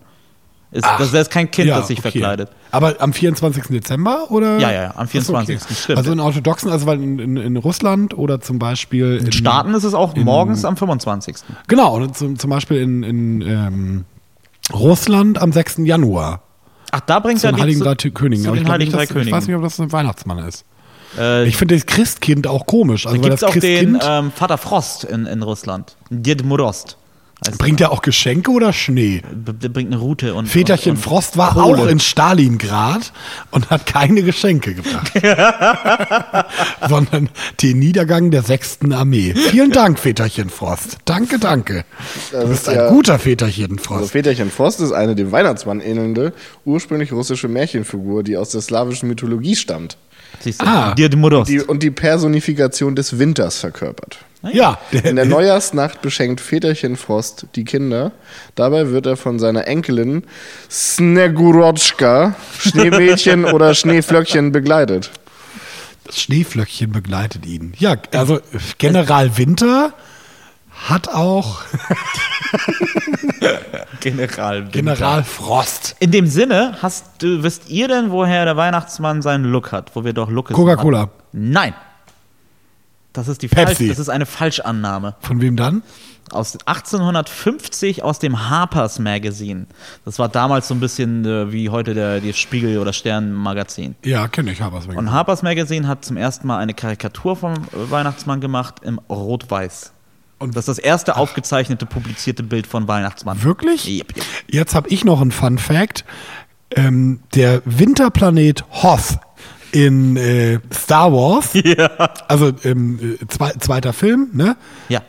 Ist, 0.75 0.83
Ach, 0.85 0.97
das 0.99 1.13
ist 1.13 1.31
kein 1.31 1.49
Kind, 1.49 1.69
Ja, 1.69 1.77
das 1.77 1.87
sich 1.87 1.99
okay. 1.99 2.11
verkleidet. 2.11 2.49
Aber 2.71 2.95
am 2.99 3.13
24. 3.13 3.63
Dezember 3.69 4.29
oder? 4.29 4.59
Ja, 4.59 4.71
ja, 4.71 4.81
ja, 4.83 4.87
am 4.89 4.93
Ach 5.07 5.11
so, 5.11 5.33
24. 5.33 5.61
stimmt. 5.77 5.97
Also 5.97 6.11
in 6.11 6.19
orthodoxen, 6.19 6.69
also 6.69 6.85
weil 6.85 7.01
in, 7.01 7.17
in, 7.19 7.37
in 7.37 7.55
Russland 7.57 8.17
oder 8.17 8.41
zum 8.41 8.59
Beispiel 8.59 9.17
in 9.17 9.27
In 9.27 9.31
Staaten 9.31 9.73
ist 9.73 9.85
es 9.85 9.93
auch 9.93 10.15
morgens 10.17 10.65
am 10.65 10.75
25. 10.75 11.37
Genau, 11.69 11.95
und 11.95 12.17
zum, 12.17 12.37
zum 12.37 12.49
Beispiel 12.49 12.77
in, 12.81 13.03
in 13.03 13.41
ähm, 13.41 14.05
Russland 14.73 15.41
am 15.41 15.51
6. 15.53 15.77
Januar. 15.85 16.41
Ach, 16.91 16.99
da 17.01 17.19
bringt 17.19 17.43
er 17.43 17.51
die 17.53 17.61
Heiligen 17.61 17.79
zu- 17.79 17.85
Drei 17.85 17.95
Königen. 18.09 18.43
zu 18.43 18.49
ich, 18.51 18.55
den 18.59 18.63
glaub 18.65 18.73
Heiligen 18.73 18.91
nicht, 18.91 18.95
Drei 18.97 19.05
dass, 19.05 19.09
ich 19.09 19.15
weiß 19.15 19.29
Königen. 19.45 19.47
nicht, 19.47 19.55
ob 19.55 19.63
das 19.63 19.79
ein 19.79 19.91
Weihnachtsmann 19.91 20.39
ist. 20.39 20.65
Äh, 21.17 21.47
Ich 21.47 21.57
finde 21.57 21.75
das 21.75 21.85
Christkind 21.85 22.47
auch 22.47 22.65
komisch. 22.65 23.05
Also 23.05 23.17
weil 23.21 23.29
Gibt 23.29 23.35
es 23.41 23.43
auch 23.43 23.55
den 23.55 23.97
ähm, 24.05 24.31
Vater 24.31 24.57
Frost 24.57 25.03
in, 25.05 25.25
in 25.25 25.41
Russland. 25.41 25.95
Ded 26.09 26.43
Morost. 26.45 26.97
Heißt 27.45 27.57
bringt 27.57 27.79
ja 27.79 27.89
auch 27.89 28.01
Geschenke 28.01 28.51
oder 28.51 28.71
Schnee. 28.73 29.21
der. 29.31 29.69
Bringt 29.69 29.91
eine 29.91 30.01
Route 30.01 30.33
und. 30.33 30.47
Väterchen 30.47 30.91
und, 30.91 30.97
und 30.97 31.03
Frost 31.03 31.37
war 31.37 31.53
Kohle. 31.53 31.83
auch 31.83 31.87
in 31.87 31.99
Stalingrad 31.99 33.11
und 33.51 33.69
hat 33.69 33.85
keine 33.85 34.23
Geschenke 34.23 34.73
gebracht. 34.73 35.11
sondern 36.89 37.29
den 37.61 37.79
Niedergang 37.79 38.31
der 38.31 38.41
6. 38.43 38.79
Armee. 38.91 39.33
Vielen 39.35 39.71
Dank, 39.71 39.99
Väterchen 39.99 40.49
Frost. 40.49 40.97
Danke, 41.05 41.39
danke. 41.39 41.85
Du 42.31 42.47
bist 42.47 42.63
ist 42.63 42.69
ein 42.69 42.75
ja- 42.77 42.89
guter 42.89 43.19
Väterchen 43.19 43.71
Also 43.79 43.83
Frost. 43.83 44.11
Väterchen 44.11 44.49
Frost 44.51 44.79
ist 44.81 44.91
eine 44.91 45.15
dem 45.15 45.31
Weihnachtsmann 45.31 45.81
ähnelnde, 45.81 46.33
ursprünglich 46.63 47.11
russische 47.11 47.47
Märchenfigur, 47.47 48.23
die 48.23 48.37
aus 48.37 48.49
der 48.49 48.61
slawischen 48.61 49.09
Mythologie 49.09 49.55
stammt. 49.55 49.97
Siehst 50.41 50.61
du? 50.61 50.65
Ah. 50.65 50.93
Die, 51.47 51.61
und 51.61 51.81
die 51.81 51.91
Personifikation 51.91 52.95
des 52.95 53.19
Winters 53.19 53.57
verkörpert. 53.59 54.19
Ja, 54.51 54.77
In 54.91 55.15
der 55.15 55.25
Neujahrsnacht 55.25 56.01
beschenkt 56.01 56.41
Väterchen 56.41 56.95
Frost 56.95 57.47
die 57.55 57.63
Kinder. 57.63 58.11
Dabei 58.55 58.89
wird 58.89 59.05
er 59.05 59.17
von 59.17 59.39
seiner 59.39 59.67
Enkelin 59.67 60.23
Sneguroczka, 60.69 62.35
Schneemädchen 62.59 63.45
oder 63.53 63.73
Schneeflöckchen 63.73 64.51
begleitet. 64.51 65.11
Das 66.05 66.21
Schneeflöckchen 66.21 66.91
begleitet 66.91 67.45
ihn. 67.45 67.73
Ja, 67.77 67.95
also 68.13 68.39
General 68.77 69.37
Winter 69.37 69.93
hat 70.87 71.07
auch 71.07 71.59
General. 74.01 74.65
Winter. 74.65 74.71
General 74.71 75.23
Frost. 75.23 75.95
In 75.99 76.11
dem 76.11 76.27
Sinne, 76.27 76.77
hast 76.81 77.05
du, 77.19 77.43
wisst 77.43 77.69
ihr 77.69 77.87
denn, 77.87 78.11
woher 78.11 78.45
der 78.45 78.57
Weihnachtsmann 78.57 79.21
seinen 79.21 79.45
Look 79.45 79.71
hat? 79.71 79.95
Wo 79.95 80.03
wir 80.03 80.13
doch 80.13 80.29
Look 80.29 80.51
Coca-Cola. 80.51 81.09
Nein. 81.31 81.73
Das 83.15 83.29
ist 83.29 83.41
die 83.41 83.47
Pepsi. 83.47 83.75
Falsch, 83.75 83.89
das 83.89 83.99
ist 83.99 84.09
eine 84.09 84.25
Falschannahme. 84.25 85.15
Von 85.21 85.41
wem 85.41 85.55
dann? 85.55 85.83
Aus 86.31 86.57
1850 86.65 88.03
aus 88.03 88.19
dem 88.19 88.49
Harper's 88.49 88.99
Magazine. 88.99 89.67
Das 90.03 90.19
war 90.19 90.27
damals 90.27 90.67
so 90.67 90.73
ein 90.73 90.79
bisschen 90.79 91.23
äh, 91.23 91.51
wie 91.51 91.69
heute 91.69 91.93
der, 91.93 92.19
der 92.19 92.33
Spiegel 92.33 92.79
oder 92.79 92.93
Stern 92.93 93.31
Magazin. 93.31 93.95
Ja, 94.03 94.27
kenne 94.27 94.51
ich, 94.51 94.61
aber 94.61 94.79
es 94.79 94.87
Und 94.87 95.11
Harper's 95.11 95.43
Magazine 95.43 95.87
hat 95.87 96.03
zum 96.03 96.17
ersten 96.17 96.47
Mal 96.47 96.57
eine 96.57 96.73
Karikatur 96.73 97.37
vom 97.37 97.53
äh, 97.53 97.57
Weihnachtsmann 97.89 98.41
gemacht 98.41 98.75
im 98.83 98.99
Rot-Weiß. 99.09 99.93
Und 100.39 100.57
das 100.57 100.67
ist 100.67 100.79
das 100.79 100.79
erste 100.79 101.15
aufgezeichnete, 101.15 101.85
publizierte 101.85 102.43
Bild 102.43 102.67
von 102.67 102.87
Weihnachtsmann. 102.89 103.41
Wirklich? 103.43 103.87
Yep, 103.87 104.17
yep. 104.17 104.25
Jetzt 104.49 104.75
habe 104.75 104.89
ich 104.89 105.05
noch 105.05 105.21
einen 105.21 105.31
Fun 105.31 105.57
Fact. 105.57 106.03
Ähm, 106.71 107.21
der 107.33 107.61
Winterplanet 107.63 108.65
Hoth 108.71 109.19
in 109.75 110.15
äh, 110.15 110.59
Star 110.73 111.11
Wars, 111.11 111.49
also 112.29 112.53
ähm, 112.63 113.17
äh, 113.21 113.27
zwei, 113.27 113.51
zweiter 113.59 113.91
Film, 113.91 114.29
ne? 114.31 114.55
Ja. 114.87 115.01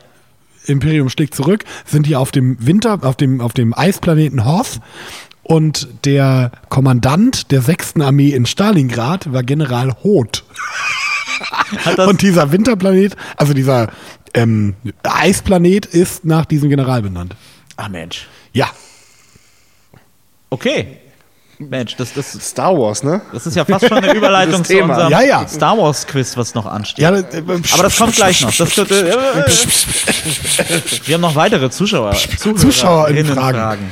Imperium 0.65 1.09
schlägt 1.09 1.35
zurück, 1.35 1.63
sind 1.85 2.05
die 2.05 2.17
auf 2.17 2.31
dem 2.31 2.57
Winter, 2.59 2.99
auf 3.03 3.15
dem, 3.15 3.39
auf 3.39 3.53
dem 3.53 3.73
Eisplaneten 3.73 4.43
Hoth. 4.43 4.81
Und 5.43 5.87
der 6.03 6.51
Kommandant 6.67 7.51
der 7.51 7.61
6. 7.61 8.01
Armee 8.01 8.31
in 8.31 8.45
Stalingrad 8.45 9.31
war 9.31 9.43
General 9.43 9.95
Hoth. 10.03 10.43
Und 11.97 12.21
dieser 12.21 12.51
Winterplanet, 12.51 13.15
also 13.37 13.53
dieser 13.53 13.89
ähm, 14.33 14.75
Eisplanet 15.03 15.85
ist 15.85 16.25
nach 16.25 16.43
diesem 16.43 16.69
General 16.69 17.01
benannt. 17.01 17.37
ah, 17.77 17.87
Mensch. 17.87 18.27
Ja. 18.51 18.69
Okay. 20.49 20.97
Mensch, 21.59 21.95
das, 21.95 22.13
das, 22.13 22.31
Star 22.33 22.77
Wars, 22.77 23.01
ne? 23.03 23.19
das 23.33 23.47
ist 23.47 23.55
ja 23.55 23.65
fast 23.65 23.87
schon 23.87 23.97
eine 23.97 24.13
Überleitung 24.13 24.63
zu 24.63 24.73
Thema. 24.73 24.93
unserem 24.93 25.11
Ja, 25.11 25.21
ja. 25.23 25.47
Star 25.47 25.75
Wars 25.77 26.05
Quiz, 26.05 26.37
was 26.37 26.53
noch 26.53 26.67
ansteht. 26.67 26.99
ja 27.03 27.15
äh, 27.15 27.23
Aber 27.73 27.83
das 27.83 27.97
kommt 27.97 28.15
gleich 28.15 28.41
noch. 28.41 28.55
Das, 28.55 28.77
äh, 28.77 28.83
wir 31.05 31.13
haben 31.15 31.21
noch 31.21 31.35
weitere 31.35 31.69
Zuschauer. 31.71 32.13
Zuschauerinnenfragen. 32.13 33.89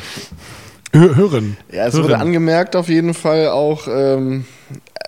Hö- 0.94 1.16
Hören. 1.16 1.58
Ja, 1.72 1.88
es 1.88 1.96
wurde 1.96 2.18
angemerkt 2.20 2.76
auf 2.76 2.88
jeden 2.88 3.14
Fall 3.14 3.48
auch, 3.50 3.88
ähm, 3.88 4.46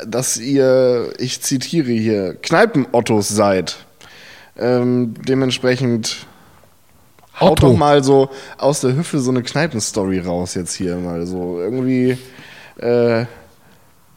dass 0.06 0.38
ihr, 0.38 1.13
ich 1.20 1.41
zitiere 1.41 1.91
hier, 1.91 2.34
Kneipenottos 2.36 3.30
seid. 3.30 3.78
Ähm, 4.58 5.13
dementsprechend 5.28 6.26
haut 7.39 7.52
Otto. 7.52 7.70
doch 7.70 7.78
mal 7.78 8.04
so 8.04 8.30
aus 8.58 8.82
der 8.82 8.96
Hüfte 8.96 9.20
so 9.20 9.30
eine 9.30 9.43
Kneipenstory 9.43 10.20
raus 10.20 10.56
jetzt 10.56 10.74
hier 10.74 10.96
mal 10.98 11.26
so. 11.28 11.60
Irgendwie, 11.60 12.17
äh, 12.79 13.25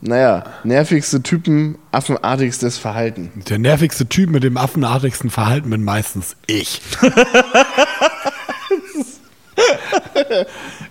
naja, 0.02 0.44
nervigste 0.64 1.22
Typen, 1.22 1.76
affenartigstes 1.92 2.78
Verhalten. 2.78 3.30
Der 3.48 3.58
nervigste 3.58 4.06
Typ 4.06 4.30
mit 4.30 4.42
dem 4.42 4.56
affenartigsten 4.56 5.28
Verhalten 5.28 5.68
bin 5.68 5.84
meistens 5.84 6.36
ich. 6.46 6.80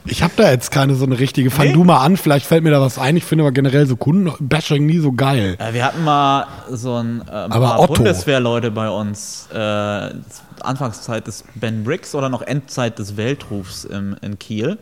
ich 0.06 0.22
habe 0.22 0.34
da 0.36 0.52
jetzt 0.52 0.70
keine 0.72 0.94
so 0.94 1.06
eine 1.06 1.18
richtige. 1.18 1.50
Fang 1.50 1.68
Nee? 1.68 1.74
du 1.74 1.84
mal 1.84 2.04
an, 2.04 2.18
vielleicht 2.18 2.46
fällt 2.46 2.64
mir 2.64 2.70
da 2.70 2.82
was 2.82 3.00
ein. 3.00 3.18
Ich 3.18 3.24
finde 3.24 3.46
aber 3.46 3.52
generell 3.52 3.88
so 3.88 3.96
Kundenbashing 3.96 4.86
nie 4.86 5.00
so 5.00 5.12
geil. 5.12 5.58
Wir 5.72 5.86
hatten 5.86 6.04
mal 6.04 6.46
so 6.70 6.96
ein 6.96 7.22
äh, 7.28 7.32
ein 7.32 7.52
Aber 7.52 7.66
paar 7.66 7.80
Otto. 7.80 7.94
Bundeswehrleute 7.96 8.70
bei 8.70 8.90
uns, 8.90 9.48
äh, 9.52 9.58
Anfangszeit 9.58 11.26
des 11.26 11.44
Ben 11.56 11.84
Briggs 11.84 12.14
oder 12.14 12.30
noch 12.30 12.42
Endzeit 12.44 13.00
des 13.00 13.18
Weltrufs 13.18 13.86
im, 13.86 14.16
in 14.22 14.38
Kiel. 14.38 14.78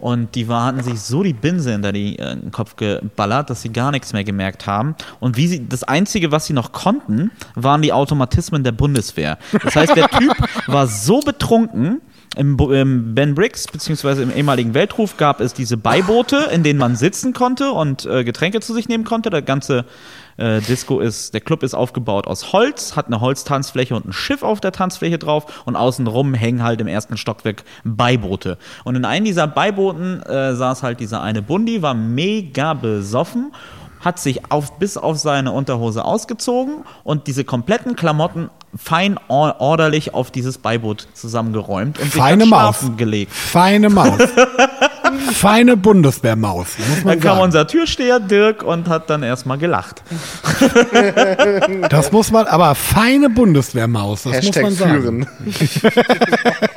Und 0.00 0.34
die 0.34 0.48
war, 0.48 0.66
hatten 0.66 0.82
sich 0.82 1.00
so 1.00 1.22
die 1.22 1.32
Binse 1.32 1.72
hinter 1.72 1.92
die, 1.92 2.18
äh, 2.18 2.36
den 2.36 2.50
Kopf 2.50 2.76
geballert, 2.76 3.50
dass 3.50 3.62
sie 3.62 3.72
gar 3.72 3.90
nichts 3.90 4.12
mehr 4.12 4.24
gemerkt 4.24 4.66
haben. 4.66 4.94
Und 5.20 5.36
wie 5.36 5.46
sie, 5.46 5.68
das 5.68 5.84
Einzige, 5.84 6.32
was 6.32 6.46
sie 6.46 6.52
noch 6.52 6.72
konnten, 6.72 7.30
waren 7.54 7.82
die 7.82 7.92
Automatismen 7.92 8.64
der 8.64 8.72
Bundeswehr. 8.72 9.38
Das 9.62 9.76
heißt, 9.76 9.96
der 9.96 10.08
Typ 10.08 10.34
war 10.66 10.86
so 10.86 11.20
betrunken, 11.20 12.00
im, 12.36 12.56
im 12.58 13.14
Ben 13.14 13.34
Briggs, 13.34 13.66
beziehungsweise 13.66 14.22
im 14.22 14.30
ehemaligen 14.30 14.72
Weltruf, 14.72 15.16
gab 15.16 15.40
es 15.40 15.52
diese 15.52 15.76
Beiboote, 15.76 16.48
in 16.52 16.62
denen 16.62 16.78
man 16.78 16.94
sitzen 16.94 17.32
konnte 17.32 17.72
und 17.72 18.06
äh, 18.06 18.22
Getränke 18.22 18.60
zu 18.60 18.72
sich 18.72 18.88
nehmen 18.88 19.04
konnte. 19.04 19.30
Der 19.30 19.42
ganze 19.42 19.84
äh, 20.40 20.60
Disco 20.60 21.00
ist, 21.00 21.34
der 21.34 21.40
Club 21.40 21.62
ist 21.62 21.74
aufgebaut 21.74 22.26
aus 22.26 22.52
Holz, 22.52 22.96
hat 22.96 23.06
eine 23.06 23.20
Holztanzfläche 23.20 23.94
und 23.94 24.06
ein 24.06 24.12
Schiff 24.12 24.42
auf 24.42 24.60
der 24.60 24.72
Tanzfläche 24.72 25.18
drauf 25.18 25.62
und 25.66 25.76
außenrum 25.76 26.34
hängen 26.34 26.62
halt 26.62 26.80
im 26.80 26.86
ersten 26.86 27.16
Stockwerk 27.16 27.64
Beiboote. 27.84 28.58
Und 28.84 28.96
in 28.96 29.04
einem 29.04 29.24
dieser 29.26 29.46
Beibooten 29.46 30.22
äh, 30.22 30.54
saß 30.54 30.82
halt 30.82 31.00
dieser 31.00 31.22
eine 31.22 31.42
Bundi, 31.42 31.82
war 31.82 31.94
mega 31.94 32.74
besoffen 32.74 33.52
hat 34.00 34.18
sich 34.18 34.50
auf, 34.50 34.78
bis 34.78 34.96
auf 34.96 35.18
seine 35.18 35.52
Unterhose 35.52 36.04
ausgezogen 36.04 36.84
und 37.04 37.26
diese 37.26 37.44
kompletten 37.44 37.96
Klamotten 37.96 38.48
fein 38.74 39.18
or 39.28 39.56
orderlich 39.60 40.14
auf 40.14 40.30
dieses 40.30 40.58
Beiboot 40.58 41.06
zusammengeräumt 41.14 41.98
und 41.98 42.10
Feine 42.10 42.44
sich 42.44 42.50
dann 42.50 42.64
Maus. 42.64 42.78
schlafen 42.78 42.96
gelegt. 42.96 43.32
Feine 43.32 43.90
Maus. 43.90 44.18
Feine 45.18 45.76
Bundeswehrmaus, 45.76 46.78
muss 46.78 47.04
man 47.04 47.18
Dann 47.18 47.20
kam 47.20 47.38
unser 47.40 47.66
Türsteher 47.66 48.20
Dirk 48.20 48.62
und 48.62 48.88
hat 48.88 49.10
dann 49.10 49.22
erstmal 49.22 49.58
gelacht. 49.58 50.02
Das 51.88 52.12
muss 52.12 52.30
man, 52.30 52.46
aber 52.46 52.74
feine 52.74 53.30
Bundeswehrmaus, 53.30 54.24
das 54.24 54.34
Hashtag 54.34 54.64
muss 54.64 54.78
man 54.80 54.90
sagen. 54.90 55.02
führen. 55.02 55.26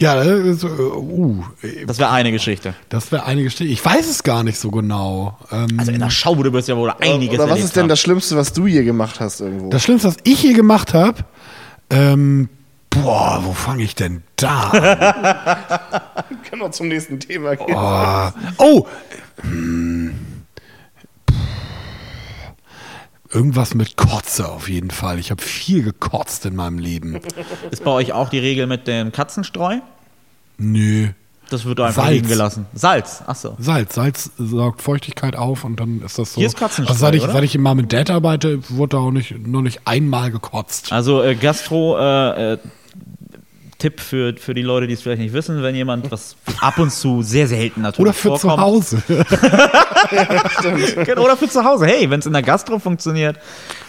Ja, 0.00 0.24
so, 0.54 0.66
äh, 0.66 0.80
uh, 0.80 1.44
äh, 1.62 1.84
Das 1.84 1.98
wäre 1.98 2.10
eine 2.10 2.32
Geschichte. 2.32 2.72
das 2.88 3.12
wäre 3.12 3.26
eine 3.26 3.42
Geschichte. 3.42 3.64
Ich 3.64 3.84
weiß 3.84 4.08
es 4.08 4.22
gar 4.22 4.42
nicht 4.42 4.58
so 4.58 4.70
genau. 4.70 5.36
Ähm, 5.52 5.68
Also 5.76 5.92
in 5.92 6.00
der 6.00 6.08
Schaubude 6.08 6.50
wirst 6.54 6.68
du 6.68 6.72
ja 6.72 6.78
wohl 6.78 6.90
einiges 7.00 7.38
Oder 7.38 7.50
was 7.50 7.60
ist 7.60 7.76
denn 7.76 7.86
das 7.86 8.00
Schlimmste, 8.00 8.34
was 8.34 8.54
du 8.54 8.66
je 8.66 8.82
gemacht 8.82 9.20
hast 9.20 9.40
irgendwo? 9.42 9.68
das 9.68 9.82
Schlimmste, 9.82 10.08
was 10.08 10.16
ich 10.24 10.40
hier 10.40 10.54
gemacht 10.54 10.94
habe, 10.94 11.18
ähm, 11.90 12.48
boah, 12.90 13.40
wo 13.42 13.52
fange 13.52 13.82
ich 13.82 13.94
denn 13.94 14.22
da 14.36 14.70
an? 14.70 16.42
können 16.50 16.62
wir 16.62 16.72
zum 16.72 16.88
nächsten 16.88 17.20
Thema 17.20 17.56
gehen. 17.56 17.74
Oh, 17.76 18.30
oh 18.58 18.86
hm. 19.42 20.14
irgendwas 23.32 23.74
mit 23.74 23.96
Kotze 23.96 24.48
auf 24.48 24.68
jeden 24.68 24.90
Fall. 24.90 25.18
Ich 25.18 25.30
habe 25.30 25.42
viel 25.42 25.82
gekotzt 25.82 26.46
in 26.46 26.56
meinem 26.56 26.78
Leben. 26.78 27.20
Ist 27.70 27.84
bei 27.84 27.90
euch 27.90 28.12
auch 28.12 28.28
die 28.28 28.38
Regel 28.38 28.66
mit 28.66 28.86
dem 28.86 29.12
Katzenstreu? 29.12 29.78
Nö. 30.58 31.08
Das 31.48 31.64
wird 31.64 31.80
einfach 31.80 32.04
Salz. 32.04 32.14
liegen 32.14 32.28
gelassen. 32.28 32.66
Salz, 32.74 33.24
achso. 33.26 33.56
Salz. 33.58 33.94
Salz 33.94 34.30
saugt 34.38 34.80
Feuchtigkeit 34.80 35.34
auf 35.34 35.64
und 35.64 35.80
dann 35.80 36.00
ist 36.02 36.16
das 36.16 36.34
so. 36.34 36.38
Hier 36.38 36.46
ist 36.46 36.56
Katzenstreu, 36.56 36.92
also 36.92 37.00
seit 37.00 37.14
ich, 37.16 37.24
oder? 37.24 37.32
seit 37.32 37.44
ich 37.44 37.56
immer 37.56 37.74
mit 37.74 37.92
Dad 37.92 38.08
arbeite, 38.10 38.60
wurde 38.70 38.96
da 38.96 39.02
auch 39.02 39.10
nicht, 39.10 39.36
noch 39.46 39.62
nicht 39.62 39.80
einmal 39.84 40.30
gekotzt. 40.30 40.92
Also 40.92 41.22
äh, 41.24 41.34
Gastro, 41.34 41.98
äh, 41.98 42.52
äh, 42.52 42.58
Tipp 43.80 43.98
für, 44.00 44.36
für 44.36 44.54
die 44.54 44.62
Leute, 44.62 44.86
die 44.86 44.92
es 44.94 45.02
vielleicht 45.02 45.20
nicht 45.20 45.32
wissen, 45.32 45.62
wenn 45.62 45.74
jemand 45.74 46.10
was 46.12 46.36
ab 46.60 46.78
und 46.78 46.92
zu 46.92 47.22
sehr 47.22 47.48
selten 47.48 47.80
natürlich 47.80 48.00
Oder 48.00 48.12
für 48.12 48.34
zu 48.34 48.48
vorkommt. 48.48 48.62
Hause. 48.62 49.02
Genau, 51.04 51.24
Oder 51.24 51.36
für 51.36 51.48
zu 51.48 51.64
Hause. 51.64 51.86
Hey, 51.86 52.10
wenn 52.10 52.20
es 52.20 52.26
in 52.26 52.32
der 52.32 52.42
Gastro 52.42 52.78
funktioniert, 52.78 53.38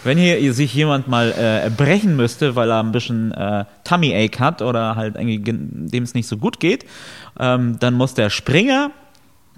wenn 0.04 0.18
hier 0.18 0.52
sich 0.52 0.74
jemand 0.74 1.08
mal 1.08 1.32
äh, 1.32 1.70
brechen 1.70 2.16
müsste, 2.16 2.54
weil 2.56 2.70
er 2.70 2.80
ein 2.82 2.92
bisschen 2.92 3.32
äh, 3.32 3.64
Tummy 3.84 4.14
Ache 4.14 4.38
hat 4.38 4.62
oder 4.62 4.96
halt 4.96 5.16
dem 5.16 6.02
es 6.02 6.14
nicht 6.14 6.26
so 6.28 6.36
gut 6.36 6.60
geht, 6.60 6.84
ähm, 7.38 7.78
dann 7.80 7.94
muss 7.94 8.14
der 8.14 8.30
Springer 8.30 8.90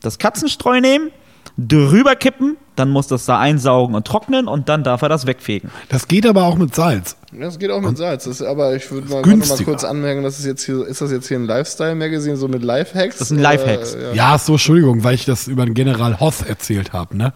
das 0.01 0.19
Katzenstreu 0.19 0.81
nehmen, 0.81 1.11
drüber 1.57 2.17
kippen, 2.17 2.57
dann 2.77 2.91
muss 2.91 3.07
das 3.07 3.27
da 3.27 3.39
einsaugen 3.39 3.95
und 3.95 4.05
trocknen 4.07 4.49
und 4.49 4.69
dann 4.69 4.83
darf 4.83 5.03
er 5.03 5.09
das 5.09 5.27
wegfegen. 5.27 5.71
Das 5.89 6.09
geht 6.09 6.27
aber 6.27 6.43
auch 6.45 6.57
mit 6.57 6.75
Salz. 6.75 7.17
Das 7.33 7.59
geht 7.61 7.71
auch 7.71 7.81
mit 7.81 7.97
Salz. 7.97 8.25
Das 8.25 8.41
ist, 8.41 8.47
aber 8.47 8.75
ich 8.75 8.91
würde 8.91 9.09
mal, 9.09 9.23
mal 9.25 9.59
kurz 9.65 9.85
anmerken, 9.85 10.25
das 10.25 10.41
ist 10.41 10.47
jetzt 10.47 10.65
hier, 10.65 10.85
ist 10.87 11.01
das 11.01 11.13
jetzt 11.13 11.29
hier 11.29 11.39
ein 11.39 11.47
Lifestyle-Magazin, 11.47 12.35
so 12.37 12.49
mit 12.49 12.65
Lifehacks? 12.65 13.19
Das 13.19 13.29
sind 13.29 13.39
Lifehacks. 13.39 13.95
Oder, 13.95 14.09
ja. 14.09 14.33
Ja, 14.33 14.39
so, 14.39 14.53
Entschuldigung, 14.55 15.05
weil 15.05 15.15
ich 15.15 15.25
das 15.25 15.47
über 15.47 15.65
den 15.65 15.75
General 15.75 16.19
Hoss 16.19 16.43
erzählt 16.43 16.93
habe, 16.93 17.17
ne? 17.17 17.33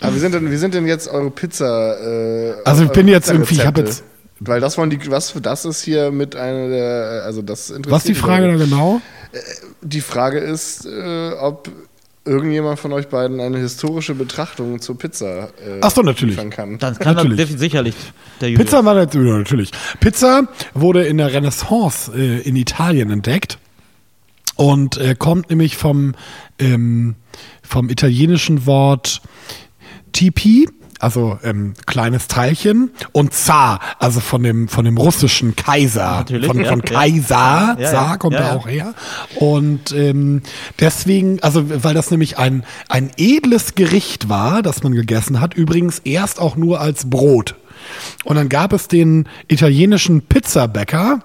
Aber 0.00 0.14
wie 0.14 0.18
sind 0.18 0.34
denn, 0.34 0.50
wie 0.50 0.56
sind 0.56 0.74
denn 0.74 0.86
jetzt 0.86 1.08
eure 1.08 1.30
Pizza? 1.30 1.98
Äh, 2.00 2.54
Also 2.64 2.82
ich 2.82 2.88
eure 2.90 2.98
bin 2.98 3.08
jetzt 3.08 3.30
irgendwie- 3.30 3.54
ich 3.54 3.64
hab 3.66 3.74
Pizzarezepte? 3.74 4.02
jetzt- 4.02 4.04
Weil 4.40 4.60
das 4.60 4.76
wollen 4.76 4.90
die, 4.90 4.98
was 5.10 5.32
das 5.40 5.64
ist 5.64 5.82
hier 5.82 6.10
mit 6.10 6.36
einer 6.36 6.68
der, 6.68 7.22
also 7.24 7.40
das 7.42 7.70
interessiert 7.70 7.90
Was 7.92 8.02
ist 8.04 8.08
die 8.08 8.14
Frage 8.14 8.48
da 8.48 8.56
genau? 8.56 9.00
Die 9.80 10.00
Frage 10.02 10.40
ist, 10.40 10.84
äh, 10.84 11.32
ob 11.40 11.70
irgendjemand 12.24 12.78
von 12.78 12.92
euch 12.92 13.08
beiden 13.08 13.40
eine 13.40 13.58
historische 13.58 14.14
Betrachtung 14.14 14.80
zur 14.80 14.96
Pizza 14.96 15.48
äh, 15.64 15.80
Ach 15.80 15.90
so, 15.90 16.02
natürlich. 16.02 16.36
liefern 16.36 16.50
kann. 16.50 16.78
Dann 16.78 16.98
kann 16.98 17.16
Natürlich. 17.16 17.50
das 17.50 17.60
sicherlich 17.60 17.94
der 18.40 18.50
Julius. 18.50 18.66
Pizza 18.66 18.84
war 18.84 18.94
natürlich. 18.94 19.70
Pizza 20.00 20.48
wurde 20.74 21.04
in 21.04 21.18
der 21.18 21.32
Renaissance 21.32 22.12
äh, 22.14 22.40
in 22.42 22.54
Italien 22.56 23.10
entdeckt 23.10 23.58
und 24.56 24.98
äh, 24.98 25.16
kommt 25.18 25.50
nämlich 25.50 25.76
vom, 25.76 26.14
ähm, 26.58 27.16
vom 27.62 27.88
italienischen 27.88 28.66
Wort 28.66 29.20
Tipi, 30.12 30.68
also 31.02 31.38
ähm, 31.42 31.74
kleines 31.86 32.28
Teilchen, 32.28 32.90
und 33.12 33.34
Zar, 33.34 33.80
also 33.98 34.20
von 34.20 34.42
dem, 34.42 34.68
von 34.68 34.84
dem 34.84 34.96
russischen 34.96 35.56
Kaiser. 35.56 36.18
Natürlich, 36.18 36.46
von, 36.46 36.60
ja, 36.60 36.70
von 36.70 36.82
ja. 36.84 36.84
Kaiser, 36.84 37.76
Ja, 37.78 37.90
Zar 37.90 38.18
kommt 38.18 38.36
da 38.36 38.54
auch 38.54 38.68
her. 38.68 38.94
Und 39.36 39.92
ähm, 39.92 40.42
deswegen, 40.78 41.42
also 41.42 41.64
weil 41.82 41.94
das 41.94 42.10
nämlich 42.10 42.38
ein, 42.38 42.64
ein 42.88 43.10
edles 43.16 43.74
Gericht 43.74 44.28
war, 44.28 44.62
das 44.62 44.82
man 44.82 44.92
gegessen 44.92 45.40
hat, 45.40 45.54
übrigens 45.54 45.98
erst 46.00 46.40
auch 46.40 46.56
nur 46.56 46.80
als 46.80 47.10
Brot. 47.10 47.56
Und 48.24 48.36
dann 48.36 48.48
gab 48.48 48.72
es 48.72 48.86
den 48.88 49.28
italienischen 49.48 50.22
Pizzabäcker, 50.22 51.20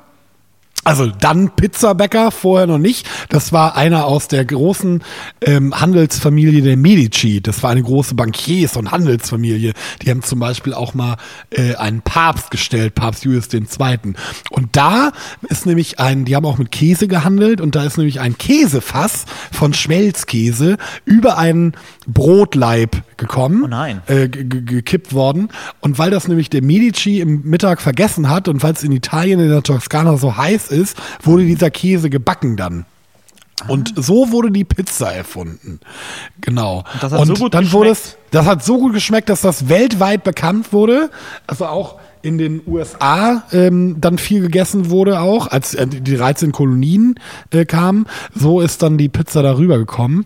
also 0.88 1.08
dann 1.08 1.50
Pizzabäcker, 1.56 2.32
vorher 2.32 2.66
noch 2.66 2.78
nicht. 2.78 3.06
Das 3.30 3.52
war 3.52 3.76
einer 3.76 4.06
aus 4.06 4.30
der 4.30 4.46
großen 4.46 5.04
ähm, 5.42 5.80
Handelsfamilie 5.80 6.62
der 6.62 6.78
Medici. 6.78 7.42
Das 7.42 7.62
war 7.62 7.72
eine 7.72 7.84
große 7.84 8.16
Bankiers- 8.16 8.78
und 8.78 8.92
Handelsfamilie. 8.92 9.74
Die 10.02 10.10
haben 10.10 10.24
zum 10.24 10.40
Beispiel 10.40 10.74
auch 10.74 10.94
mal 10.94 11.18
äh, 11.50 11.76
einen 11.76 12.02
Papst 12.02 12.52
gestellt, 12.52 12.96
Papst 12.96 13.26
Julius 13.26 13.50
II. 13.54 13.68
Und 14.50 14.70
da 14.78 15.12
ist 15.50 15.66
nämlich 15.66 16.00
ein, 16.00 16.24
die 16.24 16.36
haben 16.38 16.46
auch 16.46 16.58
mit 16.58 16.72
Käse 16.72 17.08
gehandelt 17.10 17.60
und 17.60 17.76
da 17.76 17.84
ist 17.84 17.98
nämlich 17.98 18.22
ein 18.22 18.38
Käsefass 18.38 19.26
von 19.52 19.74
Schmelzkäse 19.74 20.78
über 21.04 21.38
einen 21.38 21.74
Brotleib 22.08 23.04
gekommen 23.18 23.64
Oh 23.66 23.68
nein. 23.68 24.02
äh, 24.08 24.30
ge- 24.30 24.46
ge- 24.46 24.62
gekippt 24.62 25.14
worden. 25.14 25.50
Und 25.82 25.98
weil 26.00 26.12
das 26.12 26.28
nämlich 26.28 26.50
der 26.50 26.62
Medici 26.64 27.20
im 27.20 27.42
Mittag 27.44 27.82
vergessen 27.82 28.30
hat 28.30 28.48
und 28.48 28.64
weil 28.64 28.74
es 28.74 28.84
in 28.84 28.92
Italien 28.94 29.40
in 29.40 29.50
der 29.50 29.64
Toskana 29.64 30.18
so 30.18 30.38
heiß 30.38 30.68
ist, 30.70 30.77
wurde 31.22 31.46
dieser 31.46 31.72
Käse 31.72 32.10
gebacken 32.10 32.58
dann. 32.58 32.86
Und 33.68 33.94
so 33.96 34.32
wurde 34.32 34.52
die 34.52 34.64
Pizza 34.64 35.12
erfunden. 35.12 35.80
Genau. 36.42 36.84
Und 36.94 37.04
das 37.04 37.12
hat 37.12 37.26
so 37.26 37.34
gut 37.34 37.54
dann 37.56 37.72
wurde 37.72 37.90
es, 37.90 38.04
geschmeckt? 38.04 38.28
das 38.32 38.46
hat 38.46 38.64
so 38.64 38.78
gut 38.78 38.94
geschmeckt, 38.94 39.30
dass 39.30 39.42
das 39.42 39.68
weltweit 39.68 40.24
bekannt 40.24 40.72
wurde. 40.74 41.10
Also 41.48 41.66
auch 41.66 41.96
in 42.22 42.38
den 42.38 42.62
USA 42.68 43.44
ähm, 43.52 44.00
dann 44.00 44.20
viel 44.20 44.42
gegessen 44.42 44.90
wurde 44.92 45.22
auch, 45.22 45.48
als 45.48 45.74
äh, 45.74 45.88
die 45.88 46.16
13 46.16 46.52
Kolonien 46.52 47.20
äh, 47.52 47.66
kamen. 47.66 48.06
So 48.36 48.62
ist 48.62 48.84
dann 48.84 48.98
die 48.98 49.10
Pizza 49.10 49.42
darüber 49.42 49.80
gekommen. 49.80 50.26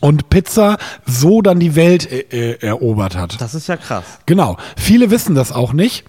Und 0.00 0.30
Pizza 0.30 0.78
so 1.04 1.42
dann 1.42 1.60
die 1.60 1.74
Welt 1.74 2.10
äh, 2.10 2.20
äh, 2.30 2.66
erobert 2.66 3.16
hat. 3.16 3.40
Das 3.40 3.54
ist 3.54 3.66
ja 3.66 3.76
krass. 3.76 4.04
Genau. 4.24 4.56
Viele 4.76 5.10
wissen 5.10 5.34
das 5.34 5.52
auch 5.52 5.74
nicht. 5.74 6.04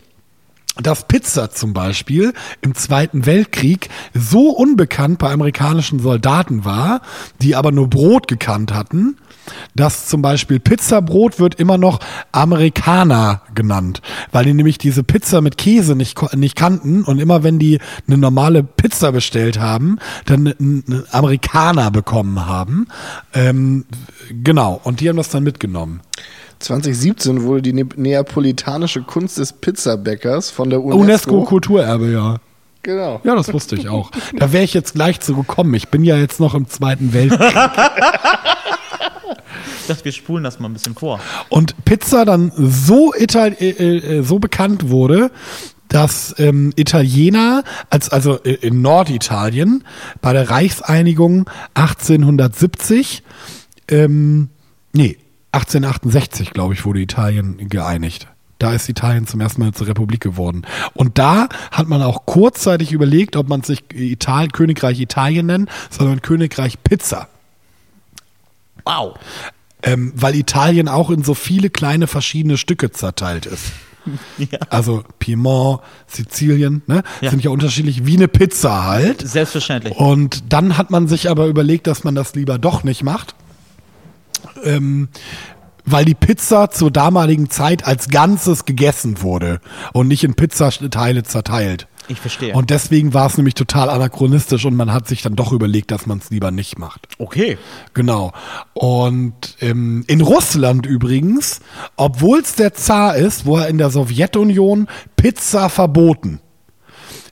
Dass 0.82 1.08
Pizza 1.08 1.52
zum 1.52 1.74
Beispiel 1.74 2.34
im 2.62 2.76
Zweiten 2.76 3.26
Weltkrieg 3.26 3.90
so 4.14 4.50
unbekannt 4.50 5.20
bei 5.20 5.32
amerikanischen 5.32 6.00
Soldaten 6.00 6.66
war, 6.66 7.02
die 7.42 7.56
aber 7.56 7.72
nur 7.72 7.90
Brot 7.90 8.28
gekannt 8.28 8.74
hatten, 8.74 9.18
dass 9.76 10.08
zum 10.08 10.22
Beispiel 10.22 10.60
Pizzabrot 10.60 11.40
wird 11.40 11.56
immer 11.56 11.78
noch 11.78 12.00
Amerikaner 12.32 13.42
genannt, 13.56 14.02
weil 14.32 14.46
die 14.46 14.54
nämlich 14.54 14.78
diese 14.78 15.04
Pizza 15.04 15.42
mit 15.42 15.58
Käse 15.58 15.96
nicht, 15.96 16.36
nicht 16.36 16.56
kannten 16.56 17.04
und 17.04 17.20
immer 17.20 17.44
wenn 17.44 17.60
die 17.60 17.80
eine 18.08 18.18
normale 18.18 18.64
Pizza 18.64 19.12
bestellt 19.12 19.60
haben, 19.60 20.00
dann 20.26 20.48
einen 20.48 21.04
Amerikaner 21.12 21.92
bekommen 21.92 22.46
haben. 22.46 22.88
Ähm, 23.34 23.86
genau, 24.44 24.80
und 24.84 25.00
die 25.00 25.10
haben 25.10 25.18
das 25.18 25.30
dann 25.30 25.44
mitgenommen. 25.44 26.02
2017 26.60 27.43
wurde 27.43 27.62
die 27.62 27.74
ne 27.74 27.86
neapolitanische 27.95 29.01
Kunst 29.03 29.38
des 29.38 29.53
Pizzabäckers 29.53 30.49
von 30.49 30.70
der 30.70 30.82
UNESCO, 30.82 30.99
UNESCO 30.99 31.43
Kulturerbe, 31.43 32.12
ja. 32.12 32.38
genau. 32.84 33.22
Ja, 33.24 33.36
das 33.36 33.51
wusste 33.53 33.76
ich 33.76 33.89
auch. 33.89 34.12
Da 34.36 34.51
wäre 34.51 34.64
ich 34.64 34.74
jetzt 34.74 34.93
gleich 34.95 35.20
zu 35.20 35.36
gekommen. 35.36 35.74
Ich 35.76 35.89
bin 35.89 36.03
ja 36.03 36.18
jetzt 36.18 36.39
noch 36.39 36.55
im 36.55 36.68
Zweiten 36.68 37.14
Weltkrieg. 37.14 37.55
Ich 39.82 39.88
dachte, 39.88 40.03
wir 40.03 40.12
spulen 40.12 40.43
das 40.43 40.60
mal 40.60 40.68
ein 40.68 40.74
bisschen 40.74 40.95
vor. 40.95 41.22
Und 41.47 41.86
Pizza 41.86 42.26
dann 42.26 42.51
so, 42.58 43.14
Ital 43.14 43.55
äh, 43.58 43.70
äh, 43.70 44.22
so 44.22 44.38
bekannt 44.38 44.89
wurde, 44.89 45.32
dass 45.88 46.36
ähm, 46.39 46.74
Italiener, 46.76 47.64
als, 47.89 48.10
also 48.10 48.43
äh, 48.43 48.55
in 48.55 48.82
Norditalien, 48.82 49.86
bei 50.22 50.34
der 50.34 50.49
Reichseinigung 50.49 51.49
1870, 51.76 53.24
ähm, 53.88 54.49
nee, 54.91 55.18
1868, 55.58 56.51
glaube 56.51 56.74
ich, 56.74 56.86
wurde 56.86 56.99
Italien 56.99 57.70
geeinigt. 57.70 58.28
Da 58.60 58.74
ist 58.74 58.89
Italien 58.89 59.28
zum 59.28 59.41
ersten 59.41 59.62
Mal 59.62 59.74
zur 59.74 59.88
Republik 59.88 60.22
geworden. 60.22 60.66
Und 60.93 61.18
da 61.18 61.47
hat 61.72 61.88
man 61.88 62.01
auch 62.01 62.26
kurzzeitig 62.26 62.91
überlegt, 62.91 63.36
ob 63.36 63.49
man 63.49 63.62
sich 63.62 63.84
Italien, 63.93 64.51
Königreich 64.51 64.99
Italien 64.99 65.45
nennt, 65.45 65.70
sondern 65.89 66.22
Königreich 66.22 66.82
Pizza. 66.84 67.28
Wow. 68.84 69.16
Ähm, 69.84 70.12
weil 70.16 70.36
Italien 70.36 70.88
auch 70.88 71.12
in 71.12 71.24
so 71.24 71.36
viele 71.36 71.70
kleine 71.70 72.08
verschiedene 72.08 72.58
Stücke 72.58 72.91
zerteilt 72.91 73.45
ist. 73.45 73.72
Ja. 74.38 74.60
Also 74.70 75.03
Piemont, 75.20 75.82
Sizilien, 76.08 76.82
ne? 76.88 77.03
Ja. 77.20 77.30
Sind 77.30 77.43
ja 77.43 77.51
unterschiedlich 77.51 78.05
wie 78.05 78.16
eine 78.16 78.30
Pizza 78.30 78.86
halt. 78.86 79.28
Selbstverständlich. 79.28 79.97
Und 79.97 80.53
dann 80.53 80.78
hat 80.78 80.91
man 80.91 81.10
sich 81.10 81.30
aber 81.30 81.47
überlegt, 81.47 81.88
dass 81.88 82.05
man 82.05 82.16
das 82.16 82.34
lieber 82.34 82.58
doch 82.58 82.86
nicht 82.86 83.03
macht. 83.03 83.36
Ähm, 84.64 85.10
weil 85.88 86.06
die 86.06 86.16
Pizza 86.16 86.70
zur 86.70 86.92
damaligen 86.92 87.50
Zeit 87.50 87.86
als 87.86 88.10
Ganzes 88.10 88.66
gegessen 88.66 89.22
wurde 89.22 89.62
und 89.94 90.10
nicht 90.10 90.24
in 90.24 90.36
Pizzateile 90.36 91.24
zerteilt. 91.24 91.88
Ich 92.10 92.20
verstehe. 92.20 92.54
Und 92.54 92.70
deswegen 92.70 93.14
war 93.14 93.28
es 93.28 93.38
nämlich 93.38 93.56
total 93.56 93.90
anachronistisch 93.90 94.66
und 94.66 94.76
man 94.76 94.94
hat 94.94 95.08
sich 95.08 95.22
dann 95.22 95.36
doch 95.36 95.52
überlegt, 95.52 95.92
dass 95.92 96.06
man 96.06 96.20
es 96.20 96.30
lieber 96.30 96.52
nicht 96.52 96.80
macht. 96.80 97.08
okay. 97.18 97.58
Genau. 97.94 98.32
Und 98.74 99.56
ähm, 99.60 100.04
in 100.08 100.22
Russland 100.22 100.86
übrigens, 100.86 101.60
obwohl 101.96 102.40
es 102.40 102.56
der 102.56 102.74
Zar 102.74 103.16
ist, 103.16 103.46
wo 103.46 103.58
er 103.58 103.68
in 103.68 103.78
der 103.78 103.90
Sowjetunion 103.90 104.88
Pizza 105.16 105.70
verboten. 105.70 106.40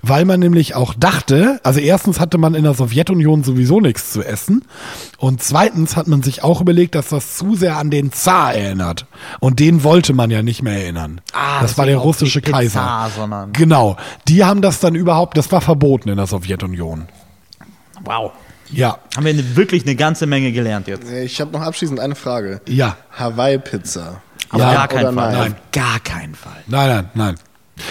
Weil 0.08 0.26
man 0.26 0.39
nämlich 0.39 0.76
auch 0.76 0.93
dachte, 0.93 1.60
also 1.64 1.80
erstens 1.80 2.20
hatte 2.20 2.38
man 2.38 2.53
in 2.56 2.64
der 2.64 2.74
Sowjetunion 2.74 3.43
sowieso 3.43 3.80
nichts 3.82 4.12
zu 4.12 4.24
essen 4.24 4.64
und 5.18 5.41
zweitens 5.41 5.95
hat 5.95 6.08
man 6.08 6.22
sich 6.24 6.43
auch 6.43 6.62
überlegt, 6.62 6.95
dass 6.95 7.10
das 7.10 7.36
zu 7.38 7.56
sehr 7.56 7.78
an 7.78 7.89
den 7.91 8.12
Zar 8.12 8.53
erinnert 8.53 9.06
und 9.39 9.60
den 9.60 9.84
wollte 9.84 10.14
man 10.14 10.32
ja 10.32 10.41
nicht 10.41 10.62
mehr 10.62 10.82
erinnern. 10.82 11.22
Ah, 11.34 11.62
das 11.62 11.78
war 11.78 11.86
der 11.86 11.97
russische 11.97 12.39
nicht 12.39 12.51
Kaiser. 12.51 12.80
Pizza, 12.82 13.12
sondern- 13.20 13.53
Genau, 13.53 13.97
die 14.28 14.43
haben 14.43 14.62
das 14.62 14.80
dann 14.80 14.95
überhaupt, 14.95 15.38
das 15.38 15.51
war 15.51 15.62
verboten 15.62 16.10
in 16.10 16.18
der 16.18 16.28
Sowjetunion. 16.28 17.08
Wow. 18.03 18.32
Ja, 18.72 18.97
Haben 19.16 19.26
wir 19.26 19.56
wirklich 19.56 19.84
eine 19.84 19.95
ganze 19.95 20.26
Menge 20.26 20.51
gelernt 20.51 20.88
jetzt. 20.88 21.12
Ich 21.12 21.39
habe 21.39 21.51
noch 21.51 21.62
abschließend 21.62 21.99
eine 21.99 22.16
Frage. 22.16 22.62
ja. 22.68 22.97
Hawaii-Pizza. 23.18 24.22
Auf 24.49 24.60
Ja, 24.60 24.74
gar 24.74 24.88
keinen 24.88 25.16
Fall. 25.16 25.32
nein? 25.34 25.51
Auf 25.53 25.58
gar 25.72 25.99
keinen 25.99 26.36
Fall. 26.36 26.64
Nein, 26.68 26.89
nein, 26.89 27.10
nein. 27.14 27.36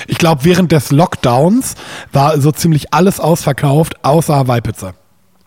Ich 0.07 0.19
glaube, 0.19 0.45
während 0.45 0.73
des 0.73 0.91
Lockdowns 0.91 1.75
war 2.13 2.41
so 2.41 2.53
ziemlich 2.53 2.95
alles 2.95 3.21
ausverkauft, 3.21 4.05
außer 4.05 4.35
Hawaii-Pizza. 4.35 4.95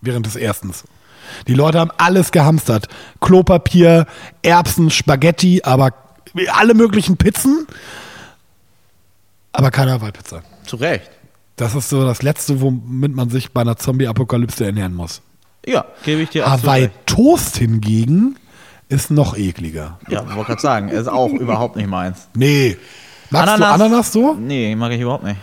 Während 0.01 0.25
des 0.25 0.35
erstens. 0.35 0.83
Die 1.47 1.53
Leute 1.53 1.79
haben 1.79 1.91
alles 1.97 2.31
gehamstert. 2.31 2.88
Klopapier, 3.19 4.05
Erbsen, 4.41 4.89
Spaghetti, 4.89 5.61
aber 5.63 5.93
alle 6.53 6.73
möglichen 6.73 7.17
Pizzen, 7.17 7.67
aber 9.51 9.71
keine 9.71 9.91
Hawaii-Pizza. 9.91 10.43
Zu 10.65 10.75
Recht. 10.75 11.09
Das 11.55 11.73
ist 11.73 11.89
so 11.89 12.05
das 12.05 12.21
Letzte, 12.21 12.61
womit 12.61 13.15
man 13.15 13.31
sich 13.31 13.51
bei 13.51 13.61
einer 13.61 13.75
Zombie-Apokalypse 13.75 14.63
ernähren 14.65 14.93
muss. 14.93 15.21
Ja, 15.65 15.85
gebe 16.05 16.21
ich 16.21 16.29
dir 16.29 16.43
recht. 16.43 16.51
Hawaii-Toast 16.63 17.57
hingegen 17.57 18.38
ist 18.89 19.09
noch 19.09 19.35
ekliger. 19.35 19.99
Ja, 20.07 20.23
wollte 20.35 20.51
gerade 20.51 20.61
sagen, 20.61 20.89
ist 20.89 21.07
auch 21.07 21.31
überhaupt 21.31 21.75
nicht 21.75 21.89
meins. 21.89 22.27
Nee. 22.35 22.77
Magst 23.30 23.59
du 23.59 23.65
Ananas 23.65 24.11
so? 24.13 24.34
Nee, 24.34 24.75
mag 24.75 24.91
ich 24.91 25.01
überhaupt 25.01 25.23
nicht. 25.23 25.38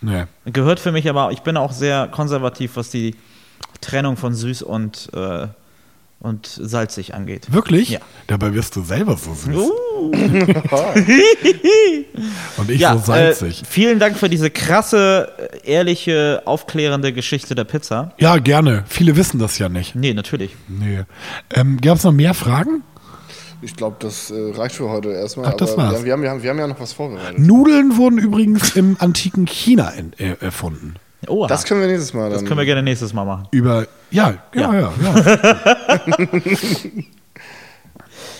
Nee. 0.00 0.24
Gehört 0.44 0.80
für 0.80 0.92
mich 0.92 1.08
aber, 1.08 1.32
ich 1.32 1.40
bin 1.40 1.56
auch 1.56 1.72
sehr 1.72 2.08
konservativ, 2.08 2.76
was 2.76 2.90
die 2.90 3.14
Trennung 3.80 4.16
von 4.16 4.34
süß 4.34 4.62
und, 4.62 5.08
äh, 5.14 5.46
und 6.20 6.46
salzig 6.46 7.14
angeht. 7.14 7.52
Wirklich? 7.52 7.88
Ja. 7.90 8.00
Dabei 8.26 8.52
wirst 8.54 8.76
du 8.76 8.82
selber 8.82 9.16
so 9.16 9.34
süß. 9.34 9.70
Und 12.56 12.70
ich 12.70 12.80
Ja, 12.80 12.96
so 12.96 13.04
salzig. 13.04 13.62
Äh, 13.62 13.64
vielen 13.66 13.98
Dank 13.98 14.16
für 14.18 14.28
diese 14.28 14.50
krasse, 14.50 15.32
äh, 15.64 15.70
ehrliche, 15.70 16.42
aufklärende 16.44 17.12
Geschichte 17.12 17.54
der 17.54 17.64
Pizza. 17.64 18.12
ja, 18.18 18.36
gerne. 18.36 18.84
Viele 18.86 19.16
wissen 19.16 19.38
das 19.38 19.58
ja 19.58 19.68
nicht. 19.68 19.94
Nee, 19.94 20.12
natürlich. 20.14 20.54
Nee. 20.68 21.04
Ähm, 21.54 21.80
Gab 21.80 21.96
es 21.98 22.04
noch 22.04 22.12
mehr 22.12 22.34
Fragen? 22.34 22.82
Ich 23.64 23.76
glaube, 23.76 23.96
das 23.98 24.30
äh, 24.30 24.34
reicht 24.54 24.76
für 24.76 24.90
heute 24.90 25.10
erstmal. 25.10 25.46
Ach, 25.46 25.54
das 25.54 25.72
aber 25.72 25.84
war's. 25.84 26.04
wir, 26.04 26.12
haben, 26.12 26.22
wir, 26.22 26.30
haben, 26.30 26.42
wir 26.42 26.50
haben 26.50 26.58
ja 26.58 26.66
noch 26.66 26.80
was 26.80 26.92
vorbereitet. 26.92 27.38
Nudeln 27.38 27.96
wurden 27.96 28.18
übrigens 28.18 28.76
im 28.76 28.96
antiken 29.00 29.46
China 29.46 29.88
in, 29.88 30.12
äh, 30.18 30.36
erfunden. 30.40 30.96
Oha. 31.26 31.48
Das 31.48 31.64
können 31.64 31.80
wir 31.80 31.88
nächstes 31.88 32.12
Mal 32.12 32.24
dann. 32.24 32.32
das 32.32 32.44
können 32.44 32.58
wir 32.58 32.66
gerne 32.66 32.82
nächstes 32.82 33.14
Mal 33.14 33.24
machen. 33.24 33.48
Über. 33.52 33.86
Ja, 34.10 34.34
ja, 34.54 34.74
ja. 34.74 34.92
Ja. 35.02 35.14
ja, 35.24 36.38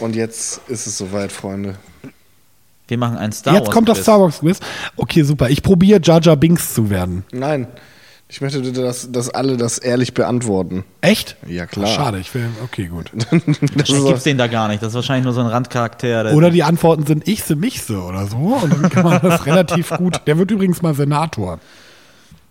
Und 0.01 0.15
jetzt 0.15 0.61
ist 0.69 0.87
es 0.87 0.99
soweit, 0.99 1.33
Freunde. 1.33 1.77
Wir 2.87 2.99
machen 2.99 3.17
ein 3.17 3.33
Star 3.33 3.55
Jetzt 3.55 3.69
Wars 3.69 3.75
kommt 3.75 3.89
das. 3.89 4.03
Star 4.03 4.21
Wars 4.21 4.41
Quiz. 4.41 4.61
Okay, 4.97 5.23
super. 5.23 5.49
Ich 5.49 5.63
probiere 5.63 6.01
Jar 6.03 6.21
Jar 6.21 6.37
Binks 6.37 6.75
zu 6.75 6.91
werden. 6.91 7.25
Nein, 7.33 7.67
ich 8.29 8.41
möchte 8.41 8.61
bitte, 8.61 8.83
dass, 8.83 9.13
dass 9.13 9.31
alle 9.31 9.57
das 9.57 9.79
ehrlich 9.79 10.15
beantworten. 10.15 10.85
Echt? 11.03 11.37
Ja, 11.47 11.67
klar. 11.67 11.87
Schade, 11.87 12.19
ich 12.19 12.35
will. 12.35 12.49
Okay, 12.65 12.87
gut. 12.87 13.11
Das 13.77 13.89
ist 13.91 14.05
gibt's 14.07 14.23
den 14.25 14.39
da 14.39 14.47
gar 14.47 14.69
nicht. 14.69 14.83
Das 14.83 14.89
ist 14.89 14.95
wahrscheinlich 14.95 15.25
nur 15.25 15.35
so 15.35 15.41
ein 15.41 15.47
Randcharakter. 15.47 16.25
der- 16.25 16.35
Oder 16.35 16.51
die 16.51 16.63
Antworten 16.63 17.07
sind 17.07 17.29
ich 17.29 17.45
se, 17.45 17.55
mich 17.55 17.83
se 17.83 18.01
oder 18.01 18.27
so. 18.27 18.37
Und 18.37 18.73
dann 18.73 18.91
kann 18.91 19.05
man 19.05 19.21
das 19.23 19.47
relativ 19.47 19.91
gut. 19.91 20.23
Der 20.27 20.39
wird 20.39 20.51
übrigens 20.51 20.83
mal 20.83 20.95
Senator. 20.95 21.61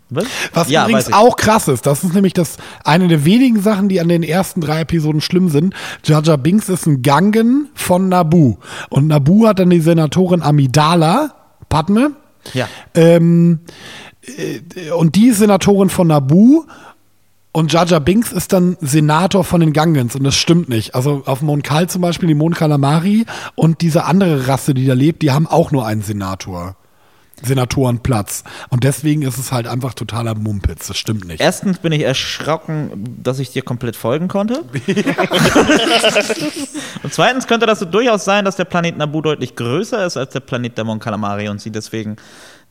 Was? 0.10 0.26
Was 0.54 0.70
ja, 0.70 0.84
übrigens 0.84 1.12
auch 1.12 1.36
krass 1.38 1.68
ist, 1.68 1.88
das 1.88 2.04
ist 2.04 2.14
nämlich 2.14 2.34
das 2.34 2.58
eine 2.84 3.08
der 3.08 3.26
wenigen 3.26 3.60
Sachen, 3.62 3.90
die 3.90 4.00
an 4.00 4.10
den 4.10 4.22
ersten 4.22 4.62
drei 4.62 4.82
Episoden 4.82 5.22
schlimm 5.22 5.50
sind. 5.50 5.74
Jar 6.06 6.22
Binks 6.38 6.70
ist 6.70 6.86
ein 6.86 7.02
Gangen 7.02 7.70
von 7.74 8.10
Nabu. 8.10 8.58
Und 8.90 9.08
Nabu 9.08 9.48
hat 9.48 9.58
dann 9.58 9.72
die 9.72 9.80
Senatorin 9.80 10.44
Amidala, 10.44 11.34
Padme. 11.68 12.12
Ja. 12.54 12.68
Ähm, 12.94 13.62
äh, 13.66 14.13
und 14.98 15.16
die 15.16 15.28
ist 15.28 15.40
Senatorin 15.40 15.90
von 15.90 16.08
Nabu. 16.08 16.64
Und 17.56 17.72
Jar 17.72 18.00
Binks 18.00 18.32
ist 18.32 18.52
dann 18.52 18.78
Senator 18.82 19.44
von 19.44 19.60
den 19.62 19.74
Gangens 19.74 20.16
und 20.16 20.24
das 20.24 20.34
stimmt 20.34 20.70
nicht. 20.70 20.96
Also 20.96 21.22
auf 21.28 21.44
Mon 21.44 21.62
Cal 21.62 21.88
zum 21.88 22.02
Beispiel, 22.02 22.28
die 22.28 22.34
Mon 22.34 22.56
Calamari 22.56 23.28
und 23.54 23.82
diese 23.82 24.06
andere 24.06 24.48
Rasse, 24.48 24.74
die 24.74 24.88
da 24.88 24.96
lebt, 24.96 25.22
die 25.22 25.32
haben 25.32 25.46
auch 25.46 25.70
nur 25.70 25.86
einen 25.86 26.02
Senator. 26.02 26.76
Senatorenplatz. 27.44 28.44
Und 28.70 28.84
deswegen 28.84 29.22
ist 29.22 29.38
es 29.38 29.52
halt 29.52 29.68
einfach 29.68 29.94
totaler 29.94 30.34
Mumpitz. 30.36 30.88
Das 30.88 30.98
stimmt 30.98 31.26
nicht. 31.26 31.42
Erstens 31.42 31.80
bin 31.80 31.92
ich 31.92 32.02
erschrocken, 32.04 33.20
dass 33.22 33.40
ich 33.40 33.52
dir 33.52 33.62
komplett 33.62 33.96
folgen 33.96 34.28
konnte. 34.30 34.64
und 37.04 37.14
zweitens 37.14 37.48
könnte 37.48 37.66
das 37.66 37.80
so 37.80 37.86
durchaus 37.86 38.24
sein, 38.26 38.46
dass 38.46 38.56
der 38.56 38.66
Planet 38.66 38.98
Nabu 38.98 39.22
deutlich 39.22 39.56
größer 39.56 40.06
ist 40.06 40.18
als 40.18 40.34
der 40.34 40.40
Planet 40.40 40.78
der 40.78 40.86
Mon 40.86 41.00
Calamari 41.00 41.50
und 41.50 41.60
sie 41.62 41.72
deswegen 41.72 42.16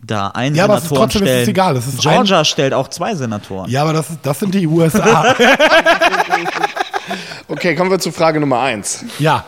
da 0.04 0.28
einen 0.28 0.54
Ja, 0.56 0.64
aber 0.64 0.76
es 0.78 0.82
ist 0.84 0.88
Senatoren 0.88 1.10
trotzdem 1.10 1.22
ist 1.22 1.28
es 1.28 1.34
stellen. 1.36 1.48
egal, 1.48 1.76
es 1.76 1.86
ist 1.86 2.00
Georgia 2.00 2.44
stellt 2.44 2.74
auch 2.74 2.88
zwei 2.88 3.14
Senatoren. 3.14 3.70
Ja, 3.70 3.82
aber 3.82 3.92
das, 3.92 4.10
ist, 4.10 4.18
das 4.22 4.38
sind 4.40 4.54
die 4.54 4.66
USA. 4.66 5.34
Okay, 7.48 7.74
kommen 7.74 7.90
wir 7.90 7.98
zu 7.98 8.12
Frage 8.12 8.40
Nummer 8.40 8.60
eins. 8.60 9.04
ja. 9.18 9.44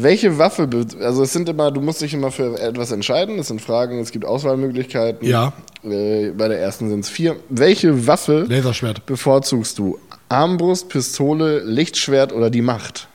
Welche 0.00 0.38
Waffe, 0.38 0.68
also 1.00 1.24
es 1.24 1.32
sind 1.32 1.48
immer, 1.48 1.72
du 1.72 1.80
musst 1.80 2.00
dich 2.00 2.14
immer 2.14 2.30
für 2.30 2.56
etwas 2.60 2.92
entscheiden. 2.92 3.36
Es 3.40 3.48
sind 3.48 3.60
Fragen, 3.60 3.98
es 3.98 4.12
gibt 4.12 4.24
Auswahlmöglichkeiten. 4.24 5.26
Ja. 5.26 5.52
Äh, 5.82 6.30
bei 6.30 6.46
der 6.46 6.60
ersten 6.60 6.88
sind 6.88 7.00
es 7.00 7.08
vier. 7.10 7.34
Welche 7.48 8.06
Waffe 8.06 8.46
Laserschwert. 8.48 9.04
bevorzugst 9.06 9.76
du? 9.76 9.98
Armbrust, 10.28 10.88
Pistole, 10.88 11.64
Lichtschwert 11.64 12.32
oder 12.32 12.48
die 12.48 12.62
Macht? 12.62 13.08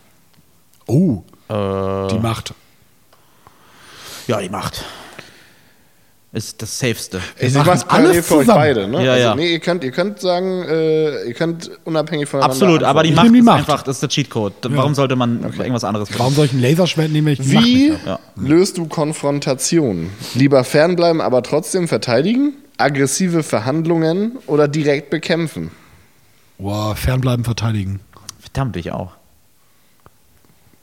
Oh, 0.86 1.22
Äh, 1.48 2.08
die 2.10 2.20
Macht. 2.20 2.54
ja, 4.28 4.42
die 4.42 4.50
Macht. 4.50 4.84
Ist 6.36 6.60
das 6.64 6.80
Safeste. 6.80 7.22
Ich 7.38 7.54
machen 7.54 7.68
mach's 7.68 7.86
parallel 7.86 8.10
alles 8.10 8.28
für 8.28 8.38
euch 8.38 8.42
zusammen. 8.48 8.60
beide, 8.60 8.88
ne? 8.88 9.06
Ja, 9.06 9.12
also, 9.12 9.24
ja. 9.24 9.36
Nee, 9.36 9.52
ihr 9.54 9.60
könnt, 9.60 9.84
ihr 9.84 9.92
könnt 9.92 10.20
sagen, 10.20 10.64
äh, 10.64 11.26
ihr 11.26 11.34
könnt 11.36 11.70
unabhängig 11.84 12.28
voneinander 12.28 12.54
Absolut, 12.56 12.82
aber 12.82 13.04
die 13.04 13.10
Ich 13.10 13.16
Macht 13.16 13.30
die 13.30 13.38
ist 13.38 13.46
Macht. 13.46 13.60
einfach, 13.60 13.84
das 13.84 13.98
ist 13.98 14.02
der 14.02 14.10
Cheatcode. 14.10 14.54
Warum 14.70 14.96
sollte 14.96 15.16
man 15.16 15.44
irgendwas 15.44 15.84
anderes 15.84 16.10
machen? 16.10 16.20
Warum 16.20 16.34
soll 16.34 16.46
ich 16.48 16.54
ein 16.54 16.60
Laserschwert 16.62 17.12
nehmen, 17.12 17.28
wenn 17.28 17.34
ich 17.34 17.52
Wie? 17.52 17.90
Ja. 18.04 18.18
löst 18.36 18.80
du 18.80 18.88
Konfrontation? 18.88 20.10
Lieber 20.34 20.64
fernbleiben, 20.64 21.22
aber 21.22 21.44
trotzdem 21.44 21.88
verteidigen? 21.88 22.54
Aggressive 22.78 23.44
Verhandlungen 23.44 24.40
oder 24.48 24.68
direkt 24.68 25.12
bekämpfen? 25.12 25.70
Boah, 26.58 26.96
fernbleiben, 26.96 27.46
verteidigen. 27.46 28.00
Verdammt, 28.40 28.76
ich 28.78 28.92
auch. 28.92 29.12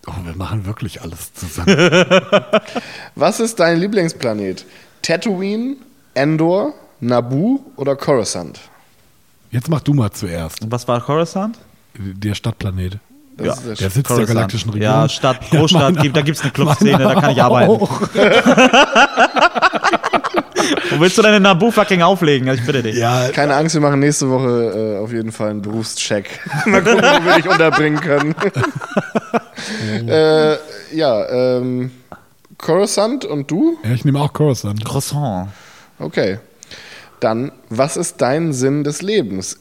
Oh, 0.07 0.13
wir 0.25 0.37
machen 0.37 0.65
wirklich 0.65 1.03
alles 1.03 1.35
zusammen. 1.35 1.77
Was 3.17 3.41
ist 3.41 3.59
dein 3.59 3.81
Lieblingsplanet? 3.81 4.65
Tatooine, 5.03 5.77
Endor, 6.15 6.75
Naboo 7.01 7.61
oder 7.77 7.97
Coruscant? 7.97 8.61
Jetzt 9.51 9.69
mach 9.69 9.81
du 9.81 9.95
mal 9.95 10.11
zuerst. 10.11 10.63
Und 10.63 10.71
was 10.71 10.87
war 10.87 11.01
Coruscant? 11.01 11.59
Der 11.97 12.35
Stadtplanet. 12.35 12.99
Das 13.37 13.47
Ja, 13.47 13.53
ist 13.55 13.65
der 13.65 13.75
Der 13.75 13.91
Sitz 13.91 13.95
der 13.95 14.03
Coruscant. 14.05 14.29
galaktischen 14.37 14.71
Region. 14.71 14.83
Ja, 14.93 15.09
Stadt, 15.09 15.39
Ja, 15.51 15.59
Großstadt, 15.59 15.99
gibt, 16.01 16.17
da 16.17 16.21
gibt 16.23 16.37
es 16.37 16.43
eine 16.43 16.53
Clubszene, 16.53 16.99
da 16.99 17.15
kann 17.21 17.31
ich 17.31 17.43
arbeiten. 17.43 17.71
Wo 20.91 21.01
willst 21.01 21.17
du 21.19 21.23
deine 21.23 21.41
Nabu 21.41 21.71
fucking 21.71 22.03
auflegen? 22.03 22.49
Also 22.49 22.61
ich 22.61 22.67
bitte 22.67 22.83
dich. 22.83 22.97
Ja, 22.97 23.29
Keine 23.31 23.55
Angst, 23.57 23.75
wir 23.75 23.81
machen 23.81 24.01
nächste 24.01 24.29
Woche 24.31 24.97
äh, 24.99 25.03
auf 25.03 25.13
jeden 25.13 25.33
Fall 25.33 25.51
einen 25.51 25.63
Berufscheck. 25.63 26.29
Mal 26.67 26.83
gucken, 26.83 27.01
wo 27.03 27.25
wir 27.25 27.35
dich 27.37 27.49
unterbringen 27.49 28.01
können. 28.01 28.35
äh, 30.09 30.57
ja, 30.95 31.29
ähm, 31.59 31.91
Coruscant 32.61 33.25
und 33.25 33.51
du? 33.51 33.79
ja, 33.85 33.91
ich 33.93 34.05
nehme 34.05 34.21
auch 34.21 34.33
Coruscant. 34.33 34.85
Croissant. 34.85 35.49
Okay. 35.99 36.39
Dann, 37.21 37.53
was 37.69 37.97
ist 37.97 38.21
dein 38.21 38.53
Sinn 38.53 38.85
des 38.85 39.03
Lebens? 39.03 39.59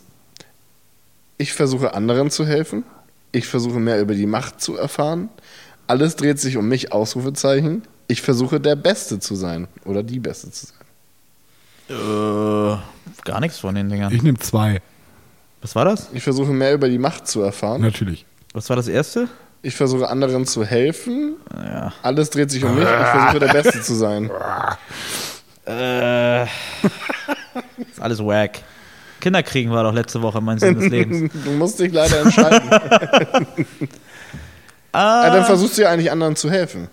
Ich 1.38 1.54
versuche 1.54 1.94
anderen 1.94 2.30
zu 2.30 2.46
helfen. 2.46 2.84
Ich 3.32 3.48
versuche 3.48 3.80
mehr 3.80 4.02
über 4.02 4.14
die 4.16 4.26
Macht 4.26 4.62
zu 4.62 4.76
erfahren. 4.78 5.30
Alles 5.88 6.16
dreht 6.16 6.40
sich 6.40 6.58
um 6.58 6.68
mich, 6.68 6.92
Ausrufezeichen. 6.92 7.84
Ich 8.08 8.22
versuche 8.22 8.60
der 8.60 8.76
Beste 8.76 9.20
zu 9.20 9.36
sein. 9.36 9.68
Oder 9.86 10.04
die 10.04 10.20
Beste 10.20 10.52
zu 10.52 10.68
sein. 10.68 10.76
Äh, 11.90 12.78
gar 13.26 13.40
nichts 13.40 13.60
von 13.60 13.76
den 13.76 13.90
Dingern. 13.90 14.14
Ich 14.14 14.22
nehme 14.22 14.38
zwei, 14.40 14.82
Was 15.62 15.76
war 15.76 15.86
das? 15.86 16.10
Ich 16.14 16.24
versuche 16.24 16.52
mehr 16.52 16.74
über 16.74 16.88
die 16.90 16.98
Macht 17.00 17.28
zu 17.28 17.42
erfahren. 17.42 17.82
natürlich. 17.82 18.26
Was 18.54 18.70
war 18.70 18.76
das 18.76 18.88
erste? 18.88 19.28
Ich 19.62 19.76
versuche 19.76 20.08
anderen 20.08 20.46
zu 20.46 20.64
helfen. 20.66 21.36
Ja. 21.54 21.92
Alles 22.02 22.30
dreht 22.30 22.50
sich 22.52 22.64
um 22.64 22.76
mich. 22.76 22.84
Ich 22.86 22.90
versuche 22.90 23.40
der 23.40 23.54
Beste 23.54 23.82
zu 23.82 23.94
sein. 23.96 24.30
Äh. 25.66 26.46
ist 26.46 26.50
alles 28.00 28.18
wack. 28.26 28.60
Kinderkriegen 29.22 29.72
war 29.72 29.84
doch 29.84 29.94
letzte 29.94 30.20
Woche 30.20 30.42
mein 30.42 30.58
Sinn 30.58 30.80
des 30.80 30.90
Lebens. 30.90 31.32
Du 31.46 31.52
musst 31.52 31.80
dich 31.80 31.94
leider 31.94 32.22
entscheiden. 32.22 32.70
Ah, 34.92 35.26
Ja, 35.28 35.34
dann 35.36 35.46
versuchst 35.46 35.78
du 35.78 35.84
ja 35.84 35.92
eigentlich 35.92 36.10
anderen 36.12 36.36
zu 36.36 36.50
helfen. 36.50 36.88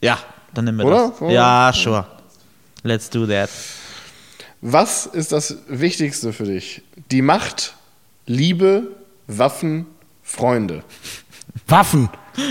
ja, 0.00 0.16
dann 0.54 0.66
nehmen 0.66 0.78
wir 0.78 0.84
Oder? 0.86 1.12
das. 1.18 1.32
Ja, 1.32 1.72
sure. 1.74 2.06
Let's 2.84 3.10
do 3.10 3.26
that. 3.26 3.50
Was 4.60 5.06
ist 5.06 5.32
das 5.32 5.56
Wichtigste 5.66 6.32
für 6.32 6.44
dich? 6.44 6.82
Die 7.10 7.22
Macht, 7.22 7.74
Liebe, 8.26 8.84
Waffen, 9.26 9.86
Freunde. 10.22 10.84
Waffen. 11.66 12.08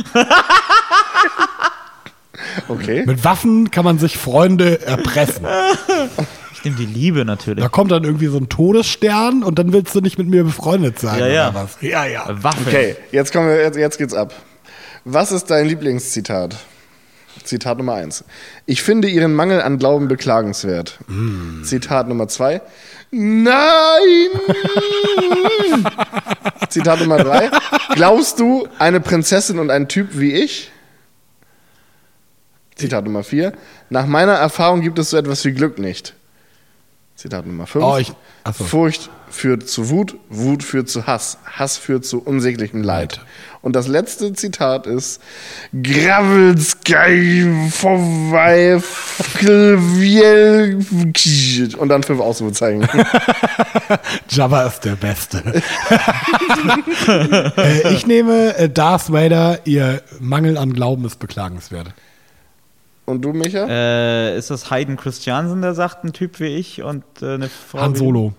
Okay. 2.68 3.04
Mit 3.06 3.24
Waffen 3.24 3.72
kann 3.72 3.86
man 3.86 4.00
sich 4.00 4.18
Freunde 4.18 4.82
erpressen. 4.86 5.46
Ich 6.54 6.64
nehme 6.64 6.76
die 6.78 6.86
Liebe 6.86 7.26
natürlich. 7.26 7.64
Da 7.64 7.70
kommt 7.70 7.92
dann 7.92 8.04
irgendwie 8.04 8.28
so 8.28 8.38
ein 8.38 8.50
Todesstern 8.50 9.44
und 9.44 9.60
dann 9.60 9.72
willst 9.74 9.96
du 9.96 10.02
nicht 10.02 10.18
mit 10.18 10.28
mir 10.28 10.44
befreundet 10.44 11.00
sein. 11.00 11.20
Ja, 11.20 11.28
ja. 11.28 11.50
Oder 11.50 11.64
was? 11.64 11.78
ja, 11.82 12.06
ja. 12.06 12.26
Waffe. 12.44 12.68
Okay, 12.68 12.96
jetzt 13.12 13.32
kommen 13.32 13.48
wir, 13.48 13.62
jetzt, 13.62 13.78
jetzt 13.78 13.98
geht's 13.98 14.14
ab. 14.14 14.34
Was 15.06 15.32
ist 15.32 15.50
dein 15.50 15.68
Lieblingszitat? 15.68 16.56
Zitat 17.44 17.78
Nummer 17.78 17.94
eins. 17.94 18.24
Ich 18.66 18.82
finde 18.82 19.08
ihren 19.08 19.34
Mangel 19.34 19.62
an 19.62 19.78
Glauben 19.78 20.08
beklagenswert. 20.08 21.00
Zitat 21.64 22.08
Nummer 22.08 22.28
zwei. 22.28 22.62
Nein! 23.18 24.30
Zitat 26.70 27.00
Nummer 27.00 27.16
drei. 27.18 27.50
Glaubst 27.94 28.42
du, 28.42 28.68
eine 28.78 29.00
Prinzessin 29.00 29.58
und 29.60 29.72
ein 29.72 29.88
Typ 29.88 30.20
wie 30.20 30.34
ich? 30.34 30.70
Zitat 32.76 33.06
Nummer 33.06 33.24
vier. 33.24 33.54
Nach 33.90 34.06
meiner 34.06 34.34
Erfahrung 34.34 34.82
gibt 34.82 35.00
es 35.00 35.12
so 35.12 35.18
etwas 35.18 35.46
wie 35.46 35.54
Glück 35.54 35.80
nicht. 35.80 36.14
Zitat 37.16 37.46
Nummer 37.46 37.68
fünf. 37.68 37.86
Oh, 37.86 37.98
ich-. 37.98 38.12
Furcht 38.52 39.10
führt 39.30 39.68
zu 39.68 39.90
Wut, 39.90 40.16
Wut 40.30 40.64
führt 40.64 40.90
zu 40.90 41.08
Hass, 41.08 41.38
Hass 41.46 41.78
führt 41.78 42.06
zu 42.06 42.22
unsäglichem 42.22 42.82
Leid. 42.82 43.22
Und 43.62 43.76
das 43.76 43.88
letzte 43.88 44.32
Zitat 44.34 44.86
ist 44.86 45.20
Gravelsky 45.82 47.70
vorbei 47.72 48.80
und 51.80 51.90
dann 51.90 52.04
fünf 52.04 52.20
Ausrufezeichen. 52.22 52.88
Jabba 54.30 54.68
ist 54.68 54.82
der 54.82 54.96
Beste. 54.96 55.42
äh, 57.58 57.94
ich 57.94 58.06
nehme 58.06 58.56
äh, 58.56 58.70
Darth 58.70 59.12
Vader, 59.12 59.62
ihr 59.66 60.04
Mangel 60.20 60.60
an 60.60 60.72
Glauben 60.74 61.04
ist 61.06 61.18
beklagenswert. 61.18 61.88
Und 63.06 63.22
du, 63.24 63.34
Micha? 63.34 63.66
Äh, 63.68 64.38
ist 64.38 64.52
das 64.52 64.70
Hayden 64.70 64.96
Christiansen, 64.96 65.64
der 65.64 65.74
sagt, 65.74 66.04
ein 66.04 66.14
Typ 66.14 66.40
wie 66.40 66.56
ich 66.56 66.84
und 66.84 67.04
äh, 67.22 67.34
eine 67.34 67.50
Frau 67.50 67.82
Han 67.82 67.96
wie 67.96 67.98
Solo. 67.98 68.34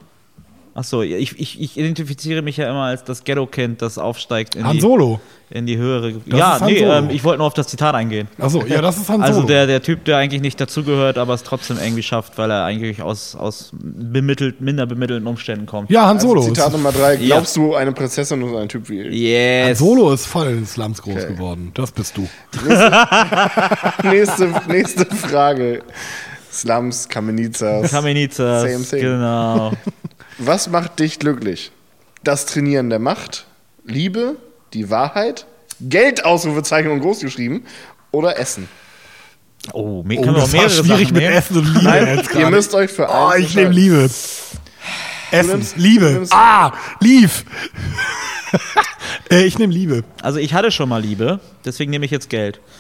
Achso, 0.76 1.00
ich, 1.00 1.40
ich, 1.40 1.58
ich 1.58 1.78
identifiziere 1.78 2.42
mich 2.42 2.58
ja 2.58 2.68
immer 2.68 2.82
als 2.82 3.02
das 3.02 3.24
Ghetto-Kind, 3.24 3.80
das 3.80 3.96
aufsteigt 3.96 4.56
in, 4.56 4.66
Han 4.66 4.74
die, 4.74 4.82
Solo. 4.82 5.20
in 5.48 5.64
die 5.64 5.78
höhere. 5.78 6.12
Das 6.26 6.38
ja, 6.38 6.54
ist 6.56 6.60
Han 6.60 6.70
nee, 6.70 6.78
Solo. 6.80 6.92
ähm, 6.92 7.08
ich 7.08 7.24
wollte 7.24 7.38
nur 7.38 7.46
auf 7.46 7.54
das 7.54 7.68
Zitat 7.68 7.94
eingehen. 7.94 8.28
Achso, 8.38 8.62
ja, 8.62 8.82
das 8.82 8.98
ist 8.98 9.08
Han 9.08 9.22
Also 9.22 9.36
Solo. 9.36 9.46
der, 9.46 9.66
der 9.66 9.80
Typ, 9.80 10.04
der 10.04 10.18
eigentlich 10.18 10.42
nicht 10.42 10.60
dazugehört, 10.60 11.16
aber 11.16 11.32
es 11.32 11.42
trotzdem 11.44 11.78
irgendwie 11.82 12.02
schafft, 12.02 12.36
weil 12.36 12.50
er 12.50 12.64
eigentlich 12.64 13.00
aus, 13.00 13.34
aus 13.34 13.70
bemittelt, 13.72 14.60
minder 14.60 14.84
bemittelten 14.84 15.26
Umständen 15.26 15.64
kommt. 15.64 15.88
ja, 15.90 16.04
Han 16.06 16.20
Solo. 16.20 16.42
Also 16.42 16.52
Zitat 16.52 16.72
Nummer 16.72 16.92
drei. 16.92 17.14
Ja. 17.14 17.36
Glaubst 17.36 17.56
du, 17.56 17.74
eine 17.74 17.92
Prinzessin 17.92 18.42
und 18.42 18.54
ein 18.54 18.68
Typ 18.68 18.90
wie 18.90 19.00
ich? 19.00 19.06
Han 19.06 19.68
Yes. 19.70 19.78
Solo 19.78 20.12
ist 20.12 20.26
voll 20.26 20.48
in 20.48 20.56
den 20.56 20.66
Slums 20.66 21.00
groß 21.00 21.14
Okay. 21.24 21.32
geworden. 21.32 21.70
Das 21.72 21.90
bist 21.90 22.18
du. 22.18 22.28
nächste, 24.02 24.52
nächste 24.68 25.06
Frage. 25.06 25.82
Slums, 26.52 27.08
Kamenizas. 27.08 27.90
Kamenizas. 27.90 28.62
Same 28.62 28.84
thing. 28.84 29.00
Genau. 29.00 29.72
Was 30.38 30.68
macht 30.68 30.98
dich 31.00 31.18
glücklich? 31.18 31.70
Das 32.22 32.46
Trainieren 32.46 32.90
der 32.90 32.98
Macht, 32.98 33.46
Liebe, 33.84 34.36
die 34.72 34.90
Wahrheit, 34.90 35.46
Geld, 35.80 36.24
Ausrufezeichen 36.24 36.90
und 36.90 37.00
groß 37.00 37.20
geschrieben 37.20 37.64
oder 38.10 38.38
Essen? 38.38 38.68
Oh, 39.72 40.02
me 40.04 40.16
Oh, 40.18 40.22
können 40.22 40.36
wir 40.36 40.42
das 40.42 40.52
war 40.52 40.60
mehrere 40.62 40.70
schwierig 40.84 41.08
Sachen 41.08 41.14
mit 41.14 41.22
nehmen? 41.22 41.34
Essen 41.36 41.56
und 41.58 41.66
Liebe 41.66 41.84
Nein, 41.84 42.16
jetzt 42.18 42.34
ihr 42.34 42.50
müsst 42.50 42.74
euch 42.74 42.90
für 42.90 43.08
Oh, 43.08 43.32
ich 43.36 43.54
nehme. 43.54 43.70
Liebe. 43.70 44.08
Essen, 45.32 45.50
nimmst- 45.50 45.76
Liebe. 45.76 46.24
ah, 46.30 46.72
Lief. 47.00 47.44
äh, 49.30 49.42
ich 49.44 49.58
nehme 49.58 49.72
Liebe. 49.72 50.04
Also 50.22 50.38
ich 50.38 50.54
hatte 50.54 50.70
schon 50.70 50.88
mal 50.88 51.00
Liebe, 51.02 51.40
deswegen 51.64 51.90
nehme 51.90 52.04
ich 52.04 52.10
jetzt 52.10 52.28
Geld. 52.30 52.60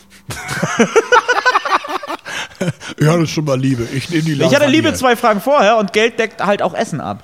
Ich 2.98 3.06
hatte 3.06 3.26
schon 3.26 3.44
mal 3.44 3.60
Liebe. 3.60 3.86
Ich 3.92 4.08
nehme 4.08 4.22
die 4.22 4.32
Ich 4.32 4.54
hatte. 4.54 4.66
Liebe 4.66 4.94
zwei 4.94 5.14
Fragen 5.14 5.40
vorher 5.42 5.76
und 5.76 5.92
Geld 5.92 6.18
deckt 6.18 6.44
halt 6.44 6.62
auch 6.62 6.72
Essen 6.74 7.00
ab. 7.02 7.22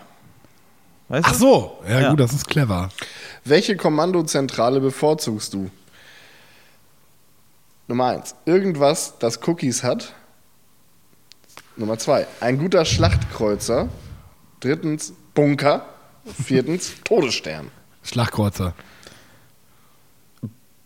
Weißt 1.13 1.27
Ach 1.29 1.33
du? 1.33 1.39
so. 1.39 1.79
Ja, 1.87 2.01
Ja. 2.01 2.11
gut, 2.11 2.21
das 2.21 2.33
ist 2.33 2.49
clever. 2.49 2.89
Welche 3.45 3.77
Kommandozentrale 3.77 4.81
bevorzugst 4.81 5.53
du? 5.53 5.71
Nummer 7.87 8.07
eins. 8.07 8.35
Irgendwas, 8.47 9.19
das 9.19 9.39
Cookies 9.47 9.83
hat. 9.83 10.15
Nummer 11.77 11.99
zwei. 11.99 12.27
Ein 12.41 12.59
guter 12.59 12.87
Schlachtkreuzer. 12.87 13.91
Drittens 14.61 15.13
Bunker. 15.35 15.85
Viertens 16.43 16.93
Todesstern. 17.05 17.71
Schlagkreuzer. 18.03 18.73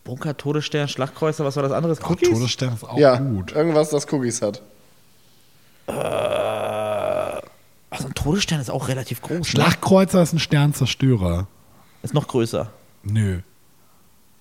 Bunker, 0.03 0.37
Todesstern, 0.37 0.89
Schlachtkreuzer, 0.89 1.45
was 1.45 1.55
war 1.55 1.63
das 1.63 1.71
andere? 1.73 1.97
Oh, 2.03 2.11
Cookies? 2.11 2.31
Todesstern 2.31 2.75
ist 2.75 2.83
auch 2.83 2.99
ja, 2.99 3.17
gut. 3.17 3.53
irgendwas, 3.53 3.91
das 3.91 4.13
Cookies 4.13 4.43
hat. 4.43 4.61
Ach, 5.87 5.95
so 7.99 8.07
ein 8.09 8.15
Todesstern 8.15 8.61
ist 8.61 8.71
auch 8.71 8.89
relativ 8.89 9.23
groß. 9.23 9.39
Ne? 9.39 9.45
Schlagkreuzer 9.45 10.23
ist 10.23 10.33
ein 10.33 10.39
Sternzerstörer. 10.39 11.47
Ist 12.03 12.15
noch 12.15 12.29
größer. 12.29 12.71
Nö. 13.05 13.41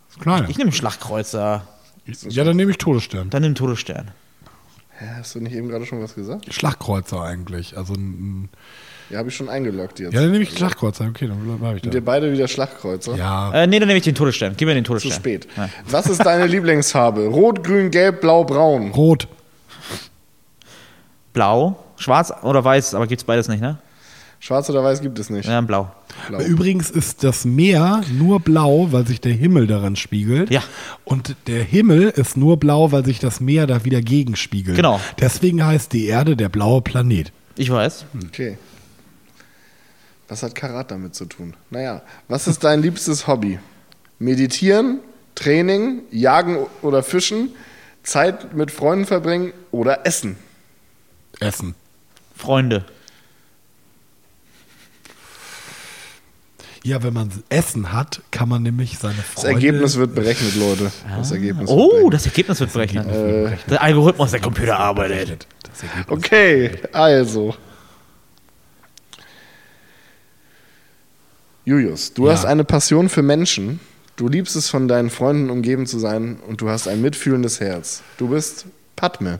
Ist 0.10 0.20
kleiner. 0.20 0.50
Ich 0.50 0.58
nehme 0.58 0.72
Schlachtkreuzer, 0.72 1.68
Ja, 2.30 2.44
dann 2.44 2.56
nehme 2.56 2.72
ich 2.72 2.78
Todesstern. 2.78 3.30
dann 3.30 3.42
nimm 3.42 3.56
Todesstern. 3.56 4.12
Hä, 4.98 5.06
hast 5.18 5.36
du 5.36 5.42
nicht 5.42 5.54
eben 5.54 5.68
gerade 5.68 5.86
schon 5.86 6.02
was 6.02 6.16
gesagt? 6.16 6.54
Schlagkreuzer 6.54 7.22
eigentlich. 7.22 7.76
Also 7.78 7.94
ein, 7.96 8.48
Ja, 9.10 9.18
habe 9.20 9.28
ich 9.30 9.36
schon 9.36 9.50
eingeloggt 9.50 10.00
jetzt. 10.00 10.14
ja, 10.14 10.22
dann 10.22 10.32
nehme 10.32 10.44
ich 10.44 10.52
Schlagkreuzer. 10.58 11.06
Okay, 11.10 11.28
dann 11.28 11.40
bleibe 11.58 11.78
ich 11.78 11.84
Und 11.84 11.94
da. 11.94 11.98
ihr 11.98 12.06
beide 12.06 12.32
wieder 12.32 12.48
Schlachtkreuzer? 12.48 13.16
Ja, 13.18 13.52
Äh, 13.54 13.68
nee, 13.68 13.80
dann 13.80 13.88
nehme 13.90 13.98
ich 13.98 14.06
den 14.06 14.16
Todesstern. 14.16 14.54
Gib 14.56 14.68
mir 14.70 14.74
den 14.74 14.86
Zu 14.86 14.94
Todesstern. 14.94 15.14
spät. 15.14 15.48
Ja. 15.58 15.70
Was 15.90 16.08
ist 16.08 16.26
deine 16.26 16.48
Lieblingsfarbe? 16.48 17.26
Rot, 17.28 17.62
grün, 17.64 17.92
gelb, 17.92 18.22
blau, 18.22 18.46
braun. 18.46 18.92
rot. 18.92 19.28
Blau, 21.34 21.84
schwarz 21.98 22.34
oder 22.44 22.64
weiß, 22.64 22.96
aber 22.96 23.08
gibt's 23.08 23.24
beides 23.24 23.48
nicht, 23.48 23.62
ne? 23.62 23.78
Schwarz 24.40 24.70
oder 24.70 24.84
weiß 24.84 25.02
gibt 25.02 25.18
es 25.18 25.30
nicht. 25.30 25.48
Ja, 25.48 25.60
blau. 25.62 25.92
Blau. 26.28 26.40
Übrigens 26.40 26.92
ist 26.92 27.24
das 27.24 27.46
Meer 27.46 28.04
nur 28.12 28.40
blau, 28.40 28.92
weil 28.92 29.08
sich 29.08 29.20
der 29.20 29.32
Himmel 29.32 29.66
darin 29.66 29.96
spiegelt. 29.96 30.52
Ja. 30.52 30.62
Und 31.04 31.36
der 31.48 31.64
Himmel 31.64 32.10
ist 32.10 32.38
nur 32.38 32.58
blau, 32.58 32.92
weil 32.92 33.04
sich 33.06 33.20
das 33.20 33.40
Meer 33.40 33.66
da 33.66 33.86
wieder 33.86 34.02
gegenspiegelt. 34.02 34.76
Genau. 34.76 35.00
Deswegen 35.20 35.66
heißt 35.66 35.94
die 35.94 36.06
Erde 36.06 36.36
der 36.36 36.50
blaue 36.50 36.82
Planet. 36.82 37.32
Ich 37.56 37.72
weiß. 37.72 38.06
Okay. 38.28 38.58
Was 40.28 40.44
hat 40.44 40.54
Karat 40.56 40.92
damit 40.92 41.16
zu 41.16 41.26
tun? 41.26 41.56
Naja, 41.70 42.02
was 42.28 42.48
ist 42.48 42.64
dein 42.64 42.82
liebstes 42.82 43.28
Hobby? 43.28 43.60
Meditieren, 44.20 45.00
Training, 45.36 46.02
Jagen 46.12 46.58
oder 46.82 47.04
Fischen, 47.04 47.50
Zeit 48.04 48.54
mit 48.54 48.72
Freunden 48.72 49.06
verbringen 49.06 49.54
oder 49.72 50.06
Essen? 50.06 50.38
Essen. 51.40 51.76
Freunde. 52.46 52.86
Ja, 56.84 57.02
wenn 57.02 57.14
man 57.14 57.32
Essen 57.50 57.92
hat, 57.94 58.22
kann 58.30 58.48
man 58.48 58.62
nämlich 58.62 59.00
seine 59.00 59.16
Das 59.16 59.26
Freunde... 59.44 59.50
Ergebnis 59.66 59.96
wird 59.98 60.14
berechnet, 60.14 60.56
Leute. 60.56 60.92
Das 61.18 61.32
Ergebnis 61.32 61.68
wird 61.68 61.70
Oh, 61.80 61.88
berechnet. 61.90 62.14
das 62.14 62.26
Ergebnis 62.28 62.60
wird 62.60 62.74
berechnet. 62.74 63.08
Der 63.72 63.82
Algorithmus 63.82 64.32
der 64.32 64.40
Computer 64.40 64.78
arbeitet. 64.78 65.48
Das 65.64 65.82
Ergebnis. 65.82 66.18
Okay, 66.18 66.72
also. 66.92 67.56
Julius, 71.66 72.14
du 72.14 72.28
Ja. 72.28 72.34
hast 72.34 72.46
eine 72.46 72.64
Passion 72.64 73.10
für 73.10 73.24
Menschen. 73.24 73.80
Du 74.16 74.28
liebst 74.28 74.56
es, 74.56 74.70
von 74.70 74.88
deinen 74.88 75.10
Freunden 75.10 75.50
umgeben 75.50 75.88
zu 75.88 75.98
sein 75.98 76.38
und 76.48 76.62
du 76.62 76.70
hast 76.70 76.88
ein 76.88 77.02
mitfühlendes 77.02 77.60
Herz. 77.60 78.04
Du 78.18 78.28
bist 78.30 78.68
Padme. 78.96 79.40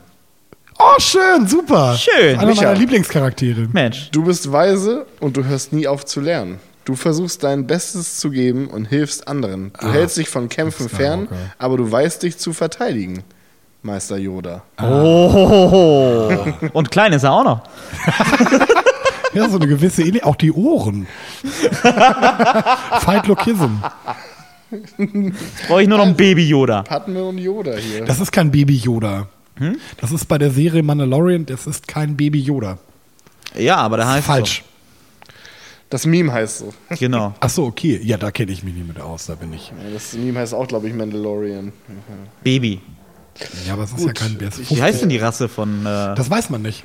Oh, 0.78 0.98
schön, 0.98 1.46
super. 1.46 1.96
Schön. 1.96 2.38
Einer 2.38 2.48
Micha. 2.48 2.62
meiner 2.64 2.78
Lieblingscharaktere. 2.78 3.68
Mensch. 3.72 4.10
Du 4.10 4.24
bist 4.24 4.50
weise 4.52 5.06
und 5.20 5.36
du 5.36 5.44
hörst 5.44 5.72
nie 5.72 5.86
auf 5.88 6.04
zu 6.04 6.20
lernen. 6.20 6.58
Du 6.84 6.94
versuchst 6.94 7.42
dein 7.42 7.66
Bestes 7.66 8.18
zu 8.18 8.30
geben 8.30 8.68
und 8.68 8.84
hilfst 8.84 9.26
anderen. 9.26 9.72
Du 9.80 9.90
hältst 9.90 10.16
dich 10.18 10.28
von 10.28 10.48
Kämpfen 10.48 10.88
fern, 10.88 11.26
Skywalker. 11.26 11.50
aber 11.58 11.76
du 11.78 11.90
weißt 11.90 12.22
dich 12.22 12.38
zu 12.38 12.52
verteidigen. 12.52 13.24
Meister 13.82 14.16
Yoda. 14.18 14.62
Oh. 14.82 16.36
Und 16.72 16.90
klein 16.90 17.12
ist 17.12 17.22
er 17.22 17.32
auch 17.32 17.44
noch. 17.44 17.60
Ja, 19.34 19.50
so 19.50 19.56
eine 19.58 19.66
gewisse 19.66 20.00
Ähnlichkeit. 20.00 20.24
Auch 20.24 20.36
die 20.36 20.50
Ohren. 20.50 21.06
Fight 23.00 23.26
Lokism. 23.26 23.82
Brauche 25.68 25.82
ich 25.82 25.88
nur 25.88 25.98
noch 25.98 26.06
ein 26.06 26.16
Baby 26.16 26.48
Yoda. 26.48 26.82
Padme 26.84 27.22
und 27.22 27.36
Yoda 27.36 27.74
hier. 27.76 28.06
Das 28.06 28.18
ist 28.18 28.32
kein 28.32 28.50
Baby 28.50 28.76
Yoda. 28.76 29.28
Hm? 29.58 29.76
Das 29.98 30.12
ist 30.12 30.26
bei 30.26 30.38
der 30.38 30.50
Serie 30.50 30.82
Mandalorian, 30.82 31.46
das 31.46 31.66
ist 31.66 31.88
kein 31.88 32.16
Baby 32.16 32.40
Yoda. 32.40 32.78
Ja, 33.56 33.76
aber 33.76 33.96
der 33.98 34.08
heißt 34.08 34.26
Falsch. 34.26 34.64
Das 35.88 36.04
Meme 36.04 36.32
heißt 36.32 36.58
so. 36.58 36.64
So. 36.66 36.74
Genau. 36.98 37.34
Ach 37.40 37.48
so, 37.48 37.64
okay. 37.64 38.00
Ja, 38.02 38.16
da 38.16 38.30
kenne 38.30 38.50
ich 38.52 38.62
mich 38.64 38.74
nicht 38.74 38.88
mit 38.88 39.00
aus. 39.00 39.26
Da 39.26 39.34
bin 39.36 39.52
ich. 39.52 39.68
Ja, 39.68 39.90
Das 39.94 40.14
Meme 40.14 40.40
heißt 40.40 40.52
auch, 40.52 40.66
glaube 40.66 40.88
ich, 40.88 40.94
Mandalorian. 40.94 41.72
Baby. 42.42 42.80
Ja, 43.66 43.74
aber 43.74 43.84
es 43.84 43.92
ist 43.92 44.04
ja 44.04 44.12
kein 44.12 44.36
Bär. 44.36 44.50
Wie 44.56 44.82
heißt 44.82 45.02
denn 45.02 45.10
die 45.10 45.18
Rasse 45.18 45.48
von 45.48 45.80
äh, 45.86 46.14
Das 46.14 46.28
weiß 46.30 46.50
man 46.50 46.62
nicht. 46.62 46.84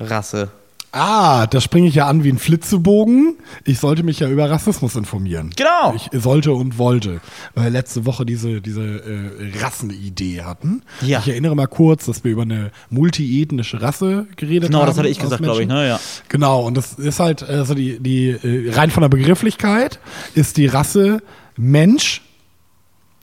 Rasse? 0.00 0.50
Ah, 0.92 1.46
da 1.46 1.60
springe 1.60 1.86
ich 1.86 1.94
ja 1.94 2.08
an 2.08 2.24
wie 2.24 2.30
ein 2.32 2.38
Flitzebogen. 2.38 3.36
Ich 3.64 3.78
sollte 3.78 4.02
mich 4.02 4.18
ja 4.18 4.28
über 4.28 4.50
Rassismus 4.50 4.96
informieren. 4.96 5.50
Genau. 5.56 5.94
Ich 5.94 6.10
sollte 6.20 6.52
und 6.52 6.78
wollte, 6.78 7.20
weil 7.54 7.64
wir 7.64 7.70
letzte 7.70 8.06
Woche 8.06 8.26
diese, 8.26 8.60
diese 8.60 8.82
äh, 8.82 9.58
Rassenidee 9.62 10.42
hatten. 10.42 10.82
Ja. 11.00 11.20
Ich 11.20 11.28
erinnere 11.28 11.54
mal 11.54 11.68
kurz, 11.68 12.06
dass 12.06 12.24
wir 12.24 12.32
über 12.32 12.42
eine 12.42 12.72
multiethnische 12.90 13.80
Rasse 13.80 14.26
geredet 14.34 14.70
Genau, 14.70 14.80
haben. 14.80 14.86
das 14.88 14.98
hatte 14.98 15.08
ich 15.08 15.20
gesagt, 15.20 15.42
glaube 15.42 15.62
ich, 15.62 15.68
ne? 15.68 15.86
Ja. 15.86 16.00
Genau, 16.28 16.62
und 16.66 16.76
das 16.76 16.94
ist 16.94 17.20
halt, 17.20 17.44
also 17.44 17.74
die, 17.74 18.00
die 18.00 18.30
äh, 18.30 18.72
rein 18.74 18.90
von 18.90 19.02
der 19.02 19.08
Begrifflichkeit 19.08 20.00
ist 20.34 20.56
die 20.56 20.66
Rasse 20.66 21.22
Mensch. 21.56 22.22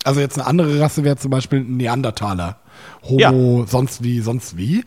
Also 0.05 0.21
jetzt 0.21 0.37
eine 0.37 0.47
andere 0.47 0.79
Rasse 0.79 1.03
wäre 1.03 1.17
zum 1.17 1.31
Beispiel 1.31 1.59
ein 1.59 1.75
Neandertaler. 1.75 2.59
Homo, 3.03 3.65
sonst 3.67 4.03
wie, 4.03 4.19
sonst 4.21 4.57
wie. 4.57 4.83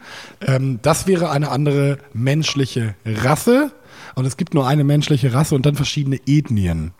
Ähm, 0.46 0.78
das 0.82 1.06
wäre 1.06 1.30
eine 1.30 1.50
andere 1.50 1.98
menschliche 2.12 2.94
Rasse. 3.04 3.72
Und 4.14 4.26
es 4.26 4.36
gibt 4.36 4.54
nur 4.54 4.66
eine 4.66 4.84
menschliche 4.84 5.32
Rasse 5.32 5.54
und 5.54 5.66
dann 5.66 5.76
verschiedene 5.76 6.18
Ethnien. 6.26 6.92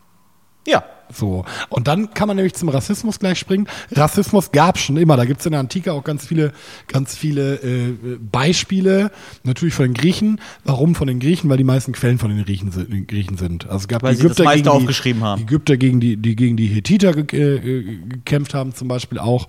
Ja. 0.66 0.84
So. 1.12 1.44
Und 1.68 1.88
dann 1.88 2.14
kann 2.14 2.28
man 2.28 2.36
nämlich 2.36 2.54
zum 2.54 2.68
Rassismus 2.68 3.18
gleich 3.18 3.38
springen. 3.38 3.66
Rassismus 3.90 4.52
gab 4.52 4.78
schon 4.78 4.96
immer. 4.96 5.16
Da 5.16 5.24
gibt 5.24 5.40
es 5.40 5.46
in 5.46 5.52
der 5.52 5.60
Antike 5.60 5.92
auch 5.92 6.04
ganz 6.04 6.26
viele, 6.26 6.52
ganz 6.86 7.16
viele 7.16 7.54
äh, 7.56 8.18
Beispiele. 8.20 9.10
Natürlich 9.42 9.74
von 9.74 9.86
den 9.86 9.94
Griechen. 9.94 10.40
Warum 10.64 10.94
von 10.94 11.08
den 11.08 11.18
Griechen? 11.18 11.50
Weil 11.50 11.56
die 11.56 11.64
meisten 11.64 11.92
Quellen 11.92 12.18
von 12.18 12.30
den 12.30 12.44
Griechen 12.44 12.70
sind. 12.70 13.08
Griechen 13.08 13.36
sind. 13.36 13.66
Also 13.66 13.78
es 13.78 13.88
gab 13.88 14.02
Weil 14.02 14.14
die 14.14 14.22
meiste 14.22 14.44
gegen 14.44 14.68
aufgeschrieben 14.68 15.20
die, 15.20 15.26
haben. 15.26 15.38
Die 15.38 15.44
Ägypter 15.44 15.76
gegen 15.76 15.98
die, 15.98 16.16
die 16.16 16.36
gegen 16.36 16.56
die 16.56 16.68
Hethiter 16.68 17.12
ge 17.12 17.56
äh, 17.56 17.98
gekämpft 18.08 18.54
haben 18.54 18.74
zum 18.74 18.86
Beispiel 18.86 19.18
auch. 19.18 19.48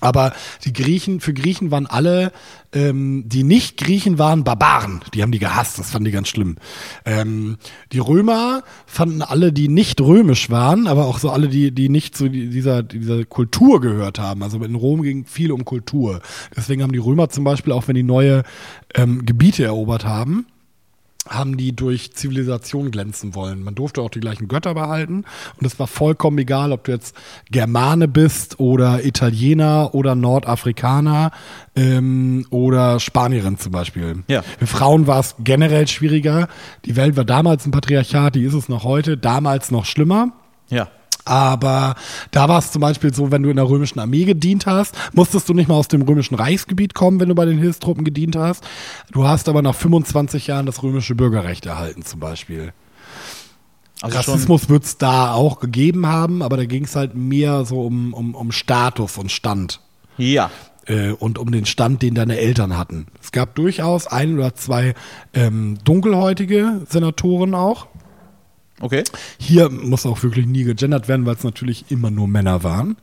Aber 0.00 0.32
die 0.64 0.72
Griechen, 0.72 1.20
für 1.20 1.32
Griechen 1.32 1.70
waren 1.70 1.86
alle, 1.86 2.32
ähm, 2.72 3.24
die 3.26 3.44
nicht 3.44 3.76
Griechen 3.78 4.18
waren, 4.18 4.44
Barbaren. 4.44 5.00
Die 5.14 5.22
haben 5.22 5.32
die 5.32 5.38
gehasst, 5.38 5.78
das 5.78 5.90
fanden 5.90 6.06
die 6.06 6.10
ganz 6.10 6.28
schlimm. 6.28 6.56
Ähm, 7.04 7.56
die 7.92 8.00
Römer 8.00 8.62
fanden 8.86 9.22
alle, 9.22 9.52
die 9.52 9.68
nicht 9.68 10.00
römisch 10.00 10.50
waren, 10.50 10.86
aber 10.86 11.06
auch 11.06 11.18
so 11.18 11.30
alle, 11.30 11.48
die, 11.48 11.72
die 11.72 11.88
nicht 11.88 12.16
zu 12.16 12.28
dieser, 12.28 12.82
dieser 12.82 13.24
Kultur 13.24 13.80
gehört 13.80 14.18
haben. 14.18 14.42
Also 14.42 14.62
in 14.62 14.74
Rom 14.74 15.02
ging 15.02 15.24
viel 15.24 15.52
um 15.52 15.64
Kultur. 15.64 16.20
Deswegen 16.56 16.82
haben 16.82 16.92
die 16.92 16.98
Römer 16.98 17.28
zum 17.28 17.44
Beispiel, 17.44 17.72
auch 17.72 17.88
wenn 17.88 17.94
die 17.94 18.02
neue 18.02 18.42
ähm, 18.94 19.24
Gebiete 19.24 19.64
erobert 19.64 20.04
haben, 20.04 20.46
haben 21.28 21.56
die 21.56 21.74
durch 21.74 22.12
Zivilisation 22.12 22.90
glänzen 22.90 23.34
wollen. 23.34 23.62
Man 23.62 23.74
durfte 23.74 24.02
auch 24.02 24.10
die 24.10 24.20
gleichen 24.20 24.48
Götter 24.48 24.74
behalten 24.74 25.24
und 25.58 25.66
es 25.66 25.78
war 25.78 25.86
vollkommen 25.86 26.38
egal, 26.38 26.72
ob 26.72 26.84
du 26.84 26.92
jetzt 26.92 27.16
Germane 27.50 28.08
bist 28.08 28.60
oder 28.60 29.04
Italiener 29.04 29.94
oder 29.94 30.14
Nordafrikaner 30.14 31.30
ähm, 31.76 32.46
oder 32.50 33.00
Spanierin 33.00 33.58
zum 33.58 33.72
Beispiel. 33.72 34.22
Ja. 34.28 34.42
Für 34.42 34.66
Frauen 34.66 35.06
war 35.06 35.20
es 35.20 35.36
generell 35.38 35.88
schwieriger. 35.88 36.48
Die 36.84 36.96
Welt 36.96 37.16
war 37.16 37.24
damals 37.24 37.66
ein 37.66 37.70
Patriarchat, 37.70 38.34
die 38.34 38.44
ist 38.44 38.54
es 38.54 38.68
noch 38.68 38.84
heute, 38.84 39.16
damals 39.16 39.70
noch 39.70 39.84
schlimmer. 39.84 40.32
Ja. 40.68 40.88
Aber 41.24 41.94
da 42.30 42.48
war 42.48 42.58
es 42.58 42.70
zum 42.72 42.80
Beispiel 42.80 43.14
so, 43.14 43.30
wenn 43.30 43.42
du 43.42 43.50
in 43.50 43.56
der 43.56 43.68
römischen 43.68 43.98
Armee 43.98 44.24
gedient 44.24 44.66
hast, 44.66 44.94
musstest 45.12 45.48
du 45.48 45.54
nicht 45.54 45.68
mal 45.68 45.76
aus 45.76 45.88
dem 45.88 46.02
römischen 46.02 46.34
Reichsgebiet 46.34 46.94
kommen, 46.94 47.18
wenn 47.20 47.30
du 47.30 47.34
bei 47.34 47.46
den 47.46 47.58
Hilfstruppen 47.58 48.04
gedient 48.04 48.36
hast. 48.36 48.64
Du 49.12 49.26
hast 49.26 49.48
aber 49.48 49.62
nach 49.62 49.74
25 49.74 50.48
Jahren 50.48 50.66
das 50.66 50.82
römische 50.82 51.14
Bürgerrecht 51.14 51.66
erhalten 51.66 52.02
zum 52.02 52.20
Beispiel. 52.20 52.72
Also 54.02 54.18
Rassismus 54.18 54.68
wird 54.68 54.84
es 54.84 54.98
da 54.98 55.32
auch 55.32 55.60
gegeben 55.60 56.06
haben, 56.06 56.42
aber 56.42 56.58
da 56.58 56.66
ging 56.66 56.84
es 56.84 56.94
halt 56.94 57.14
mehr 57.14 57.64
so 57.64 57.86
um, 57.86 58.12
um, 58.12 58.34
um 58.34 58.52
Status 58.52 59.16
und 59.16 59.32
Stand 59.32 59.80
ja. 60.18 60.50
äh, 60.86 61.12
und 61.12 61.38
um 61.38 61.50
den 61.50 61.64
Stand, 61.64 62.02
den 62.02 62.14
deine 62.14 62.36
Eltern 62.38 62.76
hatten. 62.76 63.06
Es 63.22 63.32
gab 63.32 63.54
durchaus 63.54 64.06
ein 64.06 64.34
oder 64.34 64.54
zwei 64.54 64.94
ähm, 65.32 65.78
dunkelhäutige 65.84 66.82
Senatoren 66.88 67.54
auch. 67.54 67.86
Okay. 68.80 69.04
Hier 69.38 69.70
muss 69.70 70.04
auch 70.04 70.22
wirklich 70.22 70.46
nie 70.46 70.64
gegendert 70.64 71.06
werden, 71.06 71.26
weil 71.26 71.36
es 71.36 71.44
natürlich 71.44 71.90
immer 71.90 72.10
nur 72.10 72.26
Männer 72.26 72.64
waren. 72.64 72.96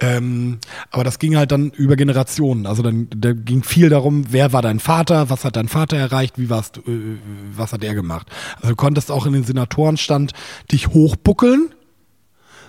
Ähm, 0.00 0.58
aber 0.90 1.04
das 1.04 1.18
ging 1.18 1.36
halt 1.36 1.52
dann 1.52 1.70
über 1.70 1.94
Generationen. 1.96 2.66
Also 2.66 2.82
dann 2.82 3.08
da 3.14 3.32
ging 3.32 3.62
viel 3.62 3.90
darum, 3.90 4.26
wer 4.30 4.52
war 4.52 4.62
dein 4.62 4.80
Vater, 4.80 5.28
was 5.30 5.44
hat 5.44 5.56
dein 5.56 5.68
Vater 5.68 5.96
erreicht, 5.96 6.38
wie 6.38 6.48
warst 6.48 6.78
du, 6.78 6.80
äh, 6.90 7.18
was 7.54 7.72
hat 7.72 7.84
er 7.84 7.94
gemacht. 7.94 8.28
Also 8.56 8.70
du 8.70 8.76
konntest 8.76 9.10
auch 9.10 9.26
in 9.26 9.34
den 9.34 9.44
Senatorenstand 9.44 10.32
dich 10.72 10.88
hochbuckeln 10.88 11.74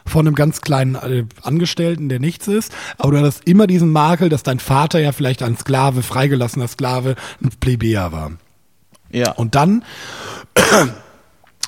von 0.06 0.28
einem 0.28 0.36
ganz 0.36 0.62
kleinen 0.62 0.96
äh, 0.96 1.26
Angestellten, 1.42 2.10
der 2.10 2.20
nichts 2.20 2.48
ist, 2.48 2.72
aber 2.98 3.14
du 3.14 3.20
hattest 3.20 3.48
immer 3.48 3.66
diesen 3.66 3.90
Makel, 3.90 4.30
dass 4.30 4.44
dein 4.44 4.60
Vater 4.60 5.00
ja 5.00 5.12
vielleicht 5.14 5.42
ein 5.42 5.58
Sklave, 5.58 6.04
freigelassener 6.04 6.68
Sklave, 6.68 7.16
ein 7.42 7.50
Plebejer 7.60 8.12
war. 8.12 8.34
Ja. 9.12 9.32
Und 9.32 9.56
dann 9.56 9.84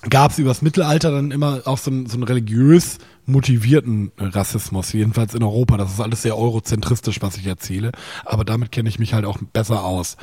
gab 0.09 0.31
es 0.31 0.39
übers 0.39 0.61
Mittelalter 0.61 1.11
dann 1.11 1.31
immer 1.31 1.61
auch 1.65 1.77
so 1.77 1.91
einen, 1.91 2.07
so 2.07 2.15
einen 2.15 2.23
religiös 2.23 2.97
motivierten 3.25 4.11
Rassismus, 4.17 4.93
jedenfalls 4.93 5.35
in 5.35 5.43
Europa. 5.43 5.77
Das 5.77 5.91
ist 5.91 5.99
alles 5.99 6.21
sehr 6.21 6.37
eurozentristisch, 6.37 7.21
was 7.21 7.37
ich 7.37 7.45
erzähle, 7.45 7.91
aber 8.25 8.45
damit 8.45 8.71
kenne 8.71 8.89
ich 8.89 8.99
mich 8.99 9.13
halt 9.13 9.25
auch 9.25 9.37
besser 9.53 9.83
aus. 9.83 10.17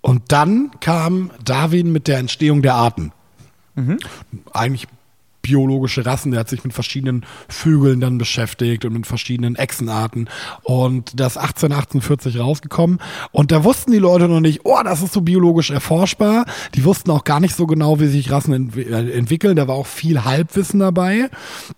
Und 0.00 0.32
dann 0.32 0.70
kam 0.80 1.30
Darwin 1.44 1.90
mit 1.90 2.08
der 2.08 2.18
Entstehung 2.18 2.60
der 2.60 2.74
Arten. 2.74 3.12
Eigentlich 4.52 4.86
biologische 5.44 6.04
Rassen, 6.04 6.32
der 6.32 6.40
hat 6.40 6.48
sich 6.48 6.64
mit 6.64 6.72
verschiedenen 6.72 7.24
Vögeln 7.48 8.00
dann 8.00 8.18
beschäftigt 8.18 8.84
und 8.84 8.94
mit 8.94 9.06
verschiedenen 9.06 9.54
Echsenarten 9.54 10.28
und 10.64 11.20
das 11.20 11.36
1848 11.36 12.40
rausgekommen 12.40 12.98
und 13.30 13.52
da 13.52 13.62
wussten 13.62 13.92
die 13.92 13.98
Leute 13.98 14.26
noch 14.26 14.40
nicht, 14.40 14.62
oh, 14.64 14.80
das 14.82 15.02
ist 15.02 15.12
so 15.12 15.20
biologisch 15.20 15.70
erforschbar. 15.70 16.46
Die 16.74 16.84
wussten 16.84 17.10
auch 17.10 17.24
gar 17.24 17.40
nicht 17.40 17.54
so 17.54 17.66
genau, 17.66 18.00
wie 18.00 18.06
sich 18.06 18.30
Rassen 18.30 18.54
ent 18.54 18.76
äh, 18.76 19.10
entwickeln. 19.12 19.56
Da 19.56 19.68
war 19.68 19.74
auch 19.74 19.86
viel 19.86 20.24
Halbwissen 20.24 20.80
dabei, 20.80 21.28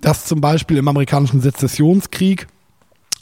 dass 0.00 0.24
zum 0.24 0.40
Beispiel 0.40 0.76
im 0.76 0.88
amerikanischen 0.88 1.40
Sezessionskrieg 1.40 2.46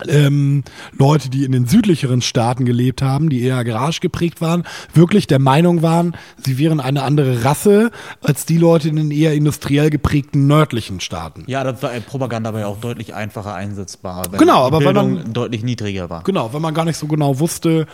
ähm, 0.08 0.64
Leute, 0.98 1.28
die 1.30 1.44
in 1.44 1.52
den 1.52 1.66
südlicheren 1.66 2.20
Staaten 2.20 2.64
gelebt 2.64 3.00
haben, 3.00 3.30
die 3.30 3.42
eher 3.42 3.56
agrarisch 3.56 4.00
geprägt 4.00 4.40
waren, 4.40 4.64
wirklich 4.92 5.26
der 5.28 5.38
Meinung 5.38 5.82
waren, 5.82 6.16
sie 6.44 6.58
wären 6.58 6.80
eine 6.80 7.02
andere 7.02 7.44
Rasse 7.44 7.90
als 8.20 8.44
die 8.44 8.58
Leute 8.58 8.88
in 8.88 8.96
den 8.96 9.10
eher 9.12 9.34
industriell 9.34 9.90
geprägten 9.90 10.46
nördlichen 10.48 10.98
Staaten. 11.00 11.44
Ja, 11.46 11.62
das 11.62 11.80
war, 11.82 11.94
äh, 11.94 12.00
Propaganda 12.00 12.52
war 12.52 12.60
ja 12.60 12.66
auch 12.66 12.80
deutlich 12.80 13.14
einfacher 13.14 13.54
einsetzbar, 13.54 14.24
wenn 14.30 14.38
Genau, 14.40 14.62
die 14.68 14.74
aber 14.74 14.78
weil 14.84 14.92
Bildung 14.94 15.14
man- 15.14 15.32
deutlich 15.32 15.62
niedriger 15.62 16.10
war. 16.10 16.22
Genau, 16.24 16.52
wenn 16.52 16.62
man 16.62 16.74
gar 16.74 16.84
nicht 16.84 16.96
so 16.98 17.06
genau 17.06 17.38
wusste, 17.38 17.86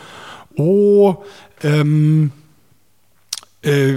oh, 0.57 1.17
ähm, 1.63 2.33
äh, 3.63 3.95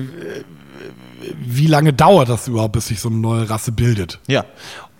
wie 1.39 1.67
lange 1.67 1.93
dauert 1.93 2.27
das 2.27 2.49
überhaupt, 2.49 2.73
bis 2.73 2.87
sich 2.87 2.99
so 2.99 3.07
eine 3.07 3.17
neue 3.17 3.49
Rasse 3.49 3.71
bildet? 3.71 4.19
Ja. 4.27 4.43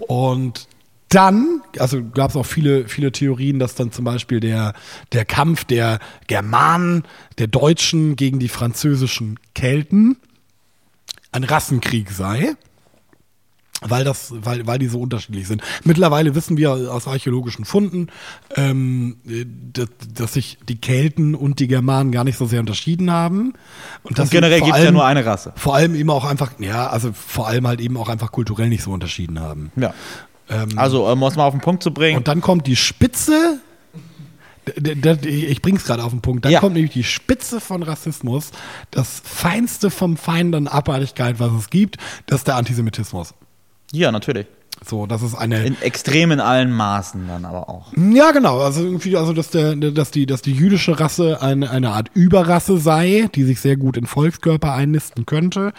Und 0.08 0.68
dann, 1.14 1.62
also 1.80 2.04
gab 2.04 2.32
es 2.32 2.36
auch 2.36 2.46
viele, 2.46 2.88
viele 2.88 3.12
Theorien, 3.12 3.60
dass 3.60 3.76
dann 3.76 3.92
zum 3.92 4.06
Beispiel 4.06 4.40
der, 4.40 4.74
der 5.12 5.26
Kampf 5.26 5.66
der 5.66 6.00
Germanen, 6.28 7.04
der 7.38 7.48
Deutschen 7.48 8.16
gegen 8.16 8.40
die 8.40 8.50
französischen 8.50 9.40
Kelten 9.54 10.18
ein 11.32 11.44
Rassenkrieg 11.44 12.12
sei. 12.12 12.56
Weil, 13.86 14.06
das, 14.06 14.34
weil, 14.34 14.66
weil 14.66 14.80
die 14.80 14.88
so 14.88 15.02
unterschiedlich 15.02 15.46
sind. 15.46 15.62
Mittlerweile 15.84 16.36
wissen 16.36 16.56
wir 16.56 16.72
aus 16.72 17.06
archäologischen 17.06 17.66
Funden, 17.66 18.08
ähm, 18.56 19.18
dass, 19.74 19.90
dass 20.14 20.34
sich 20.36 20.58
die 20.70 20.78
Kelten 20.80 21.36
und 21.36 21.60
die 21.60 21.68
Germanen 21.68 22.14
gar 22.14 22.24
nicht 22.24 22.38
so 22.38 22.46
sehr 22.46 22.62
unterschieden 22.62 23.12
haben. 23.12 23.56
Und, 24.04 24.18
Und 24.18 24.32
generell 24.32 24.62
gibt 24.62 24.78
es 24.78 24.86
ja 24.86 24.92
nur 24.92 25.06
eine 25.06 25.26
Rasse. 25.26 25.52
Vor 25.58 25.76
allem 25.76 25.96
eben 25.96 26.10
auch 26.12 26.24
einfach, 26.24 26.54
ja, 26.60 26.88
also 26.88 27.12
vor 27.12 27.50
allem 27.50 27.68
halt 27.68 27.82
eben 27.82 27.98
auch 27.98 28.08
einfach 28.08 28.32
kulturell 28.32 28.70
nicht 28.70 28.84
so 28.84 28.92
unterschieden 28.92 29.42
haben. 29.42 29.74
Ja. 29.76 29.94
Also, 30.76 31.10
um 31.10 31.24
es 31.24 31.36
mal 31.36 31.46
auf 31.46 31.54
den 31.54 31.62
Punkt 31.62 31.84
zu 31.84 31.94
bringen. 31.94 32.18
Und 32.18 32.28
dann 32.28 32.42
kommt 32.42 32.68
die 32.68 32.76
Spitze. 32.76 33.60
Ich 35.26 35.62
bring's 35.62 35.84
gerade 35.84 36.04
auf 36.04 36.12
den 36.12 36.22
Punkt. 36.22 36.46
Dann 36.46 36.52
Ja. 36.54 36.60
kommt 36.62 36.74
nämlich 36.76 36.94
die 36.94 37.04
Spitze 37.04 37.60
von 37.60 37.84
Rassismus, 37.84 38.52
das 38.92 39.22
feinste 39.26 39.90
vom 39.90 40.16
Feind 40.16 40.56
an 40.56 40.68
Abartigkeit, 40.68 41.40
was 41.40 41.52
es 41.54 41.70
gibt, 41.70 41.98
das 42.28 42.40
ist 42.42 42.48
der 42.48 42.56
Antisemitismus. 42.56 43.34
ja, 43.92 44.12
natürlich. 44.12 44.48
So, 44.86 45.06
das 45.06 45.22
ist 45.22 45.36
eine. 45.36 45.66
In 45.66 45.82
extrem 45.82 46.32
in 46.32 46.40
allen 46.40 46.72
Maßen 46.72 47.28
dann 47.28 47.46
aber 47.46 47.70
auch. 47.70 47.94
ja, 47.96 48.32
genau. 48.32 48.60
Also 48.60 48.84
irgendwie, 48.84 49.16
also 49.16 49.34
dass 49.34 49.50
der, 49.50 49.76
dass 49.76 50.12
die, 50.12 50.26
dass 50.26 50.42
die 50.42 50.52
jüdische 50.52 51.00
Rasse 51.00 51.42
eine, 51.42 51.70
eine 51.70 51.92
Art 51.92 52.10
Überrasse 52.14 52.78
sei, 52.78 53.30
die 53.34 53.44
sich 53.44 53.62
sehr 53.62 53.78
gut 53.78 53.98
in 53.98 54.06
Volkskörper 54.06 54.74
einnisten 54.74 55.26
könnte, 55.26 55.74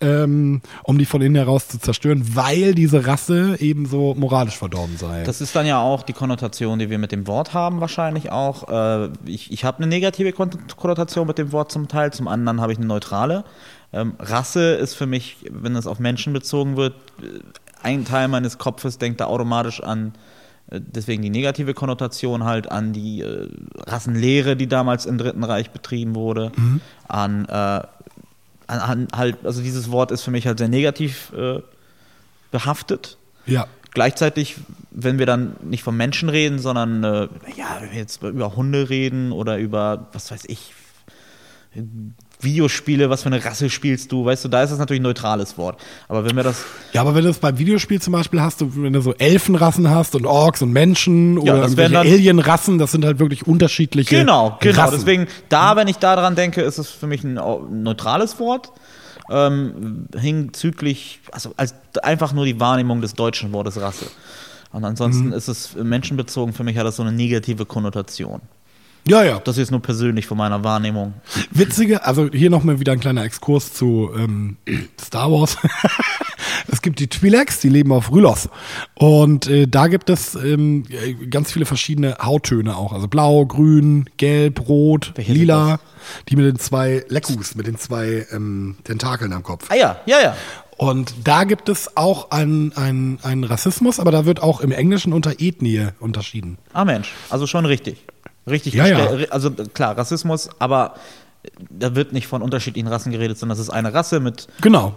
ähm, 0.00 0.60
um 0.82 0.98
die 0.98 1.06
von 1.06 1.22
innen 1.22 1.36
heraus 1.36 1.68
zu 1.68 1.78
zerstören, 1.78 2.34
weil 2.34 2.74
diese 2.74 3.06
Rasse 3.06 3.56
eben 3.60 3.86
so 3.86 4.14
moralisch 4.14 4.58
verdorben 4.58 4.96
sei. 4.96 5.22
Das 5.24 5.40
ist 5.40 5.54
dann 5.56 5.66
ja 5.66 5.80
auch 5.80 6.02
die 6.02 6.12
Konnotation, 6.12 6.78
die 6.78 6.90
wir 6.90 6.98
mit 6.98 7.12
dem 7.12 7.26
Wort 7.26 7.54
haben, 7.54 7.80
wahrscheinlich 7.80 8.30
auch. 8.30 8.68
Äh, 8.68 9.10
ich 9.24 9.52
ich 9.52 9.64
habe 9.64 9.78
eine 9.78 9.86
negative 9.86 10.32
Kon 10.32 10.50
Konnotation 10.76 11.26
mit 11.26 11.38
dem 11.38 11.52
Wort 11.52 11.72
zum 11.72 11.88
Teil, 11.88 12.12
zum 12.12 12.28
anderen 12.28 12.60
habe 12.60 12.72
ich 12.72 12.78
eine 12.78 12.86
neutrale. 12.86 13.44
Ähm, 13.92 14.14
Rasse 14.18 14.74
ist 14.74 14.94
für 14.94 15.06
mich, 15.06 15.38
wenn 15.50 15.74
es 15.74 15.86
auf 15.86 15.98
Menschen 15.98 16.32
bezogen 16.32 16.76
wird, 16.76 16.94
ein 17.82 18.04
Teil 18.04 18.28
meines 18.28 18.58
Kopfes 18.58 18.98
denkt 18.98 19.20
da 19.20 19.26
automatisch 19.26 19.82
an, 19.82 20.12
äh, 20.70 20.80
deswegen 20.82 21.22
die 21.22 21.30
negative 21.30 21.74
Konnotation 21.74 22.44
halt 22.44 22.70
an 22.70 22.92
die 22.92 23.20
äh, 23.22 23.48
Rassenlehre, 23.86 24.56
die 24.56 24.66
damals 24.66 25.06
im 25.06 25.18
Dritten 25.18 25.44
Reich 25.44 25.70
betrieben 25.70 26.14
wurde, 26.14 26.52
an 27.08 27.46
äh, 27.46 27.82
an- 28.66 29.08
halt, 29.14 29.44
also 29.44 29.62
dieses 29.62 29.90
Wort 29.90 30.12
ist 30.12 30.22
für 30.22 30.30
mich 30.30 30.46
halt 30.46 30.58
sehr 30.58 30.68
negativ 30.68 31.32
äh, 31.32 31.60
behaftet. 32.52 33.16
Ja. 33.46 33.66
Gleichzeitig, 33.92 34.56
wenn 34.92 35.18
wir 35.18 35.26
dann 35.26 35.56
nicht 35.62 35.82
von 35.82 35.96
Menschen 35.96 36.28
reden, 36.28 36.60
sondern 36.60 37.02
äh, 37.02 37.28
ja, 37.56 37.78
wenn 37.80 37.90
wir 37.90 37.98
jetzt 37.98 38.22
über 38.22 38.54
Hunde 38.54 38.88
reden 38.88 39.32
oder 39.32 39.58
über, 39.58 40.06
was 40.12 40.30
weiß 40.30 40.44
ich, 40.46 40.72
Videospiele, 42.42 43.10
was 43.10 43.22
für 43.22 43.26
eine 43.28 43.44
Rasse 43.44 43.70
spielst 43.70 44.10
du, 44.12 44.24
weißt 44.24 44.44
du, 44.44 44.48
da 44.48 44.62
ist 44.62 44.70
es 44.70 44.78
natürlich 44.78 45.00
ein 45.00 45.04
neutrales 45.04 45.56
Wort. 45.58 45.80
Aber 46.08 46.24
wenn 46.24 46.36
wir 46.36 46.42
das, 46.42 46.64
Ja, 46.92 47.00
aber 47.02 47.14
wenn 47.14 47.22
du 47.22 47.28
das 47.28 47.38
beim 47.38 47.58
Videospiel 47.58 48.00
zum 48.00 48.12
Beispiel 48.12 48.40
hast, 48.40 48.60
wenn 48.82 48.92
du 48.92 49.00
so 49.00 49.14
Elfenrassen 49.14 49.90
hast 49.90 50.14
und 50.14 50.26
Orks 50.26 50.62
und 50.62 50.72
Menschen 50.72 51.38
oder 51.38 51.60
das 51.60 51.76
wären 51.76 51.92
irgendwelche 51.92 51.92
dann- 51.92 52.06
Alienrassen, 52.06 52.78
das 52.78 52.92
sind 52.92 53.04
halt 53.04 53.18
wirklich 53.18 53.46
unterschiedliche 53.46 54.16
genau, 54.16 54.56
genau, 54.60 54.80
Rassen. 54.80 54.98
deswegen, 54.98 55.26
da, 55.48 55.76
wenn 55.76 55.88
ich 55.88 55.96
daran 55.96 56.34
denke, 56.34 56.62
ist 56.62 56.78
es 56.78 56.88
für 56.90 57.06
mich 57.06 57.24
ein 57.24 57.34
neutrales 57.82 58.38
Wort. 58.38 58.72
Ähm, 59.32 60.06
hinzüglich, 60.18 61.20
also 61.30 61.52
als 61.56 61.74
einfach 62.02 62.32
nur 62.32 62.44
die 62.46 62.58
Wahrnehmung 62.58 63.00
des 63.00 63.14
deutschen 63.14 63.52
Wortes 63.52 63.80
Rasse. 63.80 64.06
Und 64.72 64.84
ansonsten 64.84 65.26
Mhm. 65.28 65.32
ist 65.32 65.46
es 65.48 65.74
menschenbezogen, 65.76 66.52
für 66.52 66.64
mich 66.64 66.76
hat 66.76 66.84
das 66.86 66.96
so 66.96 67.02
eine 67.02 67.12
negative 67.12 67.64
Konnotation. 67.64 68.40
Ja, 69.06 69.24
ja. 69.24 69.38
Das 69.38 69.56
ist 69.56 69.60
jetzt 69.60 69.70
nur 69.70 69.82
persönlich 69.82 70.26
von 70.26 70.36
meiner 70.38 70.62
Wahrnehmung. 70.64 71.14
Witzige, 71.50 72.04
also 72.04 72.28
hier 72.32 72.50
nochmal 72.50 72.80
wieder 72.80 72.92
ein 72.92 73.00
kleiner 73.00 73.24
Exkurs 73.24 73.72
zu 73.72 74.10
ähm, 74.16 74.56
Star 75.00 75.30
Wars. 75.30 75.56
es 76.68 76.82
gibt 76.82 77.00
die 77.00 77.08
Twi'leks, 77.08 77.60
die 77.60 77.68
leben 77.68 77.92
auf 77.92 78.12
Rylos. 78.12 78.48
Und 78.94 79.46
äh, 79.48 79.66
da 79.66 79.88
gibt 79.88 80.10
es 80.10 80.34
ähm, 80.34 80.84
ganz 81.30 81.52
viele 81.52 81.66
verschiedene 81.66 82.16
Hauttöne 82.22 82.76
auch. 82.76 82.92
Also 82.92 83.08
blau, 83.08 83.46
grün, 83.46 84.08
gelb, 84.16 84.68
rot, 84.68 85.12
Welche 85.16 85.32
lila. 85.32 85.80
Die 86.28 86.36
mit 86.36 86.46
den 86.46 86.58
zwei 86.58 87.04
Leckus, 87.08 87.54
mit 87.54 87.66
den 87.66 87.76
zwei 87.76 88.26
ähm, 88.32 88.76
Tentakeln 88.84 89.32
am 89.32 89.42
Kopf. 89.42 89.66
Ah 89.70 89.76
ja, 89.76 90.00
ja, 90.06 90.20
ja. 90.22 90.36
Und 90.76 91.12
da 91.24 91.44
gibt 91.44 91.68
es 91.68 91.94
auch 91.98 92.30
einen 92.30 92.72
einen 92.72 93.44
Rassismus, 93.44 94.00
aber 94.00 94.10
da 94.10 94.24
wird 94.24 94.42
auch 94.42 94.62
im 94.62 94.72
Englischen 94.72 95.12
unter 95.12 95.32
Ethnie 95.38 95.88
unterschieden. 95.98 96.56
Ah 96.72 96.86
Mensch, 96.86 97.12
also 97.28 97.46
schon 97.46 97.66
richtig. 97.66 97.98
Richtig 98.48 98.74
Ja, 98.74 98.86
ja. 98.86 98.98
gestell- 99.06 99.28
Also 99.30 99.50
klar, 99.50 99.96
Rassismus, 99.96 100.48
aber 100.58 100.94
da 101.70 101.94
wird 101.94 102.12
nicht 102.12 102.26
von 102.26 102.42
unterschiedlichen 102.42 102.88
Rassen 102.88 103.12
geredet, 103.12 103.38
sondern 103.38 103.54
es 103.56 103.60
ist 103.62 103.70
eine 103.70 103.92
Rasse 103.94 104.20
mit 104.20 104.46
Genau. 104.60 104.96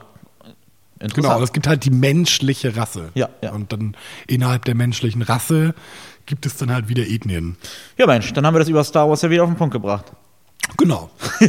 Genau, 0.99 1.41
es 1.41 1.51
gibt 1.51 1.67
halt 1.67 1.83
die 1.83 1.89
menschliche 1.89 2.77
Rasse. 2.77 3.09
Ja, 3.13 3.27
ja. 3.41 3.51
Und 3.51 3.73
dann 3.73 3.95
innerhalb 4.27 4.63
der 4.63 4.73
menschlichen 4.75 5.21
Rasse 5.21 5.73
gibt 6.25 6.45
es 6.45 6.55
dann 6.55 6.71
halt 6.71 6.87
wieder 6.87 7.03
Ethnien. 7.05 7.57
Ja 7.97 8.07
Mensch, 8.07 8.31
dann 8.31 8.45
haben 8.45 8.53
wir 8.55 8.59
das 8.59 8.69
über 8.69 8.83
Star 8.85 9.09
Wars 9.09 9.21
ja 9.21 9.29
wieder 9.29 9.43
auf 9.43 9.49
den 9.49 9.57
Punkt 9.57 9.73
gebracht. 9.73 10.13
Genau. 10.77 11.09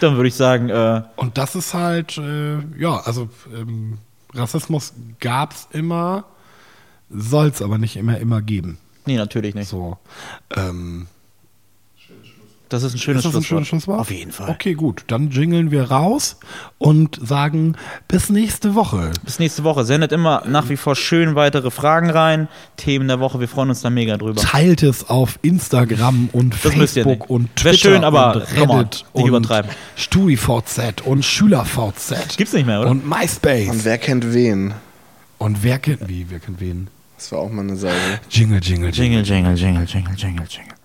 Dann 0.00 0.16
würde 0.16 0.26
ich 0.26 0.34
sagen, 0.34 0.68
äh, 0.68 1.02
Und 1.14 1.38
das 1.38 1.54
ist 1.54 1.74
halt, 1.74 2.18
äh, 2.18 2.58
ja, 2.76 2.96
also 3.04 3.28
ähm, 3.56 3.98
Rassismus 4.34 4.92
gab 5.20 5.52
es 5.52 5.68
immer, 5.72 6.24
soll 7.08 7.46
es 7.48 7.62
aber 7.62 7.78
nicht 7.78 7.96
immer, 7.96 8.18
immer 8.18 8.42
geben. 8.42 8.78
Nee, 9.08 9.16
natürlich 9.16 9.54
nicht. 9.54 9.68
So. 9.68 9.96
Ähm, 10.56 11.06
Das 12.68 12.82
ist 12.82 12.94
ein 12.94 12.98
schönes 12.98 13.24
ist 13.24 13.24
das 13.24 13.34
ein 13.40 13.44
Schlusswort. 13.44 13.46
schönes 13.46 13.68
Schlusswort? 13.68 14.00
Auf 14.00 14.10
jeden 14.10 14.30
Fall. 14.30 14.50
Okay, 14.50 14.74
gut. 14.74 15.04
Dann 15.06 15.30
jingeln 15.30 15.70
wir 15.70 15.84
raus 15.90 16.36
und 16.76 17.18
sagen 17.26 17.76
bis 18.08 18.28
nächste 18.28 18.74
Woche. 18.74 19.10
Bis 19.24 19.38
nächste 19.38 19.64
Woche. 19.64 19.86
Sendet 19.86 20.12
immer 20.12 20.42
nach 20.46 20.68
wie 20.68 20.76
vor 20.76 20.94
schön 20.94 21.34
weitere 21.34 21.70
Fragen 21.70 22.10
rein. 22.10 22.46
Themen 22.76 23.08
der 23.08 23.20
Woche. 23.20 23.40
Wir 23.40 23.48
freuen 23.48 23.70
uns 23.70 23.80
da 23.80 23.88
mega 23.88 24.18
drüber. 24.18 24.42
Teilt 24.42 24.82
es 24.82 25.08
auf 25.08 25.38
Instagram 25.40 26.28
und 26.32 26.52
Das 26.62 26.74
Facebook 26.74 27.30
und 27.30 27.56
Twitter 27.56 27.78
schön, 27.78 28.04
aber 28.04 28.34
und 28.36 28.42
on, 28.68 28.70
Reddit 28.70 28.90
nicht 28.92 29.06
und 29.14 29.26
übertreiben. 29.28 29.70
StudiVZ 29.96 31.00
und 31.06 31.24
SchülerVZ. 31.24 32.36
Gibt's 32.36 32.52
nicht 32.52 32.66
mehr, 32.66 32.80
oder? 32.82 32.90
Und 32.90 33.08
MySpace. 33.08 33.68
Und 33.70 33.76
Und, 33.76 33.84
wer 33.86 33.96
kennt 33.98 34.34
wen? 34.34 34.74
wer 35.40 35.78
kennt, 35.78 36.06
wie, 36.08 36.26
wer 36.28 36.40
kennt 36.40 36.60
wen? 36.60 36.88
Das 37.18 37.32
war 37.32 37.40
auch 37.40 37.50
mal 37.50 37.62
eine 37.62 37.76
Sache. 37.76 38.20
Jingle, 38.30 38.60
jingle, 38.62 38.90
jingle. 38.90 39.22
Jingle, 39.24 39.24
jingle, 39.24 39.54
jingle, 39.56 39.84
jingle, 39.84 40.14
jingle, 40.14 40.46
jingle. 40.48 40.77